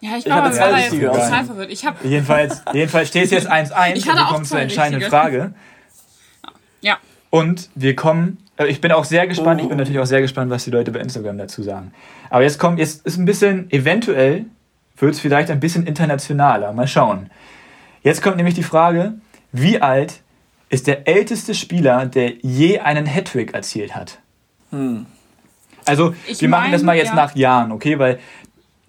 Ja, 0.01 0.17
ich 0.17 0.25
Ich 0.25 0.31
war 0.31 0.45
richtige 0.75 1.05
total 1.11 1.45
verwirrt. 1.45 1.71
Ich 1.71 1.85
hab, 1.85 2.03
Jedenfalls, 2.03 2.63
jedenfalls 2.73 3.07
steht 3.09 3.25
es 3.25 3.31
jetzt 3.31 3.51
1-1 3.51 3.93
Ich 3.95 4.09
und 4.09 4.15
wir 4.15 4.25
auch 4.25 4.31
kommen 4.31 4.45
zur 4.45 4.59
entscheidenden. 4.59 5.07
Frage. 5.09 5.53
ja. 6.81 6.97
Und 7.29 7.69
wir 7.75 7.95
kommen, 7.95 8.37
ich 8.57 8.81
bin 8.81 8.91
auch 8.91 9.03
sehr 9.03 9.27
gespannt, 9.27 9.61
ich 9.61 9.67
bin 9.67 9.77
natürlich 9.77 9.99
auch 9.99 10.05
sehr 10.05 10.21
gespannt, 10.21 10.49
was 10.49 10.63
die 10.63 10.71
Leute 10.71 10.91
bei 10.91 10.99
Instagram 10.99 11.37
dazu 11.37 11.61
sagen. 11.61 11.91
Aber 12.29 12.43
jetzt 12.43 12.57
kommt, 12.57 12.79
jetzt 12.79 13.05
ist 13.05 13.17
ein 13.17 13.25
bisschen, 13.25 13.69
eventuell 13.71 14.45
wird 14.97 15.13
es 15.13 15.19
vielleicht 15.19 15.51
ein 15.51 15.59
bisschen 15.59 15.85
internationaler. 15.85 16.71
Mal 16.71 16.87
schauen. 16.87 17.29
Jetzt 18.01 18.21
kommt 18.21 18.37
nämlich 18.37 18.55
die 18.55 18.63
Frage, 18.63 19.15
wie 19.51 19.81
alt 19.81 20.21
ist 20.69 20.87
der 20.87 21.07
älteste 21.07 21.53
Spieler, 21.53 22.05
der 22.05 22.33
je 22.41 22.79
einen 22.79 23.05
Hattrick 23.05 23.53
erzielt 23.53 23.95
hat? 23.95 24.19
Also, 25.85 26.15
Ich 26.27 26.41
wir 26.41 26.49
machen 26.49 26.71
das 26.71 26.81
mein, 26.81 26.95
mal 26.95 26.97
jetzt 26.97 27.09
ja. 27.09 27.15
nach 27.15 27.35
Jahren, 27.35 27.71
okay? 27.71 27.99
Weil 27.99 28.19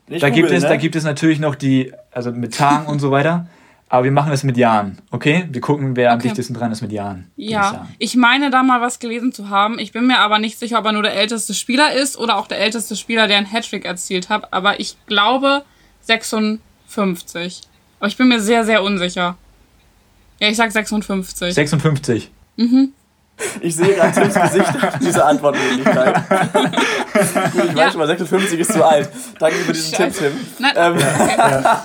da, 0.09 0.31
gibt 0.31 0.51
es, 0.51 0.63
ne? 0.63 0.69
da 0.69 0.77
gibt 0.77 0.97
es 0.97 1.05
natürlich 1.05 1.41
noch 1.41 1.55
die, 1.55 1.93
also 2.13 2.31
mit 2.31 2.55
Tagen 2.55 2.87
und 2.87 3.01
so 3.01 3.11
weiter. 3.11 3.49
Aber 3.89 4.03
wir 4.03 4.11
machen 4.11 4.31
das 4.33 4.43
mit 4.43 4.57
Jahren, 4.57 4.99
okay? 5.13 5.47
Wir 5.51 5.61
gucken, 5.61 5.95
wer 5.95 6.11
am 6.11 6.19
Okay. 6.19 6.29
dichtesten 6.29 6.55
dran 6.55 6.73
ist 6.73 6.83
mit 6.83 6.91
Jahren. 6.91 7.31
ich 7.37 7.51
Ja, 7.51 7.63
sagen. 7.71 7.95
ich 7.99 8.17
meine 8.17 8.51
da 8.51 8.65
mal 8.65 8.81
was 8.81 8.99
gelesen 8.99 9.31
zu 9.33 9.49
haben. 9.49 9.79
Ich 9.79 9.93
bin 9.93 10.09
mir 10.09 10.19
aber 10.19 10.41
nicht 10.41 10.59
sicher, 10.59 10.81
ob 10.81 10.87
er 10.87 10.93
nur 10.93 11.05
der 11.05 11.15
älteste 11.15 11.55
Spieler 11.55 11.93
ist 11.93 12.17
oder 12.19 12.37
auch 12.37 12.49
der 12.49 12.59
älteste 12.59 12.97
Spieler, 12.97 13.29
der 13.29 13.37
einen 13.37 13.51
Hattrick 13.51 13.85
erzielt 13.85 14.29
hat. 14.29 14.53
Aber 14.53 14.81
ich 14.81 14.97
glaube 15.07 15.63
56. 16.03 17.61
Aber 18.01 18.09
ich 18.09 18.17
bin 18.17 18.29
mir 18.29 18.41
sehr, 18.41 18.65
sehr 18.65 18.83
unsicher. 18.83 19.37
Ja, 20.41 20.49
ich 20.49 20.57
sag 20.57 20.73
56. 20.73 21.55
56. 21.55 22.31
Ich 23.61 23.77
sehe 23.77 23.95
gerade 23.95 24.13
Tims 24.21 24.35
Gesicht 24.35 24.73
diese 25.01 25.25
Antwortmöglichkeit. 25.25 26.29
Gut, 27.53 27.65
ich 27.69 27.77
weiß 27.77 27.93
schon 27.93 27.99
mal, 28.01 28.07
56 28.07 28.61
ist 28.61 28.73
zu 28.73 28.85
alt. 28.85 29.11
Danke 29.39 29.57
für 29.59 29.73
diesen 29.73 29.91
Tipp, 29.93 30.07
Scheiße. 30.07 30.31
Tim. 30.31 30.47
Nein, 30.59 30.73
Ähm, 30.77 30.99
Ja, 31.39 31.85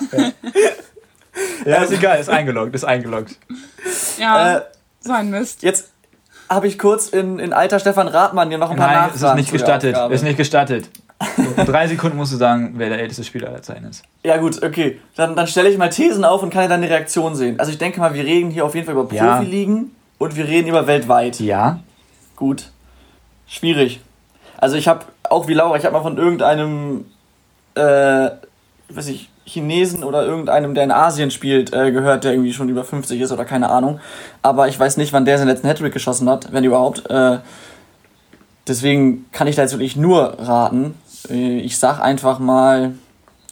ist 1.66 1.92
egal, 1.92 2.20
ist 2.20 2.30
eingeloggt, 2.30 2.76
ist 2.76 2.84
eingeloggt. 2.84 3.38
ja, 4.18 4.58
äh, 4.58 4.62
so 5.00 5.14
ein 5.14 5.30
Mist. 5.30 5.64
jetzt 5.64 5.90
habe 6.50 6.68
ich 6.68 6.78
kurz 6.78 7.08
in, 7.10 7.40
in 7.40 7.54
alter 7.54 7.80
Stefan 7.80 8.08
Rathmann 8.08 8.50
hier 8.50 8.58
noch 8.58 8.72
ein 8.72 8.78
paar 8.78 8.88
Nein, 8.88 9.10
Nachfragen 9.10 9.40
ist 9.40 9.46
nicht 9.46 9.52
gestattet. 9.54 9.98
Ist 10.12 10.24
nicht 10.24 10.38
gestattet. 10.38 10.90
In 11.38 11.66
drei 11.66 11.88
Sekunden 11.88 12.18
musst 12.18 12.34
du 12.34 12.38
sagen, 12.38 12.74
wer 12.76 12.90
der 12.90 13.00
älteste 13.00 13.24
Spieler 13.24 13.50
aller 13.50 13.62
Zeiten 13.62 13.86
ist. 13.86 14.04
Ja 14.24 14.38
gut, 14.38 14.62
okay. 14.64 15.00
Dann, 15.16 15.36
dann 15.36 15.48
stelle 15.48 15.70
ich 15.70 15.78
mal 15.78 15.90
Thesen 15.90 16.26
auf 16.26 16.44
und 16.44 16.50
kann 16.50 16.64
ja 16.64 16.68
dann 16.68 16.82
eine 16.82 16.90
Reaktion 16.90 17.36
sehen. 17.36 17.60
Also 17.60 17.72
ich 17.72 17.78
denke 17.78 18.00
mal, 18.00 18.14
wir 18.14 18.24
reden 18.26 18.50
hier 18.50 18.66
auf 18.66 18.76
jeden 18.76 18.86
Fall 18.86 18.96
über 18.96 19.14
Ja. 19.14 19.38
Profiligen 19.38 19.96
und 20.18 20.36
wir 20.36 20.48
reden 20.48 20.68
über 20.68 20.88
weltweit. 20.88 21.40
Ja. 21.40 21.80
Gut. 22.36 22.70
Schwierig. 23.48 24.02
Also 24.58 24.76
ich 24.76 24.88
habe, 24.88 25.06
auch 25.24 25.48
wie 25.48 25.54
Laura, 25.54 25.78
ich 25.78 25.86
habe 25.86 25.94
mal 25.94 26.02
von 26.02 26.18
irgendeinem, 26.18 27.06
äh, 27.76 28.30
weiß 28.90 29.08
ich, 29.08 29.30
Chinesen 29.52 30.04
oder 30.04 30.26
irgendeinem, 30.26 30.74
der 30.74 30.86
in 30.86 30.92
Asien 30.92 31.30
spielt, 31.30 31.74
äh, 31.74 31.92
gehört, 31.92 32.24
der 32.24 32.32
irgendwie 32.32 32.54
schon 32.54 32.70
über 32.70 32.84
50 32.84 33.20
ist 33.20 33.32
oder 33.32 33.46
keine 33.46 33.70
Ahnung. 33.70 34.00
Aber 34.42 34.68
ich 34.68 34.80
weiß 34.80 34.98
nicht, 34.98 35.12
wann 35.14 35.26
der 35.26 35.38
seinen 35.38 35.48
letzten 35.50 35.68
Hattrick 35.68 35.94
geschossen 35.94 36.30
hat, 36.30 36.54
wenn 36.54 36.64
überhaupt. 36.64 37.10
Äh, 37.10 37.40
deswegen 38.68 39.26
kann 39.32 39.48
ich 39.48 39.56
da 39.56 39.64
jetzt 39.64 39.74
wirklich 39.74 39.96
nur 39.96 40.38
raten. 40.40 40.96
Äh, 41.30 41.60
ich 41.60 41.78
sag 41.78 42.00
einfach 42.00 42.40
mal 42.40 42.94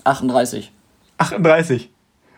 38. 0.06 0.72
38. 1.18 1.90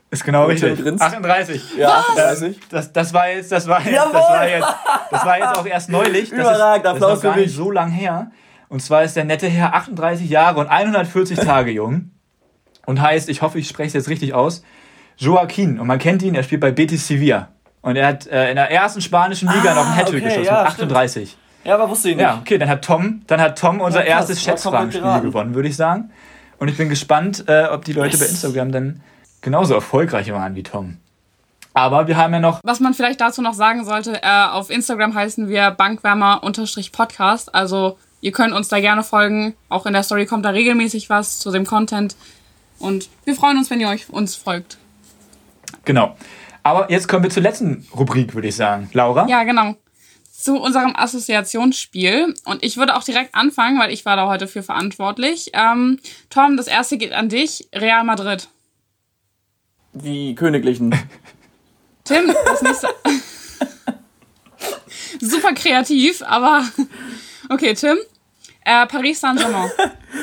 Ist 0.09 0.25
genau 0.25 0.47
Tim 0.47 0.51
richtig. 0.51 0.83
grinst. 0.83 1.03
38. 1.03 1.77
Ja, 1.77 1.99
38. 1.99 2.59
Das, 2.69 2.91
das 2.91 3.13
war 3.13 3.29
jetzt, 3.29 3.51
das 3.51 3.67
war 3.67 3.81
jetzt, 3.81 3.95
das 3.95 4.13
war 4.13 4.47
jetzt, 4.47 4.67
das 5.11 5.25
war 5.25 5.37
jetzt 5.37 5.57
auch 5.57 5.65
erst 5.65 5.89
neulich. 5.89 6.29
Das 6.31 6.39
Überragend, 6.39 6.85
ist, 6.85 6.91
Applaus 6.91 7.09
das 7.09 7.17
ist 7.19 7.23
noch 7.23 7.31
gar 7.31 7.37
nicht 7.37 7.55
so 7.55 7.71
lang 7.71 7.91
her. 7.91 8.31
Und 8.67 8.81
zwar 8.81 9.03
ist 9.03 9.15
der 9.15 9.25
nette 9.25 9.47
Herr 9.47 9.73
38 9.75 10.29
Jahre 10.29 10.59
und 10.59 10.67
140 10.67 11.39
Tage 11.39 11.71
jung. 11.71 12.11
Und 12.85 13.01
heißt, 13.01 13.29
ich 13.29 13.41
hoffe, 13.41 13.59
ich 13.59 13.67
spreche 13.67 13.87
es 13.87 13.93
jetzt 13.93 14.09
richtig 14.09 14.33
aus, 14.33 14.63
Joaquin. 15.17 15.79
Und 15.79 15.87
man 15.87 15.99
kennt 15.99 16.23
ihn, 16.23 16.35
er 16.35 16.43
spielt 16.43 16.61
bei 16.61 16.71
Betis 16.71 17.07
Sevilla. 17.07 17.49
Und 17.81 17.95
er 17.95 18.07
hat 18.07 18.27
äh, 18.27 18.49
in 18.49 18.55
der 18.55 18.71
ersten 18.71 19.01
spanischen 19.01 19.49
Liga 19.49 19.71
Ah, 19.71 19.75
noch 19.75 19.85
einen 19.85 19.95
Hattrick 19.95 20.23
okay, 20.23 20.35
geschossen 20.35 20.53
ja, 20.53 20.63
mit 20.63 20.71
38. 20.71 21.37
Ja, 21.63 21.75
aber 21.75 21.89
wusste 21.89 22.09
ich 22.09 22.15
nicht. 22.15 22.23
Ja, 22.23 22.37
okay, 22.39 22.57
dann 22.57 22.69
hat 22.69 22.83
Tom, 22.83 23.21
dann 23.27 23.39
hat 23.39 23.57
Tom 23.57 23.81
unser 23.81 23.99
Ja, 23.99 24.17
krass, 24.17 24.29
erstes 24.29 24.43
Schätzfragenspiel 24.43 25.21
gewonnen, 25.21 25.53
würde 25.53 25.69
ich 25.69 25.75
sagen. 25.75 26.11
Und 26.57 26.67
ich 26.67 26.77
bin 26.77 26.89
gespannt, 26.89 27.45
äh, 27.47 27.65
ob 27.65 27.85
die 27.85 27.93
Leute 27.93 28.17
bei 28.17 28.25
Instagram 28.25 28.71
dann 28.71 29.01
genauso 29.41 29.73
erfolgreich 29.73 30.31
waren 30.31 30.55
wie 30.55 30.63
Tom. 30.63 30.97
Aber 31.73 32.07
wir 32.07 32.17
haben 32.17 32.33
ja 32.33 32.39
noch 32.39 32.59
Was 32.63 32.79
man 32.79 32.93
vielleicht 32.93 33.21
dazu 33.21 33.41
noch 33.41 33.53
sagen 33.53 33.85
sollte, 33.85 34.21
äh, 34.21 34.45
auf 34.51 34.69
Instagram 34.69 35.15
heißen 35.15 35.47
wir 35.47 35.71
Bankwärmer-Podcast. 35.71 37.55
Also 37.55 37.97
ihr 38.19 38.31
könnt 38.31 38.53
uns 38.53 38.67
da 38.67 38.79
gerne 38.79 39.03
folgen. 39.03 39.55
Auch 39.69 39.85
in 39.85 39.93
der 39.93 40.03
Story 40.03 40.25
kommt 40.25 40.45
da 40.45 40.49
regelmäßig 40.49 41.09
was 41.09 41.39
zu 41.39 41.51
dem 41.51 41.65
Content. 41.65 42.15
Und 42.81 43.09
wir 43.25 43.35
freuen 43.35 43.57
uns, 43.57 43.69
wenn 43.69 43.79
ihr 43.79 43.87
euch 43.89 44.09
uns 44.09 44.35
folgt. 44.35 44.77
Genau. 45.85 46.15
Aber 46.63 46.91
jetzt 46.91 47.07
kommen 47.07 47.23
wir 47.23 47.29
zur 47.29 47.43
letzten 47.43 47.87
Rubrik, 47.95 48.35
würde 48.35 48.47
ich 48.47 48.55
sagen. 48.55 48.89
Laura? 48.93 49.27
Ja, 49.27 49.43
genau. 49.43 49.75
Zu 50.31 50.57
unserem 50.59 50.95
Assoziationsspiel. 50.95 52.33
Und 52.45 52.63
ich 52.63 52.77
würde 52.77 52.95
auch 52.95 53.03
direkt 53.03 53.33
anfangen, 53.35 53.79
weil 53.79 53.91
ich 53.91 54.05
war 54.05 54.15
da 54.15 54.27
heute 54.27 54.47
für 54.47 54.63
verantwortlich. 54.63 55.51
Ähm, 55.53 55.99
Tom, 56.29 56.57
das 56.57 56.67
erste 56.67 56.97
geht 56.97 57.13
an 57.13 57.29
dich. 57.29 57.67
Real 57.73 58.03
Madrid. 58.03 58.47
Wie 59.93 60.35
Königlichen. 60.35 60.95
Tim, 62.03 62.33
das 62.45 62.61
nächste. 62.61 62.87
Super 65.19 65.53
kreativ, 65.53 66.21
aber. 66.23 66.65
Okay, 67.49 67.73
Tim. 67.73 67.97
Äh, 68.63 68.87
Paris 68.87 69.19
Saint-Germain. 69.19 69.69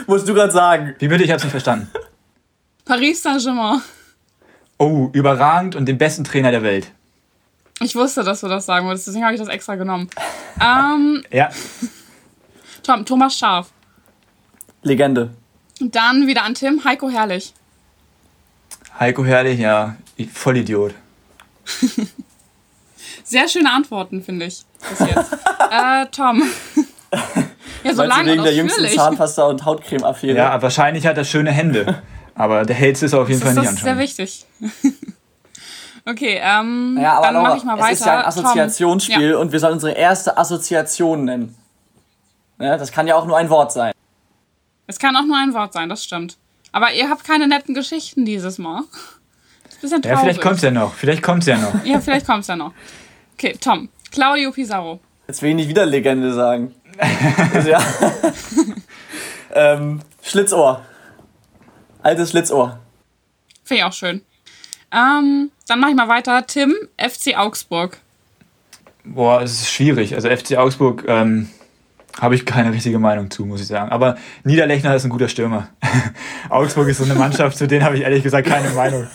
Musst 0.06 0.26
du 0.26 0.32
gerade 0.32 0.50
sagen. 0.50 0.94
Wie 0.98 1.08
bitte? 1.08 1.24
Ich 1.24 1.30
hab's 1.30 1.42
nicht 1.42 1.50
verstanden. 1.50 1.90
Paris 2.88 3.22
Saint-Germain. 3.22 3.82
Oh, 4.78 5.10
überragend 5.12 5.76
und 5.76 5.86
den 5.86 5.98
besten 5.98 6.24
Trainer 6.24 6.50
der 6.50 6.62
Welt. 6.62 6.90
Ich 7.80 7.94
wusste, 7.94 8.24
dass 8.24 8.40
du 8.40 8.48
das 8.48 8.64
sagen 8.66 8.86
würdest, 8.86 9.06
deswegen 9.06 9.24
habe 9.24 9.34
ich 9.34 9.40
das 9.40 9.48
extra 9.50 9.74
genommen. 9.76 10.08
Ähm, 10.60 11.22
Ja. 11.30 11.50
Tom, 12.82 13.04
Thomas 13.04 13.36
Scharf. 13.36 13.68
Legende. 14.82 15.30
Dann 15.80 16.26
wieder 16.26 16.44
an 16.44 16.54
Tim, 16.54 16.82
Heiko 16.84 17.10
Herrlich. 17.10 17.52
Heiko 18.98 19.22
Herrlich, 19.24 19.60
ja. 19.60 19.96
Vollidiot. 20.32 20.94
Sehr 23.24 23.46
schöne 23.48 23.70
Antworten, 23.70 24.22
finde 24.22 24.46
ich. 24.46 24.64
Bis 24.88 24.98
jetzt. 25.00 25.32
äh, 25.70 26.06
Tom. 26.10 26.42
ja, 27.12 27.20
so 27.20 27.36
Meinst 27.84 27.98
du 27.98 28.02
lang 28.04 28.26
wegen 28.26 28.38
und 28.38 28.44
der 28.44 28.54
jüngsten. 28.54 28.86
Zahnpasta- 28.86 29.46
und 29.48 29.64
Hautcreme-Affäre? 29.66 30.36
Ja, 30.36 30.62
wahrscheinlich 30.62 31.06
hat 31.06 31.18
er 31.18 31.24
schöne 31.24 31.52
Hände. 31.52 32.02
Aber 32.38 32.64
der 32.64 32.76
hältste 32.76 33.06
ist 33.06 33.14
auf 33.14 33.28
jeden 33.28 33.40
Das 33.40 33.54
Fall 33.54 33.64
ist, 33.64 33.70
nicht 33.72 33.72
das 33.72 33.78
ist 33.78 33.84
sehr 33.84 33.98
wichtig. 33.98 34.46
okay, 36.06 36.40
ähm, 36.42 36.96
Ja, 37.00 37.14
aber 37.14 37.26
dann 37.26 37.34
Laura, 37.34 37.48
mache 37.48 37.58
ich 37.58 37.64
mal 37.64 37.78
weiter. 37.78 37.92
es 37.92 38.00
ist 38.00 38.06
ja 38.06 38.18
ein. 38.20 38.24
Assoziationsspiel 38.26 39.34
und 39.34 39.52
wir 39.52 39.60
sollen 39.60 39.74
unsere 39.74 39.92
erste 39.92 40.38
Assoziation 40.38 41.24
nennen. 41.24 41.56
Ne, 42.58 42.76
das 42.78 42.92
kann 42.92 43.06
ja 43.06 43.16
auch 43.16 43.26
nur 43.26 43.36
ein 43.36 43.50
Wort 43.50 43.72
sein. 43.72 43.92
Es 44.86 44.98
kann 44.98 45.14
auch 45.16 45.24
nur 45.26 45.36
ein 45.36 45.52
Wort 45.52 45.72
sein, 45.72 45.88
das 45.88 46.04
stimmt. 46.04 46.38
Aber 46.72 46.92
ihr 46.92 47.10
habt 47.10 47.24
keine 47.24 47.48
netten 47.48 47.74
Geschichten 47.74 48.24
dieses 48.24 48.58
Mal. 48.58 48.82
Das 49.64 49.74
ist 49.84 49.92
ein 49.92 50.00
bisschen 50.00 50.02
traurig. 50.02 50.16
Ja, 50.16 50.20
vielleicht 50.20 50.40
kommt's 50.42 50.62
ja 50.62 50.70
noch. 50.70 50.94
Vielleicht 50.94 51.22
kommt's 51.22 51.46
ja 51.46 51.58
noch. 51.58 51.84
Ja, 51.84 52.00
vielleicht 52.00 52.26
kommt's 52.26 52.46
ja 52.46 52.56
noch. 52.56 52.72
Okay, 53.34 53.56
Tom. 53.60 53.88
Claudio 54.10 54.50
Pizarro. 54.52 55.00
Jetzt 55.26 55.42
will 55.42 55.50
ich 55.50 55.56
nicht 55.56 55.68
wieder 55.68 55.86
Legende 55.86 56.32
sagen. 56.32 56.74
Also, 57.54 57.68
ja. 57.68 57.80
ähm, 59.54 60.00
Schlitzohr. 60.22 60.82
Altes 62.08 62.30
Schlitzohr. 62.30 62.78
Finde 63.64 63.80
ich 63.80 63.84
auch 63.84 63.92
schön. 63.92 64.22
Ähm, 64.90 65.50
dann 65.66 65.78
mache 65.78 65.90
ich 65.90 65.96
mal 65.96 66.08
weiter. 66.08 66.46
Tim, 66.46 66.74
FC 66.96 67.36
Augsburg. 67.36 67.98
boah, 69.04 69.42
es 69.42 69.52
ist 69.60 69.70
schwierig. 69.70 70.14
Also 70.14 70.30
FC 70.30 70.56
Augsburg 70.56 71.04
ähm, 71.06 71.50
habe 72.18 72.34
ich 72.34 72.46
keine 72.46 72.72
richtige 72.72 72.98
Meinung 72.98 73.30
zu, 73.30 73.44
muss 73.44 73.60
ich 73.60 73.66
sagen. 73.66 73.90
Aber 73.90 74.16
Niederlechner 74.42 74.94
ist 74.94 75.04
ein 75.04 75.10
guter 75.10 75.28
Stürmer. 75.28 75.68
Augsburg 76.48 76.88
ist 76.88 76.96
so 76.96 77.04
eine 77.04 77.14
Mannschaft, 77.14 77.58
zu 77.58 77.68
denen 77.68 77.84
habe 77.84 77.96
ich 77.98 78.02
ehrlich 78.04 78.22
gesagt 78.22 78.48
keine 78.48 78.70
Meinung. 78.70 79.06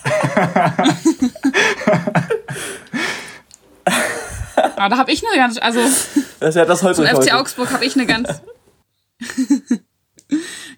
Aber 4.76 4.90
da 4.90 4.98
habe 4.98 5.12
ich 5.12 5.26
eine 5.28 5.36
ganz, 5.36 5.58
also 5.58 5.80
Das 6.40 6.50
ist 6.50 6.56
ja 6.56 6.66
das 6.66 6.84
heute. 6.84 6.96
zum 7.04 7.06
FC. 7.08 7.34
Augsburg 7.34 7.72
habe 7.74 7.86
ich 7.86 7.96
eine 7.96 8.06
ganz. 8.06 8.30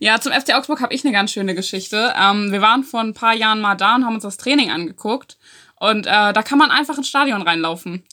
ja, 0.06 0.22
zum 0.22 0.34
FC 0.34 0.54
Augsburg 0.54 0.82
habe 0.82 0.94
ich 0.94 1.04
eine 1.04 1.12
ganz 1.12 1.32
schöne 1.32 1.56
Geschichte. 1.56 2.14
Ähm, 2.16 2.52
wir 2.52 2.62
waren 2.62 2.84
vor 2.84 3.00
ein 3.00 3.16
paar 3.16 3.34
Jahren 3.34 3.60
mal 3.60 3.74
da 3.74 3.96
und 3.96 4.06
haben 4.06 4.14
uns 4.14 4.22
das 4.22 4.38
Training 4.38 4.70
angeguckt. 4.70 5.40
Und 5.80 6.06
äh, 6.06 6.32
da 6.32 6.44
kann 6.44 6.60
man 6.60 6.70
einfach 6.70 6.96
ins 7.00 7.10
Stadion 7.10 7.42
reinlaufen. 7.42 8.04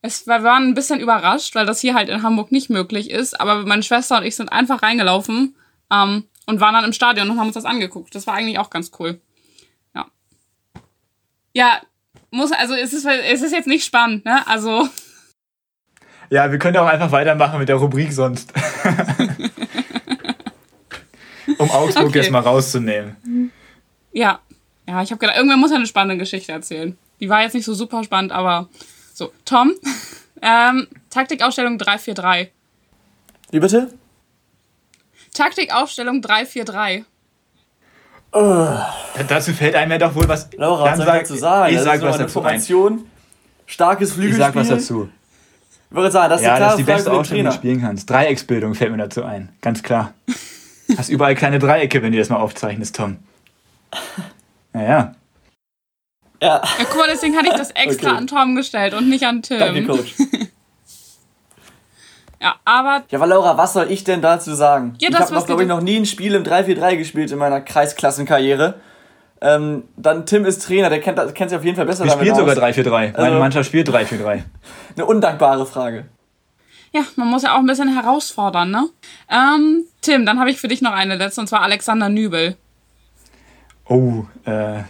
Es, 0.00 0.26
wir 0.26 0.42
waren 0.42 0.68
ein 0.68 0.74
bisschen 0.74 0.98
überrascht, 0.98 1.54
weil 1.54 1.66
das 1.66 1.82
hier 1.82 1.92
halt 1.92 2.08
in 2.08 2.22
Hamburg 2.22 2.52
nicht 2.52 2.70
möglich 2.70 3.10
ist. 3.10 3.38
Aber 3.38 3.66
meine 3.66 3.82
Schwester 3.82 4.16
und 4.16 4.24
ich 4.24 4.34
sind 4.34 4.50
einfach 4.50 4.82
reingelaufen 4.82 5.54
ähm, 5.92 6.24
und 6.46 6.60
waren 6.60 6.72
dann 6.72 6.86
im 6.86 6.94
Stadion 6.94 7.28
und 7.28 7.38
haben 7.38 7.48
uns 7.48 7.54
das 7.54 7.66
angeguckt. 7.66 8.14
Das 8.14 8.26
war 8.26 8.32
eigentlich 8.32 8.58
auch 8.58 8.70
ganz 8.70 8.90
cool. 8.98 9.20
Ja. 9.94 10.06
Ja, 11.52 11.82
muss, 12.30 12.50
also 12.52 12.72
es 12.72 12.94
ist, 12.94 13.04
es 13.04 13.42
ist 13.42 13.52
jetzt 13.52 13.68
nicht 13.68 13.84
spannend, 13.84 14.24
ne? 14.24 14.46
Also. 14.46 14.88
Ja, 16.30 16.50
wir 16.50 16.58
können 16.58 16.76
ja 16.76 16.82
auch 16.82 16.88
einfach 16.88 17.12
weitermachen 17.12 17.58
mit 17.58 17.68
der 17.68 17.76
Rubrik 17.76 18.10
sonst. 18.10 18.54
um 21.62 21.70
Augsburg 21.70 22.06
Okay. 22.06 22.18
jetzt 22.20 22.30
mal 22.30 22.40
rauszunehmen. 22.40 23.50
Ja. 24.12 24.40
Ja, 24.88 25.00
ich 25.02 25.10
habe 25.10 25.18
gedacht, 25.18 25.36
irgendwer 25.36 25.56
muss 25.56 25.70
ja 25.70 25.76
eine 25.76 25.86
spannende 25.86 26.18
Geschichte 26.18 26.52
erzählen. 26.52 26.96
Die 27.20 27.28
war 27.28 27.42
jetzt 27.42 27.54
nicht 27.54 27.64
so 27.64 27.72
super 27.74 28.02
spannend, 28.04 28.32
aber 28.32 28.68
so. 29.14 29.32
Tom, 29.44 29.72
ähm, 30.42 30.88
Taktikaufstellung 31.10 31.78
343. 31.78 32.50
Wie 33.52 33.60
bitte? 33.60 33.92
Taktikaufstellung 35.34 36.20
343. 36.20 37.04
Dazu 39.28 39.52
fällt 39.52 39.74
einem 39.74 39.92
ja 39.92 39.98
doch 39.98 40.14
wohl 40.14 40.28
was. 40.28 40.48
Laura, 40.56 40.84
was 40.84 40.98
ich 40.98 41.04
sag- 41.04 41.20
dazu 41.20 41.34
sagen? 41.36 41.68
Ich 41.70 41.76
Das 41.76 41.84
sag 41.84 42.02
was 42.02 42.18
dazu. 42.18 42.32
Formation, 42.32 43.04
starkes 43.66 44.08
Ich 44.10 44.14
Flügelspiel. 44.14 44.44
sag 44.44 44.54
was 44.54 44.68
dazu. 44.68 45.08
Ich 45.90 45.96
würde 45.96 46.10
sagen, 46.10 46.30
das 46.30 46.40
ist 46.40 46.46
Ja, 46.46 46.54
eine 46.54 46.60
das 46.60 46.66
klare 46.68 46.72
ist 46.72 46.78
die 46.78 46.84
Frage 46.84 46.96
beste 46.96 47.12
Aufstellung, 47.12 47.44
die 47.44 47.50
du 47.50 47.54
spielen 47.54 47.80
kannst. 47.82 48.08
Dreiecksbildung 48.08 48.74
fällt 48.74 48.90
mir 48.92 48.96
dazu 48.98 49.24
ein. 49.24 49.50
Ganz 49.60 49.82
klar. 49.82 50.14
Hast 50.98 51.08
überall 51.10 51.34
kleine 51.34 51.58
Dreiecke, 51.58 52.02
wenn 52.02 52.12
du 52.12 52.18
das 52.18 52.28
mal 52.28 52.36
aufzeichnest, 52.38 52.96
Tom. 52.96 53.18
Naja. 54.74 55.14
Ja, 56.40 56.56
Ja, 56.56 56.62
guck 56.88 56.96
mal, 56.96 57.08
deswegen 57.12 57.36
hatte 57.36 57.48
ich 57.48 57.54
das 57.54 57.70
extra 57.72 58.08
Okay. 58.10 58.16
an 58.18 58.26
Tom 58.26 58.56
gestellt 58.56 58.94
und 58.94 59.08
nicht 59.10 59.24
an 59.24 59.42
Tim. 59.42 59.58
danke, 59.58 59.84
Coach. 59.84 60.14
Ja, 62.40 62.56
aber 62.64 63.04
Ja, 63.08 63.18
aber 63.18 63.26
Laura, 63.28 63.56
was 63.56 63.72
soll 63.74 63.90
ich 63.90 64.02
denn 64.02 64.20
dazu 64.20 64.52
sagen? 64.54 64.94
Ja, 64.98 65.10
ich 65.10 65.14
habe 65.16 65.44
glaube 65.44 65.62
ich, 65.62 65.68
noch 65.68 65.80
nie 65.80 65.96
ein 65.96 66.06
Spiel 66.06 66.34
im 66.34 66.42
3-4-3 66.42 66.96
gespielt 66.96 67.30
in 67.30 67.38
meiner 67.38 67.60
Kreisklassenkarriere. 67.60 68.74
Ähm, 69.40 69.84
dann 69.96 70.26
Tim 70.26 70.44
ist 70.44 70.64
Trainer, 70.64 70.88
der 70.88 71.00
kennt, 71.00 71.18
kennt 71.34 71.50
sich 71.50 71.58
auf 71.58 71.64
jeden 71.64 71.76
Fall 71.76 71.86
besser 71.86 72.04
Wir 72.04 72.10
damit 72.10 72.26
spielen 72.28 72.36
sogar 72.48 72.56
aus. 72.68 72.74
3-4-3. 72.76 72.90
Meine 73.12 73.18
Also- 73.18 73.38
Mannschaft 73.38 73.66
spielt 73.68 73.88
3-4-3. 73.88 74.42
Eine 74.96 75.06
undankbare 75.06 75.66
Frage. 75.66 76.06
Ja, 76.92 77.02
man 77.16 77.28
muss 77.28 77.42
ja 77.42 77.54
auch 77.54 77.60
ein 77.60 77.66
bisschen 77.66 77.92
herausfordern, 77.92 78.70
ne? 78.70 78.88
Ähm, 79.30 79.84
Tim, 80.02 80.26
dann 80.26 80.38
habe 80.38 80.50
ich 80.50 80.60
für 80.60 80.68
dich 80.68 80.82
noch 80.82 80.92
eine 80.92 81.16
letzte, 81.16 81.40
und 81.40 81.46
zwar 81.46 81.62
Alexander 81.62 82.08
Nübel. 82.08 82.56
Oh, 83.86 84.24
äh, 84.44 84.82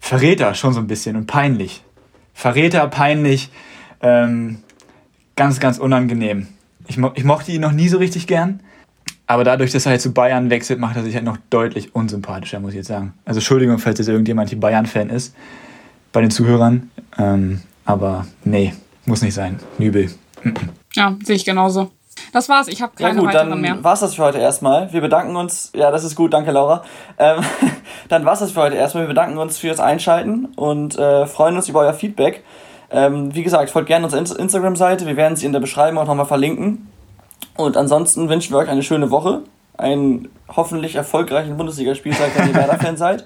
Verräter 0.00 0.54
schon 0.54 0.74
so 0.74 0.80
ein 0.80 0.86
bisschen 0.86 1.16
und 1.16 1.26
peinlich. 1.26 1.82
Verräter, 2.34 2.86
peinlich, 2.88 3.50
ähm, 4.00 4.62
ganz, 5.36 5.60
ganz 5.60 5.78
unangenehm. 5.78 6.48
Ich, 6.86 6.98
mo 6.98 7.12
ich 7.14 7.24
mochte 7.24 7.52
ihn 7.52 7.60
noch 7.60 7.72
nie 7.72 7.88
so 7.88 7.98
richtig 7.98 8.26
gern, 8.26 8.60
aber 9.26 9.44
dadurch, 9.44 9.72
dass 9.72 9.86
er 9.86 9.90
halt 9.90 10.00
zu 10.00 10.12
Bayern 10.12 10.50
wechselt, 10.50 10.80
macht 10.80 10.96
er 10.96 11.02
sich 11.02 11.14
halt 11.14 11.24
noch 11.24 11.36
deutlich 11.50 11.94
unsympathischer, 11.94 12.60
muss 12.60 12.70
ich 12.70 12.78
jetzt 12.78 12.88
sagen. 12.88 13.14
Also 13.24 13.38
Entschuldigung, 13.38 13.78
falls 13.78 13.98
jetzt 13.98 14.08
irgendjemand 14.08 14.48
hier 14.48 14.60
Bayern-Fan 14.60 15.10
ist, 15.10 15.34
bei 16.12 16.20
den 16.20 16.30
Zuhörern, 16.30 16.90
ähm, 17.18 17.60
aber 17.84 18.26
nee, 18.44 18.72
muss 19.04 19.22
nicht 19.22 19.34
sein. 19.34 19.58
Nübel. 19.78 20.10
Ja, 20.94 21.16
sehe 21.24 21.36
ich 21.36 21.44
genauso. 21.44 21.90
Das 22.32 22.48
war's, 22.48 22.66
ich 22.68 22.82
habe 22.82 22.92
Ja 22.98 23.08
keine 23.08 23.20
gut, 23.20 23.28
weiteren 23.28 23.60
mehr. 23.60 23.74
dann 23.74 23.84
war's 23.84 24.00
das 24.00 24.16
für 24.16 24.24
heute 24.24 24.38
erstmal. 24.38 24.92
Wir 24.92 25.00
bedanken 25.00 25.36
uns, 25.36 25.70
ja, 25.74 25.90
das 25.92 26.02
ist 26.02 26.16
gut, 26.16 26.32
danke 26.32 26.50
Laura. 26.50 26.82
Ähm, 27.18 27.40
dann 28.08 28.24
war's 28.24 28.40
das 28.40 28.50
für 28.52 28.60
heute 28.60 28.74
erstmal. 28.76 29.04
Wir 29.04 29.08
bedanken 29.08 29.38
uns 29.38 29.58
fürs 29.58 29.78
Einschalten 29.78 30.46
und 30.56 30.98
äh, 30.98 31.26
freuen 31.26 31.54
uns 31.56 31.68
über 31.68 31.80
euer 31.80 31.94
Feedback. 31.94 32.42
Ähm, 32.90 33.34
wie 33.34 33.42
gesagt, 33.44 33.70
folgt 33.70 33.86
gerne 33.86 34.04
unserer 34.06 34.20
Inst- 34.20 34.36
Instagram-Seite. 34.36 35.06
Wir 35.06 35.16
werden 35.16 35.36
sie 35.36 35.46
in 35.46 35.52
der 35.52 35.60
Beschreibung 35.60 35.98
auch 36.02 36.06
nochmal 36.06 36.26
verlinken. 36.26 36.88
Und 37.56 37.76
ansonsten 37.76 38.28
wünschen 38.28 38.52
wir 38.52 38.58
euch 38.58 38.68
eine 38.68 38.82
schöne 38.82 39.10
Woche, 39.10 39.42
einen 39.76 40.28
hoffentlich 40.54 40.94
erfolgreichen 40.96 41.56
Bundesligaspieltag, 41.56 42.30
wenn 42.36 42.48
ihr 42.48 42.54
Werder-Fan 42.56 42.96
seid. 42.96 43.24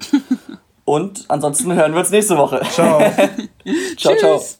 Und 0.85 1.25
ansonsten 1.29 1.72
hören 1.72 1.92
wir 1.92 2.01
uns 2.01 2.11
nächste 2.11 2.37
Woche. 2.37 2.61
Ciao. 2.70 2.98
ciao, 3.96 4.16
ciao. 4.16 4.37
Tschüss. 4.38 4.51